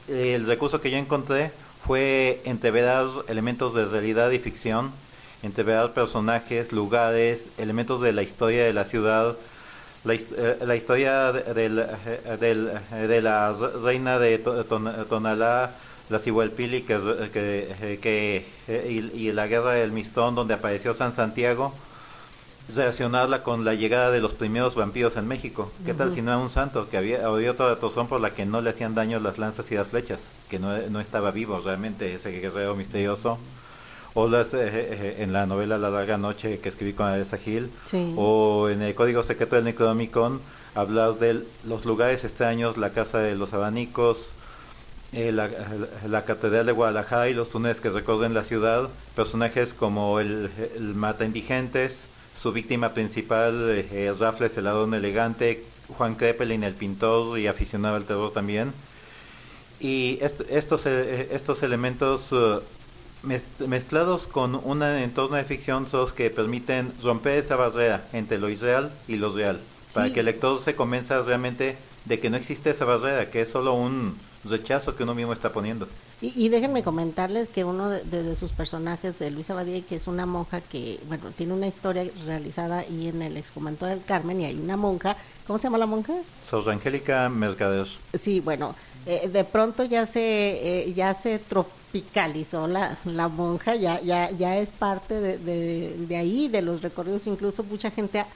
Eh, 0.10 0.34
El 0.36 0.46
recurso 0.46 0.82
que 0.82 0.92
yo 0.92 0.98
encontré 0.98 1.52
fue 1.86 2.42
entreverar 2.46 3.08
elementos 3.28 3.74
de 3.74 3.86
realidad 3.86 4.32
y 4.32 4.40
ficción, 4.40 4.92
entreverar 5.44 5.94
personajes, 5.94 6.72
lugares, 6.72 7.48
elementos 7.58 8.02
de 8.02 8.12
la 8.14 8.22
historia 8.24 8.64
de 8.64 8.74
la 8.74 8.86
ciudad, 8.86 9.36
la, 10.06 10.14
eh, 10.14 10.58
la 10.66 10.76
historia 10.76 11.32
de, 11.32 11.70
de 11.70 13.22
la 13.22 13.54
re- 13.54 13.72
reina 13.84 14.20
de 14.20 14.38
To- 14.40 14.66
Ton- 14.66 15.06
Tonalá, 15.10 15.72
la 16.10 16.20
Cihuelpili, 16.20 16.82
que, 16.84 17.00
que, 17.32 17.76
eh, 17.82 18.00
que, 18.02 18.46
eh, 18.68 19.12
y, 19.16 19.28
y 19.28 19.32
la 19.32 19.48
guerra 19.48 19.72
del 19.72 19.92
Mistón, 19.92 20.36
donde 20.36 20.54
apareció 20.54 20.94
San 20.94 21.14
Santiago, 21.14 21.74
relacionarla 22.74 23.44
con 23.44 23.66
la 23.66 23.74
llegada 23.74 24.10
de 24.12 24.22
los 24.22 24.34
primeros 24.34 24.76
vampiros 24.76 25.18
en 25.18 25.28
México. 25.28 25.72
¿Qué 25.86 25.94
tal 25.94 26.14
si 26.14 26.22
no 26.22 26.32
era 26.32 26.38
un 26.40 26.50
santo? 26.50 26.90
Que 26.90 26.98
había, 26.98 27.26
había 27.26 27.52
otra 27.52 27.76
razón 27.76 28.08
por 28.08 28.22
la 28.22 28.32
que 28.34 28.46
no 28.46 28.62
le 28.62 28.70
hacían 28.70 28.96
daño 28.96 29.20
las 29.20 29.38
lanzas 29.38 29.70
y 29.72 29.76
las 29.76 29.88
flechas, 29.88 30.22
que 30.50 30.60
no, 30.60 30.76
no 30.90 31.00
estaba 31.02 31.32
vivo 31.32 31.60
realmente 31.64 32.14
ese 32.14 32.32
guerrero 32.32 32.76
misterioso. 32.76 33.38
O 34.16 34.28
las, 34.28 34.54
eh, 34.54 34.70
eh, 34.72 35.16
en 35.20 35.34
la 35.34 35.46
novela 35.48 35.78
La 35.78 35.90
larga 35.90 36.18
noche 36.18 36.60
que 36.60 36.70
escribí 36.70 36.94
con 36.94 37.08
Adesa 37.08 37.38
Gil, 37.38 37.70
Sí. 37.86 38.14
o 38.16 38.70
en 38.70 38.82
el 38.82 38.94
Código 38.96 39.24
Secreto 39.24 39.56
del 39.56 39.66
Necronomicon, 39.66 40.40
hablar 40.76 41.16
de 41.16 41.44
los 41.66 41.84
lugares 41.86 42.24
extraños, 42.24 42.78
la 42.78 42.92
Casa 42.92 43.18
de 43.20 43.36
los 43.36 43.54
Abanicos, 43.54 44.30
eh, 45.14 45.32
la, 45.32 45.50
la 46.08 46.26
Catedral 46.26 46.66
de 46.66 46.72
Guadalajara 46.72 47.30
y 47.30 47.34
los 47.34 47.50
túneles 47.50 47.80
que 47.82 47.90
recorren 47.90 48.34
la 48.34 48.44
ciudad, 48.44 48.90
personajes 49.16 49.74
como 49.74 50.20
el, 50.20 50.50
el 50.76 50.96
Mata 50.96 51.26
Indigentes, 51.26 52.08
su 52.42 52.52
víctima 52.52 52.90
principal, 52.90 53.70
eh, 53.92 54.14
Raffles, 54.20 54.58
el 54.58 54.66
ladrón 54.66 54.94
elegante, 54.94 55.64
Juan 55.98 56.16
Krepelin, 56.16 56.64
el 56.64 56.74
pintor 56.74 57.38
y 57.40 57.48
aficionado 57.48 57.96
al 57.96 58.06
terror 58.06 58.32
también. 58.34 58.74
Y 59.80 60.18
est- 60.22 60.42
estos, 60.50 60.86
eh, 60.86 61.30
estos 61.32 61.62
elementos 61.64 62.30
eh, 62.32 62.60
mez- 63.24 63.68
mezclados 63.68 64.28
con 64.28 64.56
un 64.56 64.82
entorno 64.84 65.36
de 65.38 65.44
ficción 65.44 65.88
son 65.88 66.02
los 66.02 66.14
que 66.14 66.30
permiten 66.30 66.92
romper 67.02 67.38
esa 67.40 67.56
barrera 67.56 68.06
entre 68.14 68.38
lo 68.40 68.50
irreal 68.50 68.92
y 69.08 69.18
lo 69.18 69.32
real, 69.34 69.60
para 69.94 70.08
que 70.14 70.22
el 70.22 70.26
lector 70.28 70.62
se 70.64 70.76
convenza 70.76 71.22
realmente 71.22 71.76
de 72.06 72.20
que 72.20 72.30
no 72.30 72.38
existe 72.38 72.70
esa 72.72 72.86
barrera, 72.86 73.30
que 73.30 73.42
es 73.42 73.50
solo 73.50 73.74
un 73.74 74.18
rechazo 74.46 74.96
que 74.96 75.04
uno 75.04 75.16
mismo 75.16 75.34
está 75.34 75.52
poniendo. 75.54 75.88
Y, 76.22 76.46
y 76.46 76.50
déjenme 76.50 76.84
comentarles 76.84 77.50
que 77.50 77.64
uno 77.64 77.90
de, 77.90 78.04
de- 78.04 78.24
de 78.24 78.36
sus 78.36 78.52
personajes 78.52 79.20
de 79.20 79.32
Luisa 79.32 79.54
Badía, 79.54 79.82
que 79.82 79.96
es 79.96 80.08
una 80.08 80.26
monja 80.26 80.62
que, 80.62 81.00
bueno, 81.08 81.26
tiene 81.38 81.54
una 81.54 81.68
historia 81.68 82.06
realizada 82.26 82.80
ahí 82.80 83.08
en 83.08 83.22
el 83.22 83.38
exconvento 83.38 83.86
del 83.86 84.04
Carmen 84.04 84.40
y 84.42 84.46
hay 84.46 84.56
una 84.56 84.78
monja, 84.78 85.18
¿cómo 85.48 85.60
se 85.60 85.64
llama 85.64 85.78
la 85.78 85.86
monja? 85.86 86.14
Sor 86.48 86.70
Angélica 86.70 87.28
Mercader. 87.30 87.88
Sí, 88.18 88.40
bueno, 88.40 88.76
eh, 89.06 89.28
de 89.28 89.44
pronto 89.44 89.84
ya 89.84 90.06
se 90.06 90.22
eh, 90.88 90.94
ya 90.94 91.14
se 91.14 91.40
tropicalizó 91.40 92.68
la, 92.68 92.98
la 93.06 93.28
monja, 93.28 93.76
ya 93.76 94.00
ya 94.02 94.32
ya 94.32 94.58
es 94.58 94.70
parte 94.70 95.20
de, 95.20 95.38
de, 95.38 95.96
de 96.08 96.16
ahí, 96.16 96.48
de 96.48 96.62
los 96.62 96.82
recorridos, 96.82 97.28
incluso 97.28 97.64
mucha 97.64 97.92
gente 97.92 98.20
ha- 98.20 98.28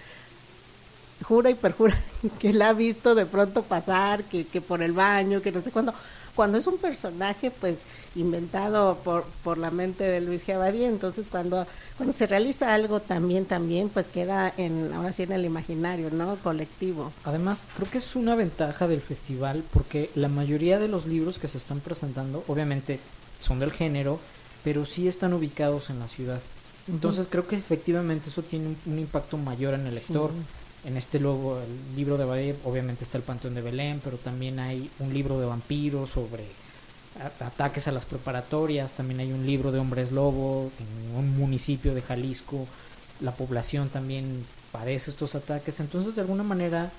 jura 1.24 1.49
y 1.49 1.55
perjura 1.55 1.95
que 2.39 2.53
la 2.53 2.70
ha 2.70 2.74
visto 2.74 3.15
de 3.15 3.26
pronto 3.26 3.63
pasar, 3.63 4.24
que, 4.24 4.45
que 4.45 4.61
por 4.61 4.82
el 4.82 4.93
baño, 4.93 5.41
que 5.41 5.51
no 5.51 5.61
sé 5.61 5.72
cuándo. 5.72 5.93
Cuando 6.36 6.59
es 6.59 6.68
un 6.68 6.78
personaje, 6.78 7.49
pues, 7.49 7.80
inventado 8.15 8.99
por, 9.03 9.26
por 9.43 9.57
la 9.57 9.72
mente 9.72 10.03
de 10.03 10.22
Luis 10.22 10.45
G. 10.45 10.53
Abadía, 10.53 10.88
entonces 10.88 11.28
cuando, 11.30 11.65
cuando 11.97 12.13
se 12.13 12.28
realiza 12.28 12.76
algo 12.76 12.99
también, 12.99 13.45
también, 13.45 13.89
pues 13.89 14.07
queda 14.07 14.53
en, 14.57 14.93
ahora 14.93 15.13
sí 15.13 15.24
en 15.24 15.32
el 15.32 15.45
imaginario, 15.45 16.11
¿no? 16.11 16.36
Colectivo. 16.38 17.11
Además, 17.24 17.68
creo 17.76 17.89
que 17.89 17.97
es 17.97 18.15
una 18.15 18.36
ventaja 18.36 18.88
del 18.88 19.01
festival 19.01 19.63
porque 19.74 20.11
la 20.13 20.28
mayoría 20.28 20.78
de 20.78 20.88
los 20.88 21.07
libros 21.07 21.39
que 21.39 21.47
se 21.47 21.57
están 21.57 21.80
presentando, 21.80 22.43
obviamente, 22.47 22.99
son 23.39 23.57
del 23.59 23.72
género, 23.72 24.20
pero 24.63 24.86
sí 24.86 25.07
están 25.07 25.34
ubicados 25.34 25.89
en 25.89 25.99
la 25.99 26.07
ciudad. 26.07 26.39
Entonces 26.88 27.28
creo 27.30 27.47
que 27.47 27.57
efectivamente 27.57 28.30
eso 28.30 28.43
tiene 28.43 28.68
un, 28.68 28.78
un 28.86 28.99
impacto 28.99 29.38
mayor 29.38 29.74
en 29.74 29.88
el 29.88 29.93
Sí. 29.93 30.13
En 30.88 30.95
este 30.95 31.19
luego, 31.19 31.59
el 31.59 31.97
libro 31.97 32.17
de 32.17 32.23
Badir, 32.23 32.55
obviamente 32.63 33.03
está 33.03 33.17
el 33.17 33.23
Panteón 33.25 33.55
de 33.55 33.61
Belén, 33.61 33.99
pero 34.01 34.15
también 34.15 34.57
hay 34.57 34.89
un 34.99 35.13
libro 35.13 35.38
de 35.38 35.45
vampiros 35.45 36.11
sobre 36.11 36.45
ataques 37.41 37.89
a 37.89 37.91
las 37.91 38.05
preparatorias, 38.05 38.93
también 38.93 39.19
hay 39.19 39.33
un 39.33 39.45
libro 39.45 39.73
de 39.73 39.79
hombres 39.79 40.13
lobo 40.13 40.71
en 40.79 41.17
un 41.17 41.38
municipio 41.38 41.93
de 41.93 42.01
Jalisco, 42.01 42.65
la 43.19 43.33
población 43.33 43.89
también 43.89 44.45
padece 44.71 45.11
estos 45.11 45.35
ataques, 45.35 45.81
entonces 45.81 46.15
de 46.15 46.21
alguna 46.21 46.43
manera 46.43 46.89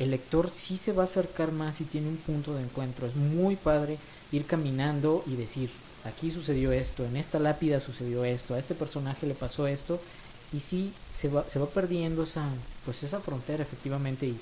el 0.00 0.10
lector 0.10 0.50
sí 0.52 0.76
se 0.76 0.92
va 0.92 1.02
a 1.02 1.04
acercar 1.04 1.52
más 1.52 1.80
y 1.80 1.84
tiene 1.84 2.08
un 2.08 2.16
punto 2.16 2.54
de 2.54 2.62
encuentro, 2.64 3.06
es 3.06 3.14
muy 3.14 3.54
padre 3.54 3.98
ir 4.32 4.46
caminando 4.46 5.22
y 5.28 5.36
decir, 5.36 5.70
aquí 6.04 6.32
sucedió 6.32 6.72
esto, 6.72 7.04
en 7.04 7.16
esta 7.16 7.38
lápida 7.38 7.78
sucedió 7.78 8.24
esto, 8.24 8.54
a 8.54 8.58
este 8.58 8.74
personaje 8.74 9.28
le 9.28 9.34
pasó 9.34 9.68
esto, 9.68 10.00
y 10.52 10.60
sí 10.60 10.92
se 11.12 11.28
va, 11.28 11.48
se 11.48 11.58
va 11.58 11.66
perdiendo 11.66 12.22
esa, 12.22 12.44
pues 12.84 13.02
esa 13.02 13.20
frontera 13.20 13.62
efectivamente 13.62 14.26
y 14.26 14.38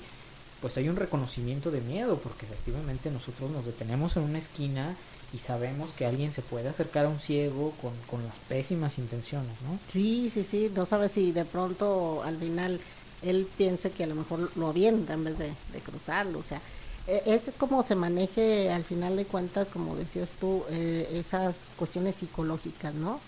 pues 0.61 0.77
hay 0.77 0.89
un 0.89 0.95
reconocimiento 0.95 1.69
de 1.69 1.81
miedo 1.81 2.17
porque 2.17 2.45
efectivamente 2.45 3.11
nosotros 3.11 3.51
nos 3.51 3.65
detenemos 3.65 4.15
en 4.17 4.23
una 4.23 4.37
esquina 4.39 4.95
y 5.33 5.39
sabemos 5.39 5.91
que 5.91 6.05
alguien 6.05 6.31
se 6.31 6.41
puede 6.41 6.69
acercar 6.69 7.05
a 7.05 7.09
un 7.09 7.19
ciego 7.19 7.73
con, 7.81 7.91
con 8.09 8.23
las 8.25 8.35
pésimas 8.47 8.97
intenciones, 8.97 9.51
¿no? 9.67 9.77
Sí, 9.87 10.31
sí, 10.33 10.43
sí, 10.43 10.71
no 10.73 10.85
sabes 10.85 11.11
si 11.11 11.31
de 11.31 11.45
pronto 11.45 12.23
al 12.23 12.37
final 12.37 12.79
él 13.21 13.47
piense 13.57 13.91
que 13.91 14.05
a 14.05 14.07
lo 14.07 14.15
mejor 14.15 14.49
lo 14.55 14.67
avienta 14.67 15.13
en 15.13 15.25
vez 15.25 15.37
de, 15.37 15.47
de 15.73 15.79
cruzarlo, 15.83 16.39
o 16.39 16.43
sea, 16.43 16.61
e- 17.07 17.23
es 17.25 17.51
como 17.57 17.83
se 17.85 17.95
maneje 17.95 18.71
al 18.71 18.83
final 18.85 19.15
de 19.17 19.25
cuentas, 19.25 19.67
como 19.69 19.95
decías 19.95 20.31
tú, 20.39 20.63
eh, 20.69 21.07
esas 21.13 21.65
cuestiones 21.75 22.15
psicológicas, 22.15 22.93
¿no? 22.93 23.19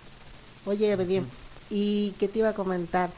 Oye, 0.65 0.91
Evedín, 0.91 1.27
¿y 1.69 2.11
qué 2.19 2.27
te 2.27 2.39
iba 2.39 2.49
a 2.49 2.53
comentar? 2.53 3.09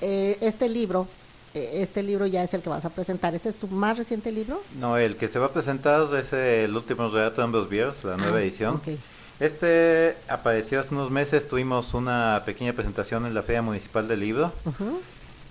Eh, 0.00 0.36
este 0.40 0.68
libro, 0.68 1.06
eh, 1.54 1.70
este 1.82 2.02
libro 2.02 2.26
ya 2.26 2.42
es 2.42 2.52
el 2.54 2.60
que 2.62 2.68
vas 2.68 2.84
a 2.84 2.90
presentar, 2.90 3.34
¿este 3.34 3.48
es 3.48 3.56
tu 3.56 3.68
más 3.68 3.96
reciente 3.96 4.32
libro? 4.32 4.60
No, 4.78 4.96
el 4.98 5.16
que 5.16 5.28
se 5.28 5.38
va 5.38 5.46
a 5.46 5.52
presentar 5.52 6.06
es 6.14 6.32
el 6.32 6.74
último 6.76 7.08
relato 7.08 7.36
de 7.40 7.44
ambos 7.44 7.68
Beers, 7.68 8.04
la 8.04 8.16
nueva 8.16 8.38
Ah, 8.38 8.42
edición. 8.42 8.80
Este 9.40 10.16
apareció 10.28 10.80
hace 10.80 10.94
unos 10.94 11.10
meses, 11.10 11.48
tuvimos 11.48 11.92
una 11.94 12.42
pequeña 12.46 12.72
presentación 12.72 13.26
en 13.26 13.34
la 13.34 13.42
Feria 13.42 13.62
Municipal 13.62 14.06
del 14.06 14.20
Libro 14.20 14.52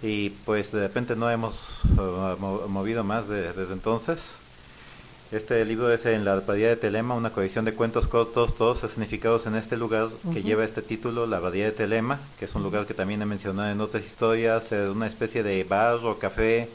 y 0.02 0.30
pues 0.46 0.72
de 0.72 0.82
repente 0.82 1.16
no 1.16 1.30
hemos 1.30 1.82
uh, 1.98 2.38
mo- 2.40 2.68
movido 2.70 3.04
más 3.04 3.28
de- 3.28 3.52
desde 3.54 3.74
entonces. 3.74 4.36
Este 5.34 5.66
libro 5.66 5.92
es 5.92 6.06
en 6.06 6.26
la 6.26 6.34
Abadía 6.34 6.68
de 6.68 6.76
Telema, 6.76 7.16
una 7.16 7.32
colección 7.32 7.66
de 7.66 7.74
cuentos 7.74 8.06
cortos, 8.06 8.56
todos 8.56 8.82
significados 8.82 9.48
en 9.48 9.56
este 9.56 9.78
lugar 9.78 10.10
que 10.32 10.44
lleva 10.44 10.64
este 10.64 10.84
título, 10.84 11.26
la 11.26 11.38
Abadía 11.38 11.66
de 11.66 11.72
Telema, 11.72 12.20
que 12.38 12.46
es 12.46 12.54
un 12.54 12.62
lugar 12.62 12.86
que 12.86 12.94
también 12.94 13.20
he 13.24 13.26
mencionado 13.26 13.72
en 13.72 13.82
otras 13.82 14.06
historias, 14.06 14.72
es 14.72 14.92
una 14.92 15.08
especie 15.08 15.42
de 15.42 15.64
bar 15.64 15.96
o 16.06 16.20
café 16.20 16.70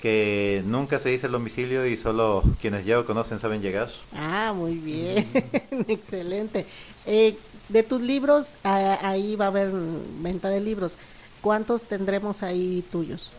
que 0.00 0.62
nunca 0.64 1.00
se 1.00 1.08
dice 1.08 1.26
el 1.26 1.32
domicilio 1.32 1.84
y 1.84 1.96
solo 1.96 2.44
quienes 2.60 2.84
ya 2.84 2.98
lo 2.98 3.04
conocen 3.04 3.40
saben 3.40 3.60
llegar. 3.60 3.88
Ah, 4.14 4.52
muy 4.54 4.76
bien, 4.76 5.26
excelente. 5.88 6.64
Eh, 7.04 7.36
de 7.68 7.82
tus 7.82 8.00
libros, 8.00 8.50
ah, 8.62 9.00
ahí 9.02 9.34
va 9.34 9.46
a 9.46 9.48
haber 9.48 9.72
venta 10.20 10.50
de 10.50 10.60
libros. 10.60 10.92
¿Cuántos 11.40 11.82
tendremos 11.82 12.44
ahí 12.44 12.84
tuyos? 12.92 13.32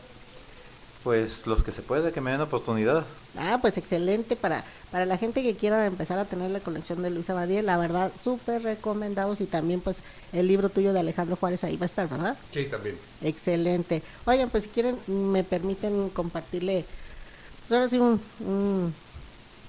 Pues 1.04 1.47
los 1.47 1.64
que 1.64 1.74
se 1.74 1.82
puede, 1.82 2.14
que 2.14 2.22
me 2.22 2.32
den 2.32 2.39
oportunidad. 2.39 3.04
Ah, 3.38 3.58
pues 3.60 3.78
excelente 3.78 4.36
para, 4.38 4.64
para 4.89 5.06
la 5.06 5.18
gente 5.18 5.43
que 5.43 5.56
quiera 5.56 5.86
empezar 5.86 6.18
a 6.18 6.26
tener 6.26 6.51
la 6.51 6.62
colección 6.62 7.01
de 7.01 7.10
Luisa 7.10 7.34
Badiel, 7.34 7.66
la 7.66 7.78
verdad, 7.78 8.12
súper 8.22 8.64
recomendados 8.64 9.41
y 9.41 9.45
también 9.45 9.82
pues 9.82 10.01
el 10.32 10.47
libro 10.47 10.70
tuyo 10.70 10.93
de 10.93 10.99
Alejandro 10.99 11.36
Juárez 11.36 11.64
ahí 11.66 11.76
va 11.76 11.84
a 11.84 11.88
estar, 11.88 12.08
¿verdad? 12.08 12.38
Sí, 12.51 12.66
también. 12.66 12.95
Excelente. 13.22 14.01
Oigan, 14.26 14.49
pues 14.49 14.64
si 14.64 14.70
quieren, 14.70 14.97
me 15.08 15.43
permiten 15.43 16.10
compartirle, 16.10 16.86
pues 17.68 17.72
ahora 17.72 17.89
sí, 17.89 17.97
un, 17.97 18.22
un, 18.39 18.93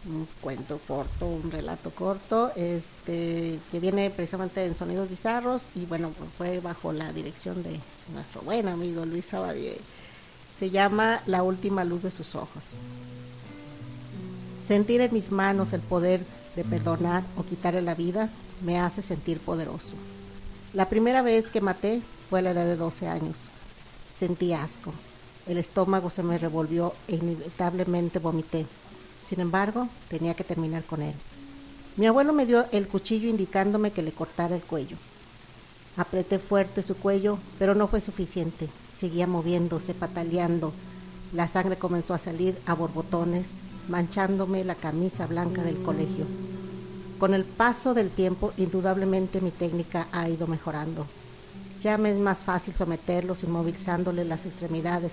un 0.07 0.29
cuento 0.41 0.79
corto, 0.87 1.27
un 1.27 1.51
relato 1.51 1.91
corto, 1.91 2.53
este, 2.55 3.59
que 3.73 3.81
viene 3.81 4.11
precisamente 4.11 4.65
en 4.65 4.75
Sonidos 4.77 5.09
Bizarros 5.09 5.63
y 5.75 5.87
bueno, 5.87 6.13
pues 6.17 6.31
fue 6.37 6.61
bajo 6.61 6.93
la 6.93 7.13
dirección 7.13 7.63
de 7.65 7.81
nuestro 8.13 8.43
buen 8.43 8.69
amigo 8.69 9.05
Luis 9.05 9.35
Abadie. 9.35 9.79
Se 10.59 10.71
llama 10.71 11.21
La 11.27 11.43
última 11.43 11.85
luz 11.85 12.03
de 12.03 12.11
sus 12.11 12.35
ojos. 12.35 12.63
Sentir 14.61 15.01
en 15.01 15.13
mis 15.13 15.31
manos 15.31 15.73
el 15.73 15.81
poder 15.81 16.25
de 16.55 16.65
perdonar 16.65 17.25
o 17.37 17.45
quitarle 17.45 17.83
la 17.83 17.95
vida 17.95 18.31
me 18.63 18.79
hace 18.79 19.03
sentir 19.03 19.41
poderoso. 19.41 19.95
La 20.73 20.89
primera 20.89 21.23
vez 21.23 21.51
que 21.51 21.61
maté 21.61 22.01
fue 22.31 22.39
a 22.39 22.43
la 22.43 22.51
edad 22.53 22.65
de 22.65 22.77
12 22.77 23.09
años. 23.09 23.37
Sentí 24.17 24.53
asco. 24.53 24.93
El 25.47 25.59
estómago 25.59 26.09
se 26.09 26.23
me 26.23 26.39
revolvió 26.39 26.95
e 27.09 27.17
inevitablemente 27.17 28.19
vomité. 28.19 28.65
Sin 29.25 29.41
embargo, 29.41 29.89
tenía 30.09 30.35
que 30.35 30.45
terminar 30.45 30.85
con 30.85 31.03
él. 31.03 31.15
Mi 31.97 32.07
abuelo 32.07 32.33
me 32.33 32.47
dio 32.47 32.65
el 32.73 32.89
cuchillo 32.89 33.29
indicándome 33.29 33.91
que 33.91 34.03
le 34.03 34.13
cortara 34.13 34.57
el 34.57 34.63
cuello. 34.63 34.97
Apreté 35.97 36.39
fuerte 36.39 36.83
su 36.83 36.97
cuello, 36.97 37.39
pero 37.59 37.75
no 37.75 37.87
fue 37.87 38.01
suficiente. 38.01 38.69
Seguía 38.97 39.27
moviéndose, 39.27 39.95
pataleando. 39.95 40.73
La 41.33 41.49
sangre 41.49 41.77
comenzó 41.77 42.15
a 42.15 42.19
salir 42.19 42.57
a 42.67 42.75
borbotones, 42.75 43.51
manchándome 43.89 44.65
la 44.65 44.75
camisa 44.75 45.27
blanca 45.27 45.63
del 45.63 45.83
colegio. 45.83 46.27
Con 47.19 47.35
el 47.35 47.45
paso 47.45 47.95
del 47.95 48.11
tiempo, 48.11 48.53
indudablemente 48.57 49.41
mi 49.41 49.51
técnica 49.51 50.07
ha 50.13 50.29
ido 50.29 50.47
mejorando. 50.47 51.07
Ya 51.83 51.99
me 51.99 52.11
es 52.11 52.19
más 52.19 52.39
fácil 52.39 52.75
someterlos 52.75 53.43
inmovilizándole 53.43 54.25
las 54.25 54.47
extremidades 54.47 55.13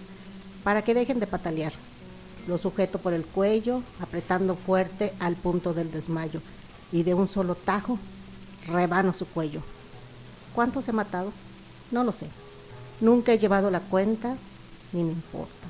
para 0.64 0.84
que 0.84 0.94
dejen 0.94 1.20
de 1.20 1.28
patalear. 1.28 1.74
Lo 2.48 2.58
sujeto 2.58 2.98
por 2.98 3.14
el 3.14 3.26
cuello, 3.26 3.82
apretando 4.00 4.56
fuerte 4.56 5.14
al 5.20 5.36
punto 5.36 5.74
del 5.74 5.92
desmayo, 5.92 6.42
y 6.92 7.04
de 7.04 7.14
un 7.14 7.28
solo 7.28 7.56
tajo 7.56 7.98
rebano 8.68 9.14
su 9.14 9.26
cuello. 9.26 9.62
¿Cuántos 10.54 10.88
he 10.88 10.92
matado? 10.92 11.32
No 11.92 12.04
lo 12.04 12.12
sé. 12.12 12.28
Nunca 13.02 13.34
he 13.34 13.40
llevado 13.40 13.72
la 13.72 13.80
cuenta, 13.80 14.38
ni 14.94 15.04
me 15.04 15.12
importa. 15.12 15.68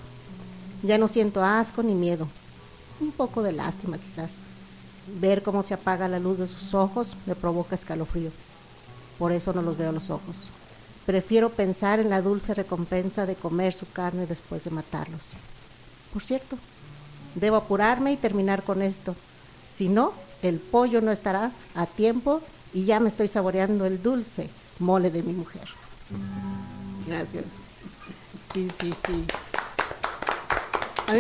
Ya 0.84 0.98
no 0.98 1.08
siento 1.08 1.44
asco 1.44 1.82
ni 1.82 1.96
miedo. 1.96 2.28
Un 3.00 3.12
poco 3.12 3.42
de 3.42 3.54
lástima 3.54 3.98
quizás. 3.98 4.32
Ver 5.20 5.42
cómo 5.42 5.64
se 5.64 5.74
apaga 5.74 6.08
la 6.08 6.20
luz 6.20 6.40
de 6.40 6.48
sus 6.48 6.74
ojos 6.74 7.16
me 7.26 7.36
provoca 7.36 7.76
escalofrío. 7.76 8.32
Por 9.18 9.32
eso 9.32 9.54
no 9.54 9.62
los 9.62 9.78
veo 9.78 9.92
los 9.92 10.10
ojos. 10.10 10.36
Prefiero 11.06 11.50
pensar 11.50 12.00
en 12.00 12.10
la 12.10 12.22
dulce 12.22 12.54
recompensa 12.54 13.26
de 13.26 13.36
comer 13.36 13.74
su 13.74 13.90
carne 13.90 14.28
después 14.28 14.64
de 14.66 14.72
matarlos. 14.72 15.32
Por 16.14 16.24
cierto, 16.24 16.58
debo 17.36 17.56
apurarme 17.56 18.12
y 18.12 18.18
terminar 18.18 18.64
con 18.64 18.82
esto. 18.82 19.16
Si 19.74 19.88
no, 19.88 20.14
el 20.42 20.60
pollo 20.60 21.02
no 21.02 21.12
estará 21.12 21.52
a 21.76 21.86
tiempo 21.86 22.42
y 22.74 22.86
ya 22.86 23.00
me 23.00 23.10
estoy 23.10 23.28
saboreando 23.28 23.86
el 23.86 24.04
dulce 24.04 24.50
mole 24.80 25.12
de 25.12 25.24
mi 25.24 25.34
mujer. 25.34 25.68
Gracias. 27.08 27.46
Sí, 28.54 28.68
sí, 28.80 28.92
sí. 29.06 29.26
A 31.08 31.14
mí 31.14 31.20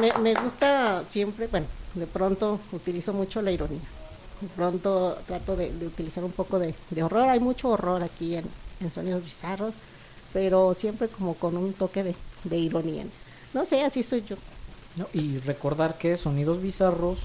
me, 0.00 0.12
me 0.18 0.34
gusta 0.40 1.04
siempre, 1.08 1.46
bueno, 1.48 1.66
de 1.94 2.06
pronto 2.06 2.60
utilizo 2.72 3.12
mucho 3.12 3.42
la 3.42 3.50
ironía. 3.50 3.80
De 4.40 4.48
pronto 4.48 5.16
trato 5.26 5.56
de, 5.56 5.72
de 5.72 5.86
utilizar 5.86 6.24
un 6.24 6.32
poco 6.32 6.58
de, 6.58 6.74
de 6.90 7.02
horror. 7.02 7.28
Hay 7.28 7.40
mucho 7.40 7.70
horror 7.70 8.02
aquí 8.02 8.36
en, 8.36 8.44
en 8.80 8.90
Sonidos 8.90 9.24
Bizarros, 9.24 9.74
pero 10.32 10.74
siempre 10.74 11.08
como 11.08 11.34
con 11.34 11.56
un 11.56 11.72
toque 11.72 12.02
de, 12.04 12.14
de 12.44 12.56
ironía. 12.58 13.04
No 13.52 13.64
sé, 13.64 13.82
así 13.84 14.02
soy 14.02 14.22
yo. 14.22 14.36
No, 14.96 15.06
y 15.12 15.38
recordar 15.38 15.98
que 15.98 16.16
Sonidos 16.16 16.60
Bizarros 16.60 17.20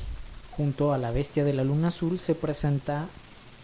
junto 0.56 0.94
a 0.94 0.98
La 0.98 1.12
Bestia 1.12 1.44
de 1.44 1.54
la 1.54 1.64
Luna 1.64 1.90
Azul 1.90 2.20
se 2.20 2.36
presenta 2.36 3.08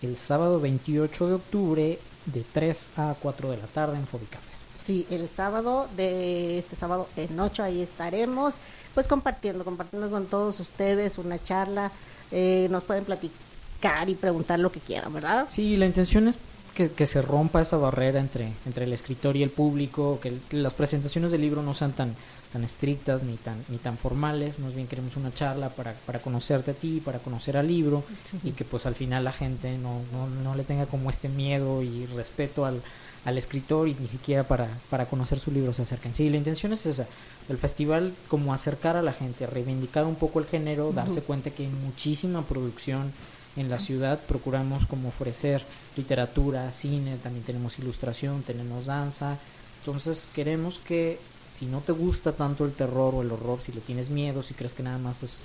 el 0.02 0.18
sábado 0.18 0.60
28 0.60 1.28
de 1.28 1.34
octubre 1.34 2.00
de 2.26 2.44
3 2.52 2.90
a 2.98 3.16
4 3.22 3.52
de 3.52 3.58
la 3.58 3.68
tarde 3.68 3.98
en 3.98 4.08
Fobica 4.08 4.40
Fest. 4.40 4.66
Sí, 4.86 5.08
el 5.10 5.28
sábado 5.30 5.88
de 5.98 6.60
este 6.60 6.76
sábado 6.76 7.08
en 7.16 7.40
8 7.40 7.64
ahí 7.64 7.82
estaremos, 7.82 8.56
pues 8.94 9.08
compartiendo, 9.08 9.64
compartiendo 9.66 10.10
con 10.10 10.26
todos 10.28 10.60
ustedes 10.60 11.18
una 11.18 11.42
charla. 11.44 11.92
Eh, 12.32 12.68
nos 12.70 12.84
pueden 12.84 13.04
platicar 13.06 14.10
y 14.10 14.16
preguntar 14.16 14.60
lo 14.60 14.72
que 14.72 14.80
quieran, 14.80 15.14
¿verdad? 15.14 15.48
Sí, 15.50 15.76
la 15.78 15.86
intención 15.86 16.28
es 16.28 16.38
que, 16.74 16.92
que 16.92 17.06
se 17.06 17.22
rompa 17.22 17.62
esa 17.62 17.78
barrera 17.78 18.20
entre, 18.20 18.52
entre 18.66 18.86
el 18.86 18.94
escritor 18.94 19.36
y 19.38 19.44
el 19.44 19.50
público, 19.50 20.20
que, 20.22 20.30
el- 20.30 20.42
que 20.50 20.58
las 20.58 20.74
presentaciones 20.74 21.32
del 21.32 21.42
libro 21.42 21.62
no 21.64 21.74
sean 21.74 21.94
tan, 21.94 22.14
tan 22.56 22.64
estrictas 22.64 23.22
ni 23.24 23.36
tan, 23.36 23.62
ni 23.68 23.78
tan 23.78 23.98
formales, 23.98 24.60
más 24.60 24.74
bien 24.74 24.88
queremos 24.88 25.18
una 25.18 25.34
charla 25.34 25.68
para, 25.68 25.92
para 26.06 26.20
conocerte 26.20 26.72
a 26.72 26.74
ti, 26.74 27.02
para 27.04 27.20
conocer 27.20 27.58
al 27.58 27.68
libro 27.68 28.02
y 28.46 28.52
que 28.52 28.64
pues 28.64 28.86
al 28.86 28.96
final 28.96 29.26
la 29.26 29.34
gente 29.34 29.78
no, 29.78 30.00
no, 30.14 30.30
no 30.42 30.56
le 30.56 30.64
tenga 30.64 30.86
como 30.86 31.10
este 31.10 31.28
miedo 31.28 31.84
y 31.84 32.06
respeto 32.06 32.66
al, 32.66 32.82
al 33.26 33.38
escritor 33.38 33.90
y 33.90 33.98
ni 34.00 34.08
siquiera 34.08 34.46
para, 34.46 34.70
para 34.90 35.06
conocer 35.08 35.38
su 35.38 35.52
libro 35.52 35.74
se 35.74 35.82
acerquen. 35.82 36.16
Sí, 36.16 36.30
la 36.30 36.38
intención 36.38 36.72
es 36.72 36.86
esa, 36.86 37.08
el 37.50 37.58
festival 37.58 38.14
como 38.30 38.54
acercar 38.54 38.96
a 38.96 39.02
la 39.02 39.12
gente, 39.12 39.46
reivindicar 39.46 40.06
un 40.06 40.16
poco 40.16 40.40
el 40.40 40.46
género, 40.46 40.94
darse 40.94 41.22
cuenta 41.22 41.50
que 41.50 41.64
hay 41.64 41.70
muchísima 41.70 42.42
producción 42.44 43.12
en 43.58 43.70
la 43.70 43.80
ciudad, 43.80 44.18
procuramos 44.30 44.86
como 44.86 45.10
ofrecer 45.10 45.62
literatura, 45.98 46.72
cine, 46.72 47.18
también 47.22 47.44
tenemos 47.44 47.78
ilustración, 47.80 48.44
tenemos 48.44 48.86
danza, 48.86 49.38
entonces 49.82 50.30
queremos 50.34 50.80
que 50.80 51.20
si 51.56 51.66
no 51.66 51.80
te 51.80 51.94
gusta 51.94 52.34
tanto 52.34 52.66
el 52.66 52.74
terror 52.74 53.16
o 53.16 53.22
el 53.22 53.32
horror, 53.32 53.60
si 53.62 53.72
le 53.72 53.80
tienes 53.82 54.10
miedo, 54.10 54.44
si 54.44 54.54
crees 54.54 54.74
que 54.74 54.84
nada 54.84 54.98
más 54.98 55.24
es 55.24 55.44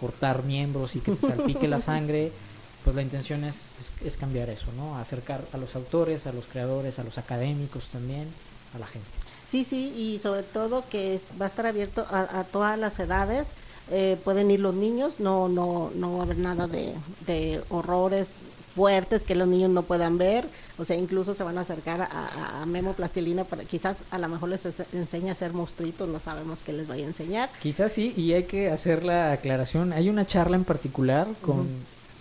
cortar 0.00 0.44
miembros 0.44 0.96
y 0.96 1.00
que 1.00 1.12
te 1.12 1.26
salpique 1.26 1.68
la 1.68 1.78
sangre, 1.78 2.32
pues 2.82 2.96
la 2.96 3.02
intención 3.02 3.44
es, 3.44 3.70
es, 4.04 4.16
cambiar 4.16 4.48
eso, 4.48 4.66
¿no? 4.76 4.96
Acercar 4.98 5.44
a 5.52 5.58
los 5.58 5.76
autores, 5.76 6.26
a 6.26 6.32
los 6.32 6.46
creadores, 6.46 6.98
a 6.98 7.04
los 7.04 7.18
académicos 7.18 7.90
también, 7.90 8.26
a 8.74 8.78
la 8.78 8.86
gente. 8.86 9.06
Sí, 9.46 9.64
sí, 9.64 9.92
y 9.94 10.18
sobre 10.18 10.42
todo 10.42 10.82
que 10.90 11.20
va 11.40 11.44
a 11.44 11.48
estar 11.48 11.66
abierto 11.66 12.06
a, 12.10 12.40
a 12.40 12.44
todas 12.44 12.78
las 12.78 12.98
edades. 12.98 13.48
eh, 13.90 14.16
pueden 14.24 14.50
ir 14.50 14.60
los 14.60 14.74
niños, 14.74 15.14
no, 15.18 15.48
no, 15.48 15.90
no 15.94 16.14
va 16.14 16.20
a 16.20 16.22
haber 16.22 16.38
nada 16.38 16.66
de, 16.68 16.94
de 17.26 17.60
horrores 17.68 18.28
fuertes 18.74 19.22
que 19.22 19.34
los 19.34 19.46
niños 19.48 19.70
no 19.70 19.82
puedan 19.82 20.18
ver. 20.18 20.46
O 20.78 20.84
sea, 20.84 20.96
incluso 20.96 21.34
se 21.34 21.42
van 21.44 21.58
a 21.58 21.60
acercar 21.62 22.02
a, 22.02 22.64
Memo 22.66 22.94
Plastilina 22.94 23.44
para 23.44 23.64
quizás 23.64 23.98
a 24.10 24.18
lo 24.18 24.28
mejor 24.28 24.48
les 24.48 24.64
es- 24.66 24.82
enseñe 24.92 25.28
a 25.28 25.32
hacer 25.32 25.52
monstruitos, 25.52 26.08
no 26.08 26.18
sabemos 26.20 26.60
qué 26.64 26.72
les 26.72 26.88
vaya 26.88 27.04
a 27.04 27.08
enseñar. 27.08 27.50
Quizás 27.60 27.92
sí, 27.92 28.14
y 28.16 28.32
hay 28.32 28.44
que 28.44 28.70
hacer 28.70 29.04
la 29.04 29.32
aclaración. 29.32 29.92
Hay 29.92 30.08
una 30.08 30.26
charla 30.26 30.56
en 30.56 30.64
particular 30.64 31.26
con 31.42 31.66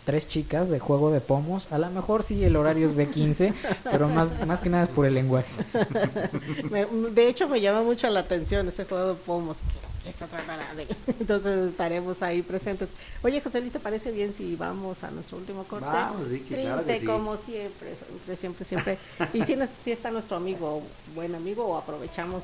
tres 0.05 0.27
chicas 0.27 0.67
de 0.69 0.79
juego 0.79 1.11
de 1.11 1.21
pomos. 1.21 1.71
A 1.71 1.77
lo 1.77 1.89
mejor 1.91 2.23
sí 2.23 2.43
el 2.43 2.55
horario 2.55 2.85
es 2.87 2.95
B15, 2.95 3.53
pero 3.91 4.09
más, 4.09 4.29
más 4.47 4.59
que 4.59 4.69
nada 4.69 4.83
es 4.83 4.89
por 4.89 5.05
el 5.05 5.13
lenguaje. 5.13 5.47
Me- 6.71 6.85
de 6.85 7.27
hecho, 7.29 7.47
me 7.47 7.61
llama 7.61 7.81
mucho 7.83 8.09
la 8.09 8.21
atención 8.21 8.67
ese 8.67 8.85
juego 8.85 9.09
de 9.09 9.13
pomos. 9.13 9.57
Que 10.03 10.09
es 10.09 10.21
otra 10.21 10.41
rara 10.43 10.73
de- 10.75 10.87
Entonces 11.19 11.69
estaremos 11.71 12.21
ahí 12.21 12.41
presentes. 12.41 12.89
Oye, 13.23 13.41
José 13.41 13.61
Luis, 13.61 13.71
¿te 13.73 13.79
parece 13.79 14.11
bien 14.11 14.33
si 14.35 14.55
vamos 14.55 15.03
a 15.03 15.11
nuestro 15.11 15.37
último 15.37 15.63
corte? 15.63 15.85
Vamos, 15.85 16.29
Vicky, 16.29 16.45
Triste, 16.55 16.63
claro 16.63 16.85
que 16.85 16.99
sí. 16.99 17.05
como 17.05 17.37
siempre, 17.37 17.95
siempre, 17.95 18.35
siempre, 18.35 18.65
siempre. 18.65 18.97
Y 19.33 19.43
si, 19.43 19.55
no- 19.55 19.67
si 19.83 19.91
está 19.91 20.11
nuestro 20.11 20.37
amigo, 20.37 20.81
buen 21.15 21.35
amigo, 21.35 21.65
o 21.65 21.77
aprovechamos. 21.77 22.43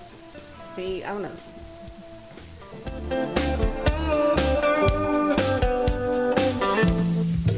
Sí, 0.75 1.01
vámonos. 1.03 1.31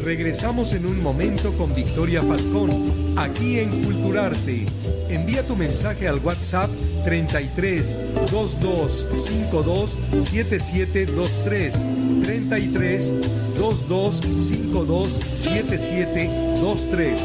Regresamos 0.03 0.73
en 0.73 0.85
un 0.85 1.01
momento 1.03 1.53
con 1.53 1.73
Victoria 1.75 2.23
Falcón, 2.23 2.71
aquí 3.17 3.59
en 3.59 3.69
Culturarte. 3.83 4.65
Envía 5.09 5.45
tu 5.45 5.55
mensaje 5.55 6.07
al 6.07 6.19
WhatsApp 6.19 6.69
33 7.03 7.99
22 8.31 9.07
52 9.17 9.99
7723. 10.19 11.75
33 12.23 13.15
22 13.59 14.17
52 14.17 15.11
7723. 15.11 17.21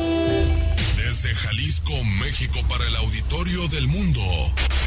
Desde 0.96 1.34
Jalisco, 1.34 1.92
México, 2.20 2.58
para 2.68 2.88
el 2.88 2.96
auditorio 2.96 3.68
del 3.68 3.86
mundo. 3.86 4.20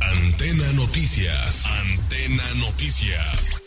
Antena 0.02 0.74
Noticias. 0.74 1.66
Antena 1.66 2.44
Noticias. 2.56 3.67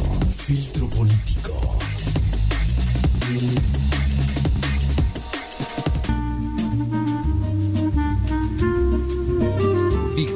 Filtro 0.45 0.89
Político. 0.89 1.51
Música 3.33 3.92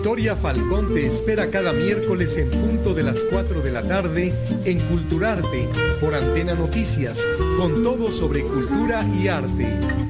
Victoria 0.07 0.37
Falcón 0.37 0.93
te 0.93 1.05
espera 1.05 1.51
cada 1.51 1.73
miércoles 1.73 2.37
en 2.37 2.49
punto 2.49 2.93
de 2.93 3.03
las 3.03 3.25
4 3.25 3.59
de 3.59 3.71
la 3.71 3.83
tarde 3.83 4.33
en 4.63 4.79
Culturarte 4.87 5.67
por 5.99 6.15
Antena 6.15 6.53
Noticias, 6.53 7.27
con 7.57 7.83
todo 7.83 8.09
sobre 8.09 8.43
cultura 8.43 9.05
y 9.21 9.27
arte. 9.27 9.67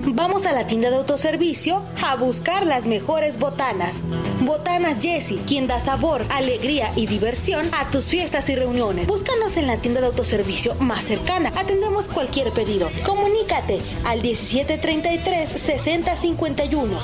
Vamos 0.09 0.45
a 0.45 0.53
la 0.53 0.67
tienda 0.67 0.89
de 0.89 0.95
autoservicio 0.97 1.81
a 2.01 2.15
buscar 2.15 2.65
las 2.65 2.87
mejores 2.87 3.39
botanas. 3.39 3.97
Botanas 4.41 4.99
Jessie, 5.01 5.41
quien 5.47 5.67
da 5.67 5.79
sabor, 5.79 6.23
alegría 6.29 6.91
y 6.95 7.07
diversión 7.07 7.65
a 7.73 7.89
tus 7.89 8.07
fiestas 8.07 8.47
y 8.49 8.55
reuniones. 8.55 9.07
Búscanos 9.07 9.57
en 9.57 9.67
la 9.67 9.77
tienda 9.77 9.99
de 9.99 10.07
autoservicio 10.07 10.75
más 10.75 11.03
cercana. 11.05 11.51
Atendemos 11.55 12.07
cualquier 12.07 12.51
pedido. 12.51 12.89
Comunícate 13.03 13.79
al 14.05 14.21
1733-6051. 14.21 16.99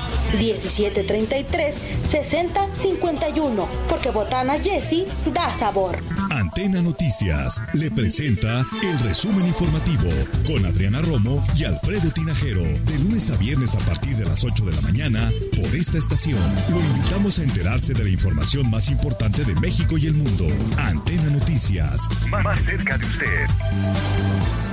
1733-6051. 2.84 3.68
Porque 3.90 4.10
Botanas 4.10 4.62
Jessie 4.62 5.06
da 5.34 5.52
sabor. 5.54 5.98
Antena 6.30 6.82
Noticias 6.82 7.62
le 7.74 7.90
presenta 7.92 8.66
el 8.82 9.00
resumen 9.00 9.46
informativo 9.48 10.10
con 10.46 10.66
Adriana 10.66 11.02
Romo 11.02 11.44
y 11.56 11.64
Alfredo 11.66 12.10
Tinajero. 12.12 12.62
De 12.62 13.00
lunes 13.00 13.30
a 13.30 13.38
viernes 13.38 13.76
a 13.76 13.80
partir 13.80 14.16
de 14.18 14.26
las 14.26 14.44
8 14.44 14.66
de 14.66 14.74
la 14.74 14.82
mañana 14.82 15.32
por 15.56 15.76
esta 15.76 15.98
estación. 15.98 16.42
Lo 16.70 16.80
invitamos 16.80 17.40
a 17.40 17.44
enterarse 17.44 17.94
de 17.94 18.04
la 18.04 18.10
información 18.10 18.70
más 18.70 18.90
importante 18.90 19.44
de 19.46 19.56
México 19.62 19.98
y 19.98 20.08
el 20.08 20.14
mundo. 20.14 20.48
Antena 20.78 21.30
Noticias. 21.30 22.08
Más 22.30 22.60
cerca 22.62 22.98
de 22.98 23.06
usted. 23.06 24.73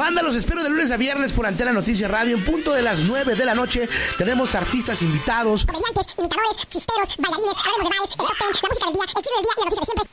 Banda, 0.00 0.22
los 0.22 0.34
espero 0.34 0.62
de 0.62 0.70
lunes 0.70 0.90
a 0.92 0.96
viernes 0.96 1.34
por 1.34 1.44
Antena 1.44 1.72
Noticias 1.72 2.10
Radio 2.10 2.34
en 2.34 2.42
punto 2.42 2.72
de 2.72 2.80
las 2.80 3.02
9 3.02 3.34
de 3.34 3.44
la 3.44 3.54
noche. 3.54 3.86
Tenemos 4.16 4.54
artistas 4.54 5.02
invitados. 5.02 5.66
Comediantes, 5.66 6.06
imitadores, 6.16 6.56
chisteros, 6.70 7.08
bailarines, 7.18 7.54
hablemos 7.58 7.84
de 7.84 7.86
bares, 7.90 8.08
el 8.08 8.16
top 8.16 8.32
ten, 8.38 8.48
la 8.48 8.56
música 8.56 8.86
del 8.86 8.94
día, 8.94 9.04
el 9.04 9.22
chisme 9.22 9.36
del 9.36 9.44
día 9.44 9.52
y 9.54 9.60
la 9.60 9.64
noticia 9.66 9.80
de 9.80 9.84
siempre. 9.84 10.08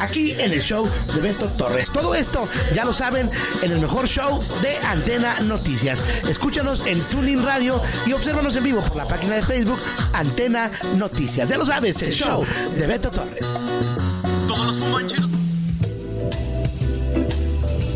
Aquí 0.00 0.30
en 0.32 0.50
el 0.50 0.62
show 0.62 0.90
de 1.14 1.20
Beto 1.20 1.46
Torres. 1.58 1.92
Todo 1.92 2.14
esto, 2.14 2.48
ya 2.72 2.86
lo 2.86 2.94
saben, 2.94 3.30
en 3.60 3.70
el 3.70 3.78
mejor 3.78 4.08
show 4.08 4.42
de 4.62 4.78
Antena 4.78 5.40
Noticias. 5.40 6.00
Escúchanos 6.26 6.86
en 6.86 7.02
Tuning 7.02 7.42
Radio 7.42 7.82
y 8.06 8.14
obsérvanos 8.14 8.56
en 8.56 8.64
vivo 8.64 8.80
por 8.80 8.96
la 8.96 9.06
página 9.06 9.34
de 9.34 9.42
Facebook 9.42 9.78
Antena 10.14 10.70
Noticias. 10.96 11.50
Ya 11.50 11.58
lo 11.58 11.66
sabes, 11.66 12.00
el 12.00 12.14
show 12.14 12.46
de 12.78 12.86
Beto 12.86 13.10
Torres. 13.10 13.44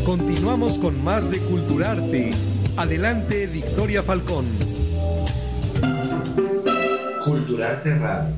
Continuamos 0.07 0.79
con 0.79 1.03
más 1.03 1.31
de 1.31 1.39
Culturarte. 1.39 2.31
Adelante, 2.77 3.45
Victoria 3.47 4.01
Falcón. 4.01 4.45
Culturarte 7.25 7.93
Radio. 7.99 8.33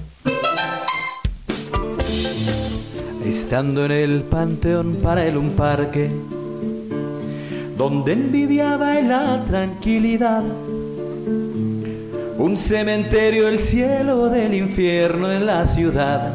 Estando 3.23 3.85
en 3.85 3.91
el 3.91 4.23
panteón 4.23 4.95
para 4.95 5.27
él 5.27 5.37
un 5.37 5.51
parque, 5.51 6.09
donde 7.77 8.13
envidiaba 8.13 8.97
en 8.97 9.09
la 9.09 9.45
tranquilidad. 9.45 10.43
Un 12.39 12.57
cementerio, 12.57 13.47
el 13.47 13.59
cielo 13.59 14.29
del 14.29 14.55
infierno 14.55 15.31
en 15.31 15.45
la 15.45 15.67
ciudad, 15.67 16.33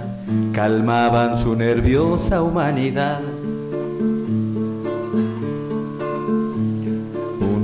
calmaban 0.53 1.37
su 1.37 1.57
nerviosa 1.57 2.41
humanidad. 2.41 3.34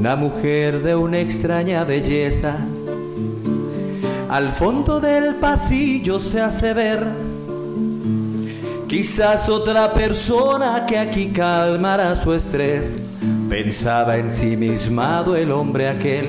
Una 0.01 0.17
mujer 0.17 0.83
de 0.83 0.97
una 0.97 1.19
extraña 1.19 1.85
belleza, 1.85 2.57
al 4.31 4.49
fondo 4.51 4.99
del 4.99 5.35
pasillo 5.35 6.19
se 6.19 6.41
hace 6.41 6.73
ver. 6.73 7.07
Quizás 8.89 9.51
otra 9.51 9.93
persona 9.93 10.87
que 10.87 10.97
aquí 10.97 11.27
calmará 11.27 12.17
su 12.17 12.33
estrés, 12.33 12.97
pensaba 13.51 14.17
ensimismado 14.17 15.37
el 15.37 15.53
hombre 15.53 15.91
aquel. 15.91 16.29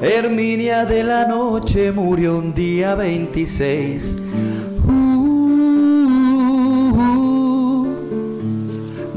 Herminia 0.00 0.84
de 0.84 1.02
la 1.02 1.26
noche 1.26 1.90
murió 1.90 2.38
un 2.38 2.54
día 2.54 2.94
26. 2.94 4.18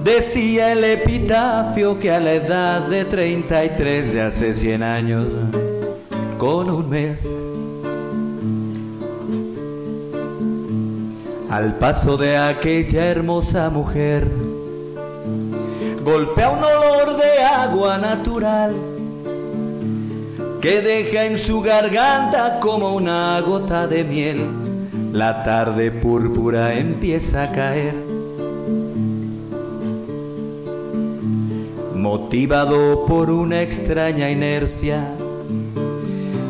Decía 0.08 0.72
el 0.72 0.86
epitafio 0.86 2.00
que 2.00 2.10
a 2.12 2.20
la 2.22 2.32
edad 2.32 2.84
de 2.84 3.04
33 3.04 4.14
de 4.14 4.22
hace 4.22 4.54
100 4.54 4.82
años, 4.82 5.28
con 6.38 6.70
un 6.70 6.90
mes, 6.90 7.30
al 11.50 11.76
paso 11.76 12.16
de 12.16 12.38
aquella 12.38 13.08
hermosa 13.08 13.70
mujer, 13.70 14.32
golpea 16.06 16.52
un 16.52 16.64
olor 16.64 17.18
de 17.18 17.44
agua 17.44 17.98
natural 17.98 18.76
que 20.62 20.82
deja 20.82 21.26
en 21.26 21.38
su 21.38 21.62
garganta 21.62 22.62
como 22.62 22.96
una 22.96 23.42
gota 23.42 23.88
de 23.88 24.06
miel. 24.06 24.48
La 25.12 25.44
tarde 25.44 25.92
púrpura 25.92 26.76
empieza 26.76 27.44
a 27.44 27.52
caer. 27.52 28.07
Motivado 31.98 33.06
por 33.08 33.32
una 33.32 33.64
extraña 33.64 34.30
inercia, 34.30 35.04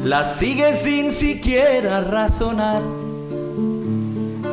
la 0.04 0.26
sigue 0.26 0.76
sin 0.76 1.12
siquiera 1.12 2.02
razonar. 2.02 2.82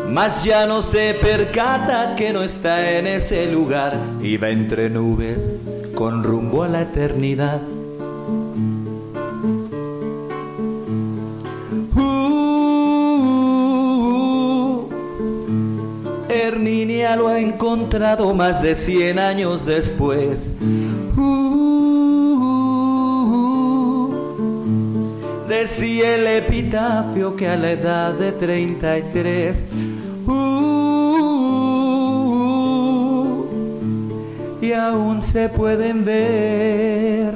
Mas 0.09 0.45
ya 0.45 0.67
no 0.67 0.83
se 0.83 1.15
percata 1.15 2.15
que 2.15 2.33
no 2.33 2.43
está 2.43 2.97
en 2.97 3.09
ese 3.09 3.51
lugar 3.51 3.99
y 4.23 4.37
va 4.37 4.51
entre 4.51 4.89
nubes 4.89 5.51
con 5.97 6.23
rumbo 6.23 6.63
a 6.63 6.69
la 6.69 6.83
eternidad. 6.83 7.61
Herminia 16.65 17.15
lo 17.15 17.29
ha 17.29 17.39
encontrado 17.39 18.35
más 18.35 18.63
de 18.63 18.75
100 18.75 19.19
años 19.19 19.67
después. 19.67 20.51
decía 25.47 26.15
el 26.15 26.27
epitafio 26.27 27.37
que 27.37 27.49
a 27.49 27.57
la 27.57 27.73
edad 27.73 28.15
de 28.15 28.33
33 28.33 29.65
y 34.63 34.73
aún 34.73 35.21
se 35.21 35.51
pueden 35.51 36.05
ver 36.05 37.35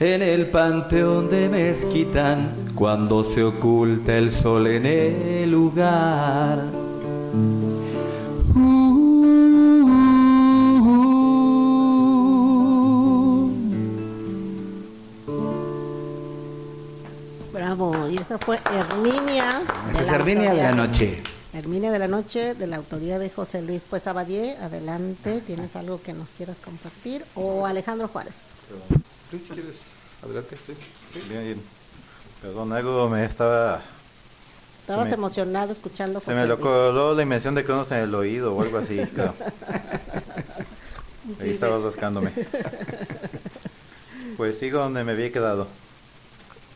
en 0.00 0.22
el 0.22 0.46
panteón 0.46 1.30
de 1.30 1.48
Mezquitán 1.48 2.50
cuando 2.74 3.22
se 3.22 3.44
oculta 3.44 4.18
el 4.18 4.32
sol 4.32 4.66
en 4.66 4.86
el 4.86 5.50
lugar. 5.50 6.91
Bravo, 17.52 18.08
y 18.08 18.16
esa 18.16 18.38
fue 18.38 18.58
Herminia. 18.72 19.62
Esa 19.90 20.02
es 20.02 20.08
Herminia 20.08 20.50
de 20.54 20.62
la 20.62 20.72
noche. 20.72 21.22
Herminia 21.54 21.90
de 21.92 21.98
la 21.98 22.08
Noche, 22.08 22.54
de 22.54 22.66
la 22.66 22.76
autoría 22.76 23.18
de 23.18 23.28
José 23.28 23.60
Luis 23.60 23.84
Pues 23.88 24.06
Abadie. 24.06 24.56
Adelante, 24.56 25.42
¿tienes 25.46 25.76
algo 25.76 26.00
que 26.00 26.14
nos 26.14 26.30
quieras 26.30 26.58
compartir? 26.64 27.26
O 27.34 27.66
Alejandro 27.66 28.08
Juárez. 28.08 28.48
Luis, 29.30 29.44
si 29.48 29.52
quieres, 29.52 29.80
adelante. 30.24 30.56
sí. 30.66 30.72
Bien, 31.28 31.42
bien. 31.44 31.62
Perdón, 32.40 32.72
algo 32.72 33.06
me 33.10 33.26
estaba... 33.26 33.82
Estabas 34.80 35.08
me- 35.08 35.14
emocionado 35.14 35.72
escuchando 35.72 36.20
Se 36.20 36.26
José 36.26 36.38
me 36.40 36.46
lo 36.46 36.58
coló 36.58 37.14
la 37.14 37.22
invención 37.22 37.54
de 37.54 37.64
cronos 37.64 37.90
en 37.90 37.98
el 37.98 38.14
oído 38.14 38.54
o 38.56 38.62
algo 38.62 38.78
así, 38.78 38.96
claro. 39.14 39.34
Ahí 39.68 41.36
Sí, 41.38 41.50
estaba 41.50 41.78
rascándome. 41.84 42.32
Pues 44.38 44.58
sigo 44.58 44.78
donde 44.78 45.04
me 45.04 45.12
había 45.12 45.30
quedado. 45.30 45.68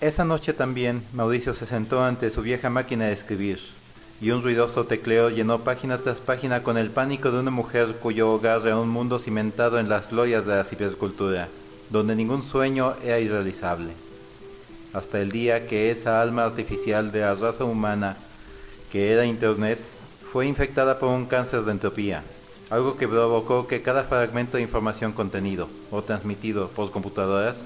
Esa 0.02 0.26
noche 0.26 0.52
también 0.52 1.02
Mauricio 1.14 1.54
se 1.54 1.64
sentó 1.64 2.04
ante 2.04 2.28
su 2.28 2.42
vieja 2.42 2.68
máquina 2.68 3.06
de 3.06 3.14
escribir 3.14 3.60
y 4.20 4.30
un 4.30 4.42
ruidoso 4.42 4.84
tecleo 4.84 5.30
llenó 5.30 5.60
página 5.60 5.96
tras 5.96 6.18
página 6.20 6.62
con 6.62 6.76
el 6.76 6.90
pánico 6.90 7.30
de 7.30 7.40
una 7.40 7.50
mujer 7.50 7.96
cuyo 8.02 8.30
hogar 8.30 8.60
era 8.66 8.78
un 8.78 8.90
mundo 8.90 9.18
cimentado 9.18 9.78
en 9.78 9.88
las 9.88 10.10
glorias 10.10 10.44
de 10.44 10.54
la 10.54 10.64
cibercultura, 10.64 11.48
donde 11.88 12.14
ningún 12.14 12.42
sueño 12.42 12.94
era 13.02 13.20
irrealizable. 13.20 13.94
Hasta 14.92 15.18
el 15.22 15.32
día 15.32 15.66
que 15.66 15.90
esa 15.90 16.20
alma 16.20 16.44
artificial 16.44 17.10
de 17.10 17.20
la 17.20 17.34
raza 17.34 17.64
humana, 17.64 18.18
que 18.92 19.12
era 19.12 19.24
Internet, 19.24 19.78
fue 20.30 20.46
infectada 20.46 20.98
por 20.98 21.08
un 21.08 21.24
cáncer 21.24 21.62
de 21.62 21.72
entropía, 21.72 22.22
algo 22.68 22.98
que 22.98 23.08
provocó 23.08 23.66
que 23.66 23.80
cada 23.80 24.04
fragmento 24.04 24.58
de 24.58 24.62
información 24.62 25.12
contenido 25.12 25.70
o 25.90 26.02
transmitido 26.02 26.68
por 26.68 26.90
computadoras 26.90 27.56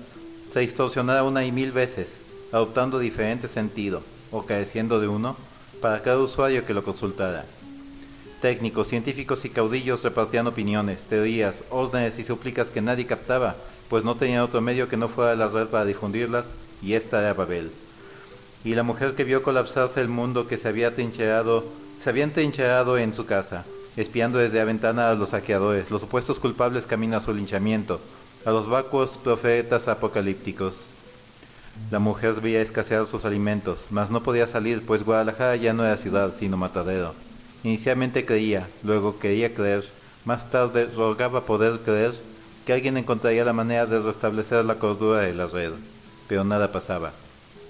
se 0.52 0.60
distorsionara 0.60 1.22
una 1.22 1.44
y 1.44 1.52
mil 1.52 1.72
veces, 1.72 2.18
adoptando 2.52 2.98
diferente 2.98 3.48
sentido 3.48 4.02
o 4.30 4.44
careciendo 4.44 5.00
de 5.00 5.08
uno 5.08 5.36
para 5.80 6.02
cada 6.02 6.18
usuario 6.18 6.66
que 6.66 6.74
lo 6.74 6.82
consultara. 6.82 7.44
Técnicos, 8.40 8.88
científicos 8.88 9.44
y 9.44 9.50
caudillos 9.50 10.02
repartían 10.02 10.46
opiniones, 10.46 11.02
teorías, 11.02 11.56
órdenes 11.70 12.18
y 12.18 12.24
súplicas 12.24 12.70
que 12.70 12.80
nadie 12.80 13.06
captaba, 13.06 13.56
pues 13.88 14.04
no 14.04 14.16
tenían 14.16 14.42
otro 14.42 14.60
medio 14.60 14.88
que 14.88 14.96
no 14.96 15.08
fuera 15.08 15.34
la 15.34 15.48
red 15.48 15.66
para 15.66 15.84
difundirlas, 15.84 16.46
y 16.82 16.94
esta 16.94 17.20
era 17.20 17.34
Babel. 17.34 17.70
Y 18.64 18.74
la 18.74 18.82
mujer 18.82 19.14
que 19.14 19.24
vio 19.24 19.42
colapsarse 19.42 20.00
el 20.00 20.08
mundo 20.08 20.48
que 20.48 20.56
se 20.56 20.68
había 20.68 20.94
trincherado, 20.94 21.64
se 22.00 22.10
había 22.10 22.24
en 22.24 23.14
su 23.14 23.26
casa, 23.26 23.64
espiando 23.96 24.38
desde 24.38 24.58
la 24.58 24.64
ventana 24.64 25.10
a 25.10 25.14
los 25.14 25.30
saqueadores, 25.30 25.90
los 25.90 26.00
supuestos 26.00 26.38
culpables 26.38 26.86
camino 26.86 27.18
a 27.18 27.20
su 27.20 27.34
linchamiento, 27.34 28.00
a 28.44 28.50
los 28.50 28.68
vacuos 28.68 29.18
profetas 29.22 29.88
apocalípticos. 29.88 30.74
La 31.90 31.98
mujer 31.98 32.40
veía 32.40 32.62
escasear 32.62 33.06
sus 33.06 33.24
alimentos, 33.24 33.80
mas 33.90 34.10
no 34.10 34.22
podía 34.22 34.46
salir, 34.46 34.84
pues 34.84 35.04
Guadalajara 35.04 35.56
ya 35.56 35.72
no 35.72 35.84
era 35.84 35.96
ciudad, 35.96 36.32
sino 36.38 36.56
matadero. 36.56 37.14
Inicialmente 37.64 38.24
creía, 38.24 38.68
luego 38.82 39.18
quería 39.18 39.54
creer, 39.54 39.84
más 40.24 40.50
tarde 40.50 40.88
rogaba 40.94 41.42
poder 41.42 41.80
creer 41.80 42.14
que 42.64 42.72
alguien 42.72 42.96
encontraría 42.96 43.44
la 43.44 43.52
manera 43.52 43.86
de 43.86 44.00
restablecer 44.00 44.64
la 44.64 44.76
cordura 44.76 45.20
de 45.20 45.34
la 45.34 45.46
red. 45.46 45.72
Pero 46.28 46.44
nada 46.44 46.72
pasaba. 46.72 47.12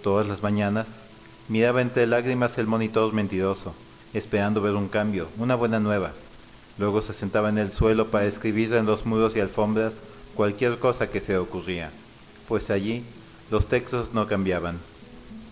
Todas 0.03 0.29
las 0.29 0.43
mañanas 0.43 1.01
miraba 1.49 1.81
entre 1.81 2.07
lágrimas 2.07 2.59
el 2.59 2.66
monitor 2.66 3.12
mentiroso, 3.12 3.75
esperando 4.12 4.61
ver 4.61 4.75
un 4.75 4.89
cambio, 4.89 5.29
una 5.39 5.55
buena 5.55 5.81
nueva. 5.81 6.12
Luego 6.79 7.03
se 7.03 7.14
sentaba 7.14 7.49
en 7.49 7.59
el 7.59 7.73
suelo 7.73 8.09
para 8.09 8.27
escribir 8.27 8.75
en 8.75 8.87
los 8.87 9.07
muros 9.07 9.37
y 9.37 9.41
alfombras 9.41 9.95
cualquier 10.41 10.78
cosa 10.78 11.11
que 11.11 11.20
se 11.20 11.36
ocurría, 11.36 11.91
pues 12.49 12.70
allí 12.70 13.05
los 13.51 13.66
textos 13.66 14.14
no 14.14 14.26
cambiaban. 14.26 14.78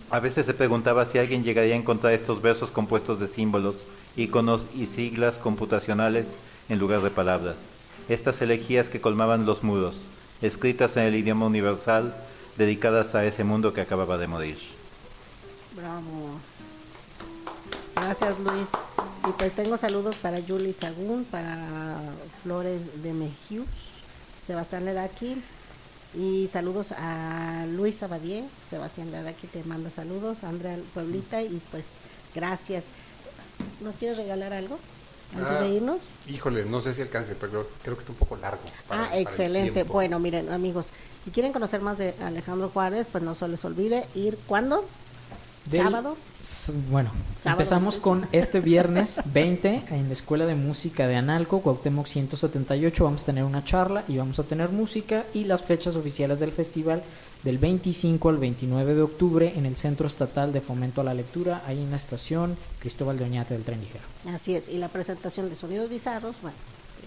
A 0.09 0.19
veces 0.19 0.47
se 0.47 0.55
preguntaba 0.55 1.05
si 1.05 1.19
alguien 1.19 1.43
llegaría 1.43 1.75
a 1.75 1.77
encontrar 1.77 2.11
estos 2.13 2.41
versos 2.41 2.71
compuestos 2.71 3.19
de 3.19 3.27
símbolos, 3.27 3.75
iconos 4.15 4.63
y 4.73 4.87
siglas 4.87 5.37
computacionales 5.37 6.25
en 6.69 6.79
lugar 6.79 7.01
de 7.01 7.11
palabras. 7.11 7.57
Estas 8.07 8.41
elegías 8.41 8.89
que 8.89 8.99
colmaban 8.99 9.45
los 9.45 9.61
muros, 9.61 9.95
escritas 10.41 10.97
en 10.97 11.03
el 11.03 11.13
idioma 11.13 11.45
universal, 11.45 12.15
dedicadas 12.57 13.13
a 13.13 13.23
ese 13.25 13.43
mundo 13.43 13.73
que 13.73 13.81
acababa 13.81 14.17
de 14.17 14.25
morir. 14.25 14.57
Bravo. 15.75 16.39
Gracias 17.95 18.39
Luis. 18.39 18.69
Y 19.29 19.31
pues 19.33 19.51
tengo 19.51 19.77
saludos 19.77 20.15
para 20.15 20.41
Julie 20.41 20.73
Sagún, 20.73 21.25
para 21.25 21.99
Flores 22.41 23.03
de 23.03 23.13
Mejius, 23.13 23.98
Sebastián 24.49 24.83
Ledaki 24.83 25.35
y 26.17 26.49
saludos 26.51 26.91
a 26.97 27.67
Luis 27.69 28.01
Abadie, 28.01 28.43
Sebastián 28.67 29.11
Ledaki 29.11 29.45
te 29.45 29.63
manda 29.63 29.91
saludos, 29.91 30.43
Andrea 30.43 30.75
Pueblita 30.95 31.43
y 31.43 31.61
pues 31.69 31.85
Gracias. 32.33 32.85
¿Nos 33.81 33.93
quieres 33.95 34.17
regalar 34.17 34.53
algo 34.53 34.79
antes 35.35 35.51
Ah, 35.51 35.61
de 35.61 35.69
irnos? 35.69 36.01
Híjole, 36.27 36.65
no 36.65 36.81
sé 36.81 36.93
si 36.95 37.01
alcance, 37.03 37.35
pero 37.35 37.67
creo 37.83 37.95
que 37.95 37.99
está 38.01 38.11
un 38.11 38.17
poco 38.17 38.37
largo. 38.37 38.61
para- 38.87 39.03
Ah, 39.11 39.17
excelente. 39.19 39.83
Bueno, 39.83 40.17
miren, 40.19 40.51
amigos, 40.51 40.87
si 41.25 41.29
quieren 41.31 41.53
conocer 41.53 41.81
más 41.81 41.99
de 41.99 42.15
Alejandro 42.23 42.69
Juárez, 42.69 43.05
pues 43.11 43.23
no 43.23 43.35
se 43.35 43.47
les 43.47 43.63
olvide 43.65 44.07
ir 44.15 44.37
cuándo? 44.47 44.83
Del- 45.65 45.83
¿Sábado? 45.83 46.17
Bueno, 46.89 47.11
Sábado, 47.37 47.59
empezamos 47.61 47.97
con 47.97 48.25
este 48.31 48.59
viernes 48.61 49.19
20 49.33 49.83
en 49.91 50.07
la 50.07 50.13
Escuela 50.13 50.45
de 50.45 50.55
Música 50.55 51.05
de 51.07 51.15
Analco, 51.15 51.61
Cuauhtémoc 51.61 52.07
178. 52.07 53.03
Vamos 53.03 53.23
a 53.23 53.25
tener 53.25 53.43
una 53.43 53.63
charla 53.63 54.03
y 54.07 54.17
vamos 54.17 54.39
a 54.39 54.43
tener 54.43 54.69
música 54.69 55.25
y 55.33 55.43
las 55.43 55.63
fechas 55.63 55.95
oficiales 55.95 56.39
del 56.39 56.51
festival 56.51 57.03
del 57.43 57.57
25 57.57 58.29
al 58.29 58.37
29 58.37 58.95
de 58.95 59.01
octubre 59.01 59.53
en 59.55 59.65
el 59.65 59.75
Centro 59.77 60.07
Estatal 60.07 60.51
de 60.53 60.61
Fomento 60.61 61.01
a 61.01 61.03
la 61.03 61.13
Lectura, 61.13 61.61
ahí 61.67 61.81
en 61.81 61.91
la 61.91 61.97
estación 61.97 62.57
Cristóbal 62.79 63.17
de 63.17 63.25
Oñate 63.25 63.53
del 63.53 63.63
Tren 63.63 63.79
Ligero. 63.79 64.03
Así 64.33 64.55
es, 64.55 64.69
y 64.69 64.77
la 64.77 64.87
presentación 64.89 65.49
de 65.49 65.55
Sonidos 65.55 65.89
Bizarros, 65.89 66.35
bueno, 66.41 66.57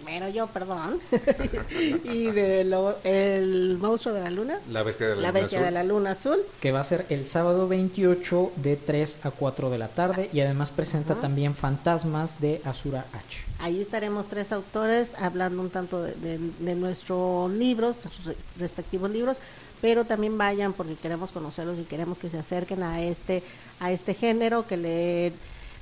primero 0.05 0.29
yo, 0.29 0.47
perdón, 0.49 1.01
y 2.05 2.31
de 2.31 2.65
lo- 2.65 2.97
el 3.05 3.79
monstruo 3.81 4.15
de 4.15 4.21
la 4.23 4.31
luna, 4.31 4.59
La 4.71 4.83
bestia 4.83 5.09
de 5.09 5.17
la, 5.17 5.21
la 5.23 5.29
luna 5.29 5.41
bestia 5.41 5.59
azul. 5.59 5.65
de 5.67 5.71
la 5.73 5.85
luna 5.85 6.11
azul, 6.13 6.39
que 6.61 6.73
va 6.73 6.81
a 6.81 6.85
ser 6.85 7.07
el 7.09 7.27
sábado 7.27 7.69
28 7.69 8.53
de 8.57 8.77
3 8.77 9.19
a 9.25 9.31
4 9.31 9.71
de 9.71 9.79
la 9.79 9.89
tarde 9.89 10.29
y 10.33 10.41
además 10.41 10.71
presenta 10.71 11.15
también 11.17 11.55
Fantasmas 11.55 12.41
de 12.41 12.61
Azura 12.65 13.05
H. 13.13 13.39
Ahí 13.61 13.81
estaremos 13.81 14.27
tres 14.27 14.51
autores 14.53 15.15
hablando 15.19 15.63
un 15.63 15.71
tanto 15.71 16.03
de, 16.03 16.15
de- 16.15 16.39
de 16.59 16.75
nuestros 16.75 17.51
libros, 17.53 17.97
nuestros 18.05 18.25
re- 18.27 18.37
respectivos 18.59 19.11
libros, 19.11 19.37
pero 19.81 20.05
también 20.05 20.37
vayan 20.39 20.73
porque 20.73 20.95
queremos 20.95 21.33
conocerlos 21.33 21.79
y 21.79 21.83
queremos 21.85 22.19
que 22.19 22.31
se 22.31 22.39
acerquen 22.39 22.83
a 22.83 23.01
este, 23.03 23.43
a 23.81 23.93
este 23.93 24.15
género, 24.15 24.67
que 24.67 24.77
le 24.77 25.33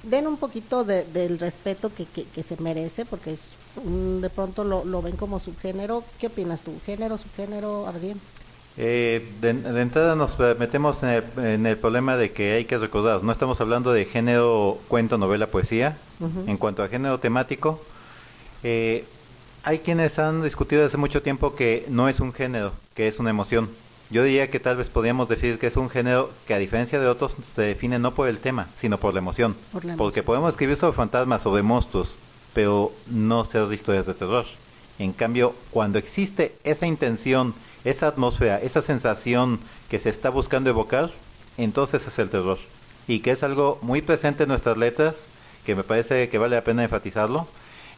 den 0.03 0.27
un 0.27 0.37
poquito 0.37 0.85
de- 0.85 1.05
del 1.05 1.39
respeto 1.39 1.93
que, 1.95 2.07
que, 2.07 2.25
que 2.25 2.43
se 2.43 2.57
merece, 2.61 3.05
porque 3.05 3.33
es 3.33 3.51
un- 3.85 4.21
de 4.21 4.31
pronto 4.31 4.65
lo, 4.65 4.85
lo 4.85 5.03
ven 5.03 5.17
como 5.17 5.39
subgénero. 5.41 6.05
¿Qué 6.19 6.29
opinas 6.29 6.63
tú? 6.63 6.73
¿Género, 6.87 7.19
subgénero, 7.19 7.87
Abdien? 7.87 8.21
Eh, 8.77 9.29
de, 9.41 9.53
de 9.53 9.81
entrada 9.83 10.15
nos 10.15 10.39
metemos 10.59 11.03
en 11.03 11.09
el, 11.11 11.25
en 11.45 11.67
el 11.67 11.77
problema 11.77 12.17
de 12.17 12.33
que 12.33 12.53
hay 12.55 12.65
que 12.65 12.79
recordar, 12.79 13.23
no 13.23 13.31
estamos 13.33 13.61
hablando 13.61 13.93
de 13.93 14.05
género, 14.07 14.79
cuento, 14.89 15.19
novela, 15.19 15.49
poesía. 15.49 15.99
En 16.47 16.57
cuanto 16.57 16.83
a 16.83 16.89
género 16.89 17.19
temático, 17.19 17.81
eh, 18.63 19.05
hay 19.65 19.79
quienes 19.81 20.19
han 20.19 20.43
discutido 20.43 20.85
hace 20.85 20.97
mucho 20.97 21.21
tiempo 21.23 21.55
que 21.55 21.85
no 21.89 22.09
es 22.09 22.21
un 22.21 22.33
género, 22.33 22.73
que 22.95 23.09
es 23.09 23.19
una 23.19 23.31
emoción. 23.31 23.69
Yo 24.11 24.25
diría 24.25 24.51
que 24.51 24.59
tal 24.59 24.77
vez 24.77 24.91
podríamos 24.91 25.29
decir 25.29 25.61
que 25.61 25.69
es 25.69 25.77
un 25.77 25.89
género 25.89 26.31
que 26.47 26.55
a 26.55 26.59
diferencia 26.59 26.99
de 26.99 27.07
otros 27.07 27.37
se 27.55 27.63
define 27.63 28.01
no 28.01 28.13
por 28.13 28.27
el 28.29 28.39
tema, 28.39 28.67
sino 28.77 28.99
por 28.99 29.15
la 29.15 29.21
emoción. 29.21 29.55
Por 29.73 29.85
la 29.85 29.97
Porque 29.97 30.25
podemos 30.25 30.51
escribir 30.51 30.77
sobre 30.77 30.97
fantasmas, 30.97 31.43
sobre 31.43 31.63
monstruos, 31.63 32.17
pero 32.53 32.93
no 33.07 33.45
ser 33.45 33.73
historias 33.73 34.07
de 34.07 34.15
terror. 34.15 34.47
En 34.99 35.13
cambio, 35.13 35.55
cuando 35.71 35.99
existe 35.99 36.57
esa 36.65 36.87
intención, 36.87 37.55
esa 37.85 38.09
atmósfera, 38.09 38.61
esa 38.61 38.83
sensación 38.83 39.61
que 39.89 40.01
se 40.01 40.11
está 40.11 40.29
buscando 40.29 40.71
evocar, 40.71 41.11
entonces 41.57 42.05
es 42.05 42.19
el 42.19 42.31
terror. 42.31 42.59
Y 43.07 43.21
que 43.21 43.31
es 43.31 43.45
algo 43.45 43.79
muy 43.81 44.03
presente 44.03 44.43
en 44.43 44.49
nuestras 44.49 44.77
letras, 44.77 45.27
que 45.65 45.77
me 45.77 45.85
parece 45.85 46.29
que 46.29 46.39
vale 46.39 46.57
la 46.57 46.65
pena 46.65 46.83
enfatizarlo. 46.83 47.47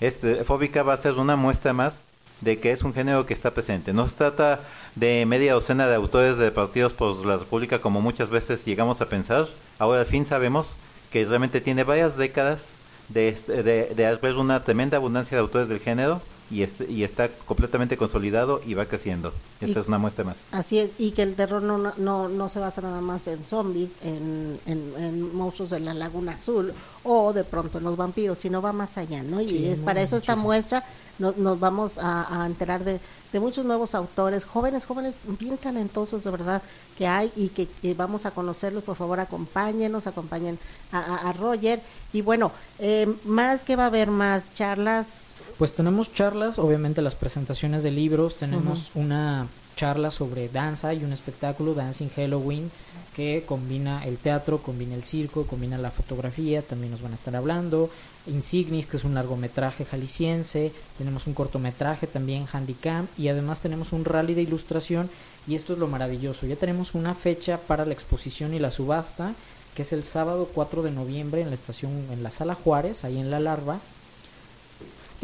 Este, 0.00 0.44
Fóbica 0.44 0.82
va 0.82 0.92
a 0.92 0.98
ser 0.98 1.14
una 1.14 1.36
muestra 1.36 1.72
más 1.72 2.02
de 2.42 2.58
que 2.58 2.72
es 2.72 2.82
un 2.82 2.92
género 2.92 3.24
que 3.24 3.32
está 3.34 3.52
presente. 3.52 3.92
No 3.92 4.06
se 4.06 4.14
trata 4.14 4.60
de 4.94 5.24
media 5.26 5.54
docena 5.54 5.86
de 5.88 5.94
autores 5.94 6.36
de 6.36 6.50
partidos 6.50 6.92
por 6.92 7.24
la 7.24 7.38
República 7.38 7.78
como 7.80 8.00
muchas 8.02 8.28
veces 8.28 8.64
llegamos 8.64 9.00
a 9.00 9.06
pensar. 9.06 9.48
Ahora 9.78 10.00
al 10.00 10.06
fin 10.06 10.26
sabemos 10.26 10.74
que 11.10 11.24
realmente 11.24 11.60
tiene 11.60 11.84
varias 11.84 12.16
décadas 12.16 12.64
de, 13.08 13.28
este- 13.28 13.62
de, 13.62 13.94
de 13.94 14.06
haber 14.06 14.34
una 14.36 14.62
tremenda 14.64 14.96
abundancia 14.98 15.36
de 15.36 15.40
autores 15.42 15.68
del 15.68 15.80
género 15.80 16.20
y, 16.52 16.62
este- 16.62 16.90
y 16.90 17.02
está 17.04 17.28
completamente 17.46 17.96
consolidado 17.96 18.60
y 18.66 18.74
va 18.74 18.84
creciendo. 18.86 19.32
Esta 19.60 19.78
Y- 19.78 19.82
es 19.82 19.88
una 19.88 19.98
muestra 19.98 20.24
más. 20.24 20.36
Así 20.52 20.78
es, 20.78 20.90
y 20.98 21.12
que 21.12 21.22
el 21.22 21.34
terror 21.34 21.62
no, 21.62 21.78
no- 21.78 21.94
no, 21.96 22.28
no 22.28 22.48
se 22.48 22.58
basa 22.60 22.80
nada 22.82 23.00
más 23.00 23.26
en 23.26 23.42
zombies, 23.44 23.92
en, 24.02 24.58
en, 24.66 24.92
en 25.02 25.34
monstruos 25.34 25.70
de 25.70 25.80
la 25.80 25.94
Laguna 25.94 26.32
Azul 26.32 26.72
o 27.04 27.32
de 27.32 27.44
pronto 27.44 27.78
en 27.78 27.84
los 27.84 27.96
vampiros, 27.96 28.38
sino 28.38 28.60
va 28.62 28.72
más 28.72 28.98
allá, 28.98 29.22
¿no? 29.22 29.40
Y 29.40 29.48
Sí, 29.48 29.66
es 29.66 29.80
para 29.80 30.02
eso 30.02 30.16
esta 30.16 30.32
muchísimo. 30.32 30.48
muestra, 30.48 30.84
no- 31.18 31.34
nos 31.36 31.58
vamos 31.58 31.98
a, 31.98 32.42
a 32.42 32.46
enterar 32.46 32.84
de, 32.84 33.00
de 33.32 33.40
muchos 33.40 33.64
nuevos 33.64 33.94
autores, 33.94 34.44
jóvenes, 34.44 34.84
jóvenes 34.84 35.20
bien 35.40 35.56
talentosos 35.56 36.22
de 36.24 36.30
verdad 36.30 36.62
que 36.98 37.06
hay 37.06 37.32
y 37.34 37.48
que, 37.48 37.66
que 37.66 37.94
vamos 37.94 38.26
a 38.26 38.30
conocerlos, 38.32 38.84
por 38.84 38.96
favor 38.96 39.18
acompáñenos, 39.20 40.06
acompañen 40.06 40.58
a, 40.92 40.98
a- 40.98 41.30
a 41.30 41.32
Roger. 41.32 41.80
Y 42.12 42.20
bueno, 42.20 42.52
eh, 42.78 43.12
más 43.24 43.64
que 43.64 43.74
va 43.76 43.84
a 43.84 43.86
haber 43.86 44.10
más 44.10 44.52
charlas, 44.54 45.31
Pues 45.58 45.74
tenemos 45.74 46.12
charlas, 46.12 46.58
obviamente 46.58 47.02
las 47.02 47.14
presentaciones 47.14 47.82
de 47.82 47.90
libros, 47.90 48.36
tenemos 48.36 48.90
una 48.94 49.46
charla 49.76 50.10
sobre 50.10 50.48
danza 50.48 50.92
y 50.94 51.04
un 51.04 51.12
espectáculo, 51.12 51.74
Dancing 51.74 52.08
Halloween, 52.08 52.70
que 53.14 53.44
combina 53.46 54.04
el 54.04 54.18
teatro, 54.18 54.58
combina 54.58 54.94
el 54.94 55.04
circo, 55.04 55.46
combina 55.46 55.78
la 55.78 55.90
fotografía, 55.90 56.62
también 56.62 56.92
nos 56.92 57.02
van 57.02 57.12
a 57.12 57.16
estar 57.16 57.36
hablando, 57.36 57.90
Insignis, 58.26 58.86
que 58.86 58.96
es 58.96 59.04
un 59.04 59.14
largometraje 59.14 59.84
jalisciense, 59.84 60.72
tenemos 60.98 61.26
un 61.26 61.34
cortometraje 61.34 62.06
también, 62.06 62.46
Handicam, 62.52 63.06
y 63.18 63.28
además 63.28 63.60
tenemos 63.60 63.92
un 63.92 64.04
rally 64.04 64.34
de 64.34 64.42
ilustración, 64.42 65.10
y 65.46 65.54
esto 65.54 65.74
es 65.74 65.78
lo 65.78 65.88
maravilloso, 65.88 66.46
ya 66.46 66.56
tenemos 66.56 66.94
una 66.94 67.14
fecha 67.14 67.58
para 67.58 67.84
la 67.84 67.92
exposición 67.92 68.54
y 68.54 68.58
la 68.58 68.70
subasta, 68.70 69.34
que 69.74 69.82
es 69.82 69.92
el 69.92 70.04
sábado 70.04 70.48
4 70.52 70.82
de 70.82 70.90
noviembre 70.90 71.40
en 71.40 71.48
la 71.48 71.54
estación, 71.54 71.92
en 72.10 72.22
la 72.22 72.30
Sala 72.30 72.54
Juárez, 72.54 73.04
ahí 73.04 73.18
en 73.18 73.30
La 73.30 73.40
Larva, 73.40 73.80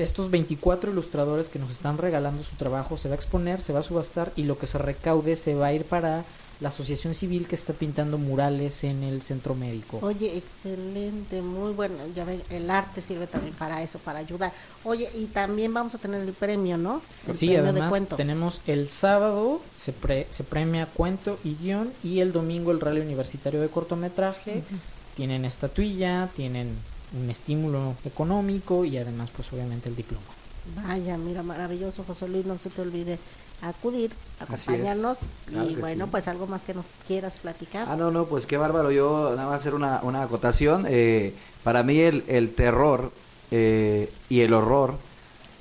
estos 0.03 0.30
24 0.30 0.90
ilustradores 0.92 1.49
que 1.49 1.59
nos 1.59 1.70
están 1.70 1.99
regalando 1.99 2.42
su 2.42 2.57
trabajo 2.57 2.96
se 2.99 3.09
va 3.09 3.14
a 3.14 3.16
exponer, 3.16 3.62
se 3.62 3.72
va 3.72 3.80
a 3.80 3.82
subastar 3.82 4.32
y 4.36 4.44
lo 4.44 4.59
que 4.59 4.66
se 4.66 4.78
recaude 4.78 5.36
se 5.36 5.55
va 5.55 5.66
a 5.66 5.72
ir 5.72 5.84
para 5.84 6.24
la 6.61 6.70
asociación 6.70 7.14
civil 7.14 7.46
que 7.46 7.55
está 7.55 7.72
pintando 7.72 8.18
murales 8.18 8.82
en 8.82 9.05
el 9.05 9.22
centro 9.22 9.55
médico. 9.55 10.01
Oye, 10.03 10.36
excelente, 10.36 11.40
muy 11.40 11.72
bueno. 11.72 11.94
Ya 12.16 12.24
ven, 12.24 12.42
el 12.51 12.68
arte 12.68 13.01
sirve 13.01 13.28
también 13.28 13.55
para 13.55 13.80
eso, 13.80 14.01
para 14.01 14.18
ayudar. 14.18 14.53
Oye, 14.82 15.09
y 15.14 15.26
también 15.26 15.72
vamos 15.72 15.94
a 15.94 15.99
tener 15.99 16.20
el 16.20 16.32
premio, 16.32 16.76
¿no? 16.76 17.01
El 17.28 17.36
Sí, 17.36 17.46
premio 17.46 17.62
de 17.62 17.68
además 17.70 17.90
cuento. 17.90 18.16
tenemos 18.16 18.61
el 18.66 18.88
sábado 18.88 19.61
se, 19.74 19.92
pre- 19.92 20.26
se 20.30 20.42
premia 20.42 20.86
cuento 20.86 21.38
y 21.44 21.55
guion 21.55 21.92
y 22.03 22.18
el 22.20 22.32
domingo 22.32 22.72
el 22.72 22.80
rally 22.80 23.01
universitario 23.03 23.61
de 23.61 23.68
cortometraje. 23.68 24.64
Tienen 25.14 25.44
estatuilla, 25.44 26.28
tienen 26.34 26.76
un 27.16 27.30
estímulo 27.30 27.94
económico 28.04 28.84
y 28.84 28.98
además 28.98 29.30
pues 29.34 29.52
obviamente 29.52 29.88
el 29.88 29.96
diploma. 29.96 30.24
Vaya, 30.86 31.16
mira, 31.16 31.42
maravilloso, 31.42 32.04
José 32.04 32.28
Luis, 32.28 32.44
no 32.44 32.59
se 32.59 32.68
te 32.68 32.82
olvide 32.82 33.18
acudir, 33.62 34.11
acompañarnos 34.38 35.18
claro 35.46 35.70
y 35.70 35.74
bueno, 35.76 36.04
sí. 36.04 36.11
pues 36.11 36.28
algo 36.28 36.46
más 36.46 36.62
que 36.62 36.74
nos 36.74 36.84
quieras 37.06 37.34
platicar. 37.40 37.86
Ah, 37.88 37.96
no, 37.96 38.11
no, 38.11 38.26
pues 38.26 38.44
qué 38.44 38.56
bárbaro. 38.59 38.90
Yo 38.92 39.32
nada 39.34 39.48
más 39.48 39.61
hacer 39.61 39.74
una, 39.74 40.00
una 40.02 40.22
acotación. 40.22 40.84
Eh, 40.88 41.32
para 41.64 41.82
mí 41.82 41.98
el, 42.00 42.22
el 42.28 42.54
terror 42.54 43.12
eh, 43.50 44.12
y 44.28 44.40
el 44.40 44.52
horror 44.52 44.96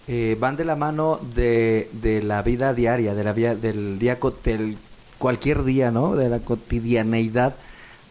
eh, 0.10 0.36
van 0.40 0.58
de 0.58 0.66
la 0.66 0.76
mano 0.76 1.20
de, 1.36 1.90
de 1.94 2.22
la 2.22 2.42
vida 2.42 2.74
diaria, 2.74 3.16
de 3.16 3.24
la 3.24 3.32
vida, 3.34 3.56
del 3.56 3.98
día, 4.00 4.20
co- 4.20 4.36
del 4.44 4.78
cualquier 5.18 5.64
día, 5.64 5.90
¿no? 5.90 6.16
De 6.18 6.28
la 6.28 6.40
cotidianeidad. 6.40 7.56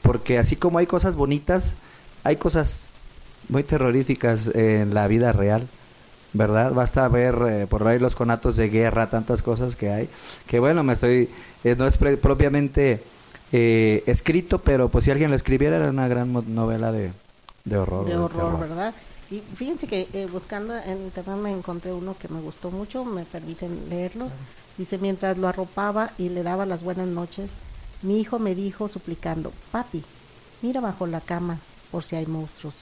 Porque 0.00 0.38
así 0.38 0.56
como 0.56 0.78
hay 0.78 0.86
cosas 0.86 1.14
bonitas, 1.14 1.74
hay 2.24 2.36
cosas 2.36 2.88
muy 3.48 3.62
terroríficas 3.62 4.48
en 4.54 4.94
la 4.94 5.06
vida 5.08 5.32
real. 5.32 5.66
¿verdad? 6.32 6.72
Basta 6.72 7.08
ver 7.08 7.34
eh, 7.48 7.66
por 7.66 7.86
ahí 7.86 7.98
los 7.98 8.14
conatos 8.14 8.56
de 8.56 8.68
guerra, 8.68 9.08
tantas 9.08 9.42
cosas 9.42 9.74
que 9.74 9.88
hay, 9.90 10.08
que 10.46 10.58
bueno, 10.60 10.82
me 10.82 10.92
estoy, 10.92 11.30
eh, 11.64 11.74
no 11.78 11.86
es 11.86 11.96
pre- 11.96 12.18
propiamente 12.18 13.02
eh, 13.52 14.02
escrito, 14.06 14.58
pero 14.60 14.90
pues 14.90 15.06
si 15.06 15.10
alguien 15.10 15.30
lo 15.30 15.36
escribiera 15.36 15.76
era 15.76 15.88
una 15.88 16.08
gran 16.08 16.34
novela 16.54 16.92
de, 16.92 17.10
de 17.64 17.76
horror. 17.78 18.04
de 18.04 18.16
horror, 18.18 18.30
terror. 18.52 18.60
¿verdad? 18.60 18.94
Y 19.30 19.40
fíjense 19.40 19.86
que 19.86 20.08
eh, 20.12 20.28
buscando 20.30 20.76
en 20.76 21.04
internet 21.04 21.36
me 21.38 21.52
encontré 21.52 21.90
uno 21.92 22.14
que 22.18 22.28
me 22.28 22.40
gustó 22.40 22.70
mucho, 22.70 23.02
me 23.06 23.24
permiten 23.24 23.88
leerlo. 23.88 24.28
Dice, 24.76 24.98
mientras 24.98 25.38
lo 25.38 25.48
arropaba 25.48 26.10
y 26.18 26.28
le 26.28 26.42
daba 26.42 26.66
las 26.66 26.82
buenas 26.82 27.06
noches, 27.06 27.52
mi 28.02 28.20
hijo 28.20 28.38
me 28.38 28.54
dijo 28.54 28.88
suplicando, 28.88 29.52
papi, 29.72 30.04
mira 30.60 30.82
bajo 30.82 31.06
la 31.06 31.22
cama 31.22 31.60
por 31.90 32.04
si 32.04 32.16
hay 32.16 32.26
monstruos. 32.26 32.74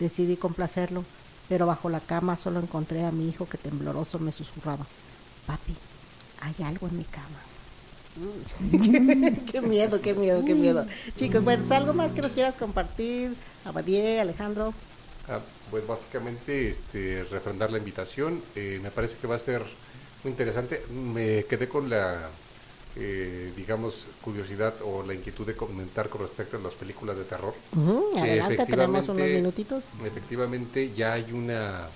Decidí 0.00 0.36
complacerlo, 0.36 1.04
pero 1.48 1.66
bajo 1.66 1.90
la 1.90 2.00
cama 2.00 2.36
solo 2.36 2.58
encontré 2.58 3.04
a 3.04 3.12
mi 3.12 3.28
hijo 3.28 3.46
que 3.46 3.58
tembloroso 3.58 4.18
me 4.18 4.32
susurraba, 4.32 4.86
papi, 5.46 5.74
hay 6.40 6.64
algo 6.64 6.88
en 6.88 6.96
mi 6.96 7.04
cama. 7.04 7.38
qué 9.52 9.60
miedo, 9.60 10.00
qué 10.00 10.14
miedo, 10.14 10.44
qué 10.44 10.54
miedo. 10.54 10.86
Chicos, 11.16 11.44
bueno, 11.44 11.62
pues, 11.62 11.72
algo 11.72 11.94
más 11.94 12.12
que 12.12 12.22
nos 12.22 12.32
quieras 12.32 12.56
compartir, 12.56 13.34
Abadie, 13.64 14.20
Alejandro. 14.20 14.74
Ah, 15.28 15.38
pues 15.70 15.86
básicamente 15.86 16.70
este, 16.70 17.24
refrendar 17.30 17.70
la 17.70 17.78
invitación. 17.78 18.42
Eh, 18.56 18.80
me 18.82 18.90
parece 18.90 19.16
que 19.16 19.26
va 19.26 19.36
a 19.36 19.38
ser 19.38 19.62
muy 20.24 20.32
interesante. 20.32 20.82
Me 20.90 21.44
quedé 21.44 21.68
con 21.68 21.88
la 21.88 22.28
eh, 22.96 23.52
digamos, 23.56 24.06
curiosidad 24.20 24.74
o 24.84 25.02
la 25.04 25.14
inquietud 25.14 25.46
de 25.46 25.54
comentar 25.54 26.08
con 26.08 26.22
respecto 26.22 26.56
a 26.56 26.60
las 26.60 26.74
películas 26.74 27.16
de 27.16 27.24
terror. 27.24 27.54
Adelante, 28.16 28.56
tenemos 28.66 29.04
unos 29.04 29.18
efectivamente- 29.18 29.34
minutitos. 29.36 29.84
Efectivamente, 30.04 30.92
ya 30.94 31.12
hay 31.12 31.32
una 31.32 31.88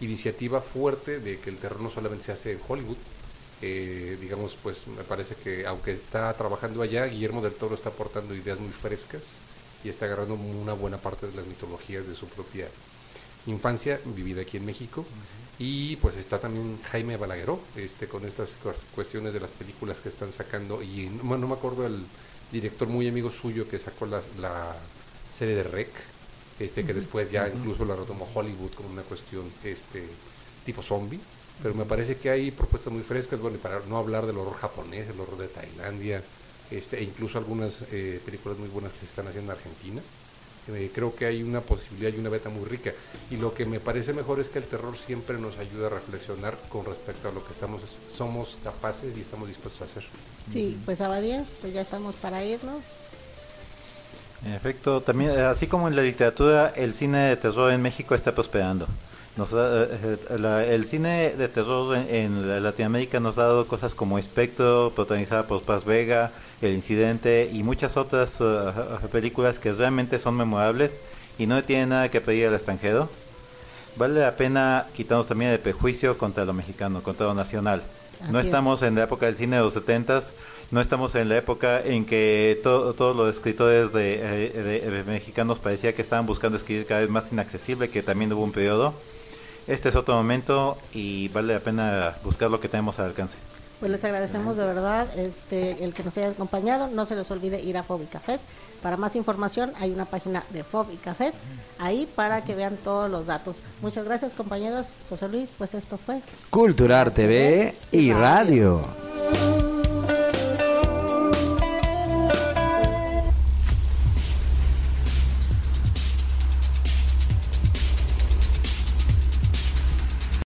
iniciativa 0.00 0.60
fuerte 0.60 1.20
de 1.20 1.38
que 1.38 1.50
el 1.50 1.56
terror 1.56 1.80
no 1.80 1.90
solamente 1.90 2.24
se 2.26 2.32
hace 2.32 2.52
en 2.52 2.60
Hollywood. 2.66 2.96
Eh, 3.62 4.18
digamos, 4.20 4.56
pues 4.62 4.86
me 4.88 5.04
parece 5.04 5.34
que 5.36 5.66
aunque 5.66 5.92
está 5.92 6.32
trabajando 6.34 6.82
allá, 6.82 7.06
Guillermo 7.06 7.40
del 7.40 7.54
Toro 7.54 7.74
está 7.74 7.88
aportando 7.88 8.34
ideas 8.34 8.58
muy 8.60 8.72
frescas 8.72 9.24
y 9.82 9.88
está 9.88 10.04
agarrando 10.06 10.34
una 10.34 10.74
buena 10.74 10.98
parte 10.98 11.26
de 11.26 11.34
las 11.34 11.46
mitologías 11.46 12.06
de 12.06 12.14
su 12.14 12.26
propia 12.26 12.66
infancia 13.46 14.00
vivida 14.04 14.42
aquí 14.42 14.56
en 14.56 14.66
México. 14.66 15.04
Y 15.58 15.96
pues 15.96 16.16
está 16.16 16.38
también 16.40 16.78
Jaime 16.90 17.16
Balagueró 17.16 17.60
este, 17.76 18.08
con 18.08 18.24
estas 18.26 18.56
cues- 18.62 18.82
cuestiones 18.94 19.32
de 19.32 19.40
las 19.40 19.50
películas 19.52 20.00
que 20.00 20.08
están 20.08 20.32
sacando. 20.32 20.82
Y 20.82 21.08
no, 21.22 21.38
no 21.38 21.46
me 21.46 21.54
acuerdo 21.54 21.86
el 21.86 22.04
director 22.50 22.88
muy 22.88 23.06
amigo 23.08 23.30
suyo 23.30 23.68
que 23.68 23.78
sacó 23.78 24.06
las- 24.06 24.26
la 24.38 24.74
serie 25.36 25.54
de 25.54 25.62
Rec, 25.62 25.88
este, 26.58 26.84
que 26.84 26.92
después 26.94 27.30
ya 27.30 27.48
incluso 27.48 27.84
la 27.84 27.94
retomó 27.96 28.28
Hollywood 28.34 28.72
como 28.74 28.88
una 28.90 29.02
cuestión 29.02 29.44
este, 29.62 30.04
tipo 30.64 30.82
zombie. 30.82 31.20
Pero 31.62 31.72
me 31.76 31.84
parece 31.84 32.16
que 32.16 32.30
hay 32.30 32.50
propuestas 32.50 32.92
muy 32.92 33.02
frescas, 33.04 33.38
bueno, 33.38 33.56
y 33.56 33.60
para 33.60 33.78
no 33.88 33.96
hablar 33.96 34.26
del 34.26 34.36
horror 34.38 34.56
japonés, 34.56 35.08
el 35.08 35.20
horror 35.20 35.38
de 35.38 35.46
Tailandia, 35.46 36.20
este, 36.68 36.98
e 36.98 37.04
incluso 37.04 37.38
algunas 37.38 37.82
eh, 37.92 38.20
películas 38.24 38.58
muy 38.58 38.68
buenas 38.68 38.92
que 38.92 39.00
se 39.00 39.06
están 39.06 39.28
haciendo 39.28 39.52
en 39.52 39.58
Argentina. 39.58 40.02
Eh, 40.68 40.90
creo 40.94 41.14
que 41.14 41.26
hay 41.26 41.42
una 41.42 41.60
posibilidad 41.60 42.12
y 42.12 42.18
una 42.18 42.30
beta 42.30 42.48
muy 42.48 42.64
rica. 42.64 42.92
Y 43.30 43.36
lo 43.36 43.52
que 43.52 43.66
me 43.66 43.80
parece 43.80 44.12
mejor 44.12 44.40
es 44.40 44.48
que 44.48 44.58
el 44.58 44.64
terror 44.64 44.96
siempre 44.96 45.38
nos 45.38 45.58
ayuda 45.58 45.88
a 45.88 45.90
reflexionar 45.90 46.56
con 46.68 46.86
respecto 46.86 47.28
a 47.28 47.32
lo 47.32 47.44
que 47.44 47.52
estamos 47.52 47.82
somos 48.08 48.56
capaces 48.64 49.16
y 49.16 49.20
estamos 49.20 49.48
dispuestos 49.48 49.82
a 49.82 49.84
hacer. 49.84 50.04
Sí, 50.50 50.78
pues 50.84 51.00
Abadía, 51.00 51.44
pues 51.60 51.74
ya 51.74 51.82
estamos 51.82 52.14
para 52.16 52.44
irnos. 52.44 52.84
En 54.44 54.52
efecto, 54.52 55.00
también, 55.00 55.30
eh, 55.30 55.40
así 55.42 55.66
como 55.66 55.88
en 55.88 55.96
la 55.96 56.02
literatura, 56.02 56.72
el 56.76 56.94
cine 56.94 57.28
de 57.30 57.36
terror 57.36 57.72
en 57.72 57.80
México 57.80 58.14
está 58.14 58.34
prosperando. 58.34 58.86
Nos 59.36 59.50
da, 59.50 59.82
eh, 59.84 59.88
eh, 60.30 60.38
la- 60.38 60.64
el 60.64 60.84
cine 60.84 61.30
de 61.36 61.48
terror 61.48 61.96
en, 61.96 62.06
en 62.14 62.48
la- 62.48 62.60
Latinoamérica 62.60 63.18
nos 63.18 63.36
ha 63.36 63.42
dado 63.42 63.66
cosas 63.66 63.94
como 63.94 64.16
Espectro, 64.18 64.92
protagonizada 64.94 65.46
por 65.48 65.62
Paz 65.62 65.84
Vega, 65.84 66.30
El 66.62 66.72
Incidente 66.72 67.50
y 67.52 67.64
muchas 67.64 67.96
otras 67.96 68.36
eh, 68.40 68.44
películas 69.10 69.58
que 69.58 69.72
realmente 69.72 70.20
son 70.20 70.36
memorables 70.36 70.92
y 71.36 71.46
no 71.46 71.62
tienen 71.64 71.88
nada 71.88 72.10
que 72.10 72.20
pedir 72.20 72.46
al 72.46 72.54
extranjero. 72.54 73.08
Vale 73.96 74.20
la 74.20 74.36
pena 74.36 74.86
quitarnos 74.94 75.26
también 75.26 75.50
el 75.50 75.58
prejuicio 75.58 76.16
contra 76.16 76.44
lo 76.44 76.52
mexicano, 76.52 77.02
contra 77.02 77.26
lo 77.26 77.34
nacional. 77.34 77.82
no 78.30 78.38
es. 78.38 78.46
estamos 78.46 78.82
en 78.82 78.94
la 78.94 79.02
época 79.04 79.26
del 79.26 79.36
cine 79.36 79.56
de 79.56 79.62
los 79.62 79.72
setentas, 79.74 80.32
no 80.70 80.80
estamos 80.80 81.12
en 81.16 81.28
la 81.28 81.36
época 81.38 81.80
en 81.80 82.04
que 82.06 82.58
to- 82.62 82.94
todos 82.94 83.16
los 83.16 83.34
escritores 83.34 83.92
de, 83.92 84.18
de- 84.52 84.90
de 84.90 85.04
mexicanos 85.04 85.58
parecía 85.58 85.92
que 85.92 86.02
estaban 86.02 86.24
buscando 86.24 86.56
escribir 86.56 86.86
cada 86.86 87.00
vez 87.00 87.10
más 87.10 87.32
inaccesible, 87.32 87.90
que 87.90 88.02
también 88.04 88.32
hubo 88.32 88.44
un 88.44 88.52
periodo. 88.52 88.94
Este 89.66 89.88
es 89.88 89.96
otro 89.96 90.14
momento 90.14 90.76
y 90.92 91.28
vale 91.28 91.54
la 91.54 91.60
pena 91.60 92.14
buscar 92.22 92.50
lo 92.50 92.60
que 92.60 92.68
tenemos 92.68 92.98
al 92.98 93.06
alcance. 93.06 93.36
Pues 93.80 93.90
les 93.90 94.04
agradecemos 94.04 94.56
de 94.56 94.64
verdad 94.64 95.06
este 95.18 95.84
el 95.84 95.92
que 95.92 96.04
nos 96.04 96.16
haya 96.16 96.30
acompañado. 96.30 96.88
No 96.88 97.06
se 97.06 97.16
les 97.16 97.30
olvide 97.30 97.60
ir 97.60 97.76
a 97.76 97.82
Fobi 97.82 98.06
Cafés. 98.06 98.40
Para 98.82 98.96
más 98.96 99.16
información 99.16 99.72
hay 99.78 99.90
una 99.90 100.04
página 100.04 100.44
de 100.50 100.64
Fobi 100.64 100.96
Cafés 100.96 101.34
ahí 101.78 102.08
para 102.14 102.44
que 102.44 102.54
vean 102.54 102.76
todos 102.76 103.10
los 103.10 103.26
datos. 103.26 103.56
Muchas 103.82 104.04
gracias 104.04 104.34
compañeros. 104.34 104.86
José 105.08 105.28
Luis, 105.28 105.50
pues 105.56 105.74
esto 105.74 105.98
fue 105.98 106.20
Culturar 106.50 107.10
TV 107.10 107.74
y 107.90 108.12
radio. 108.12 108.82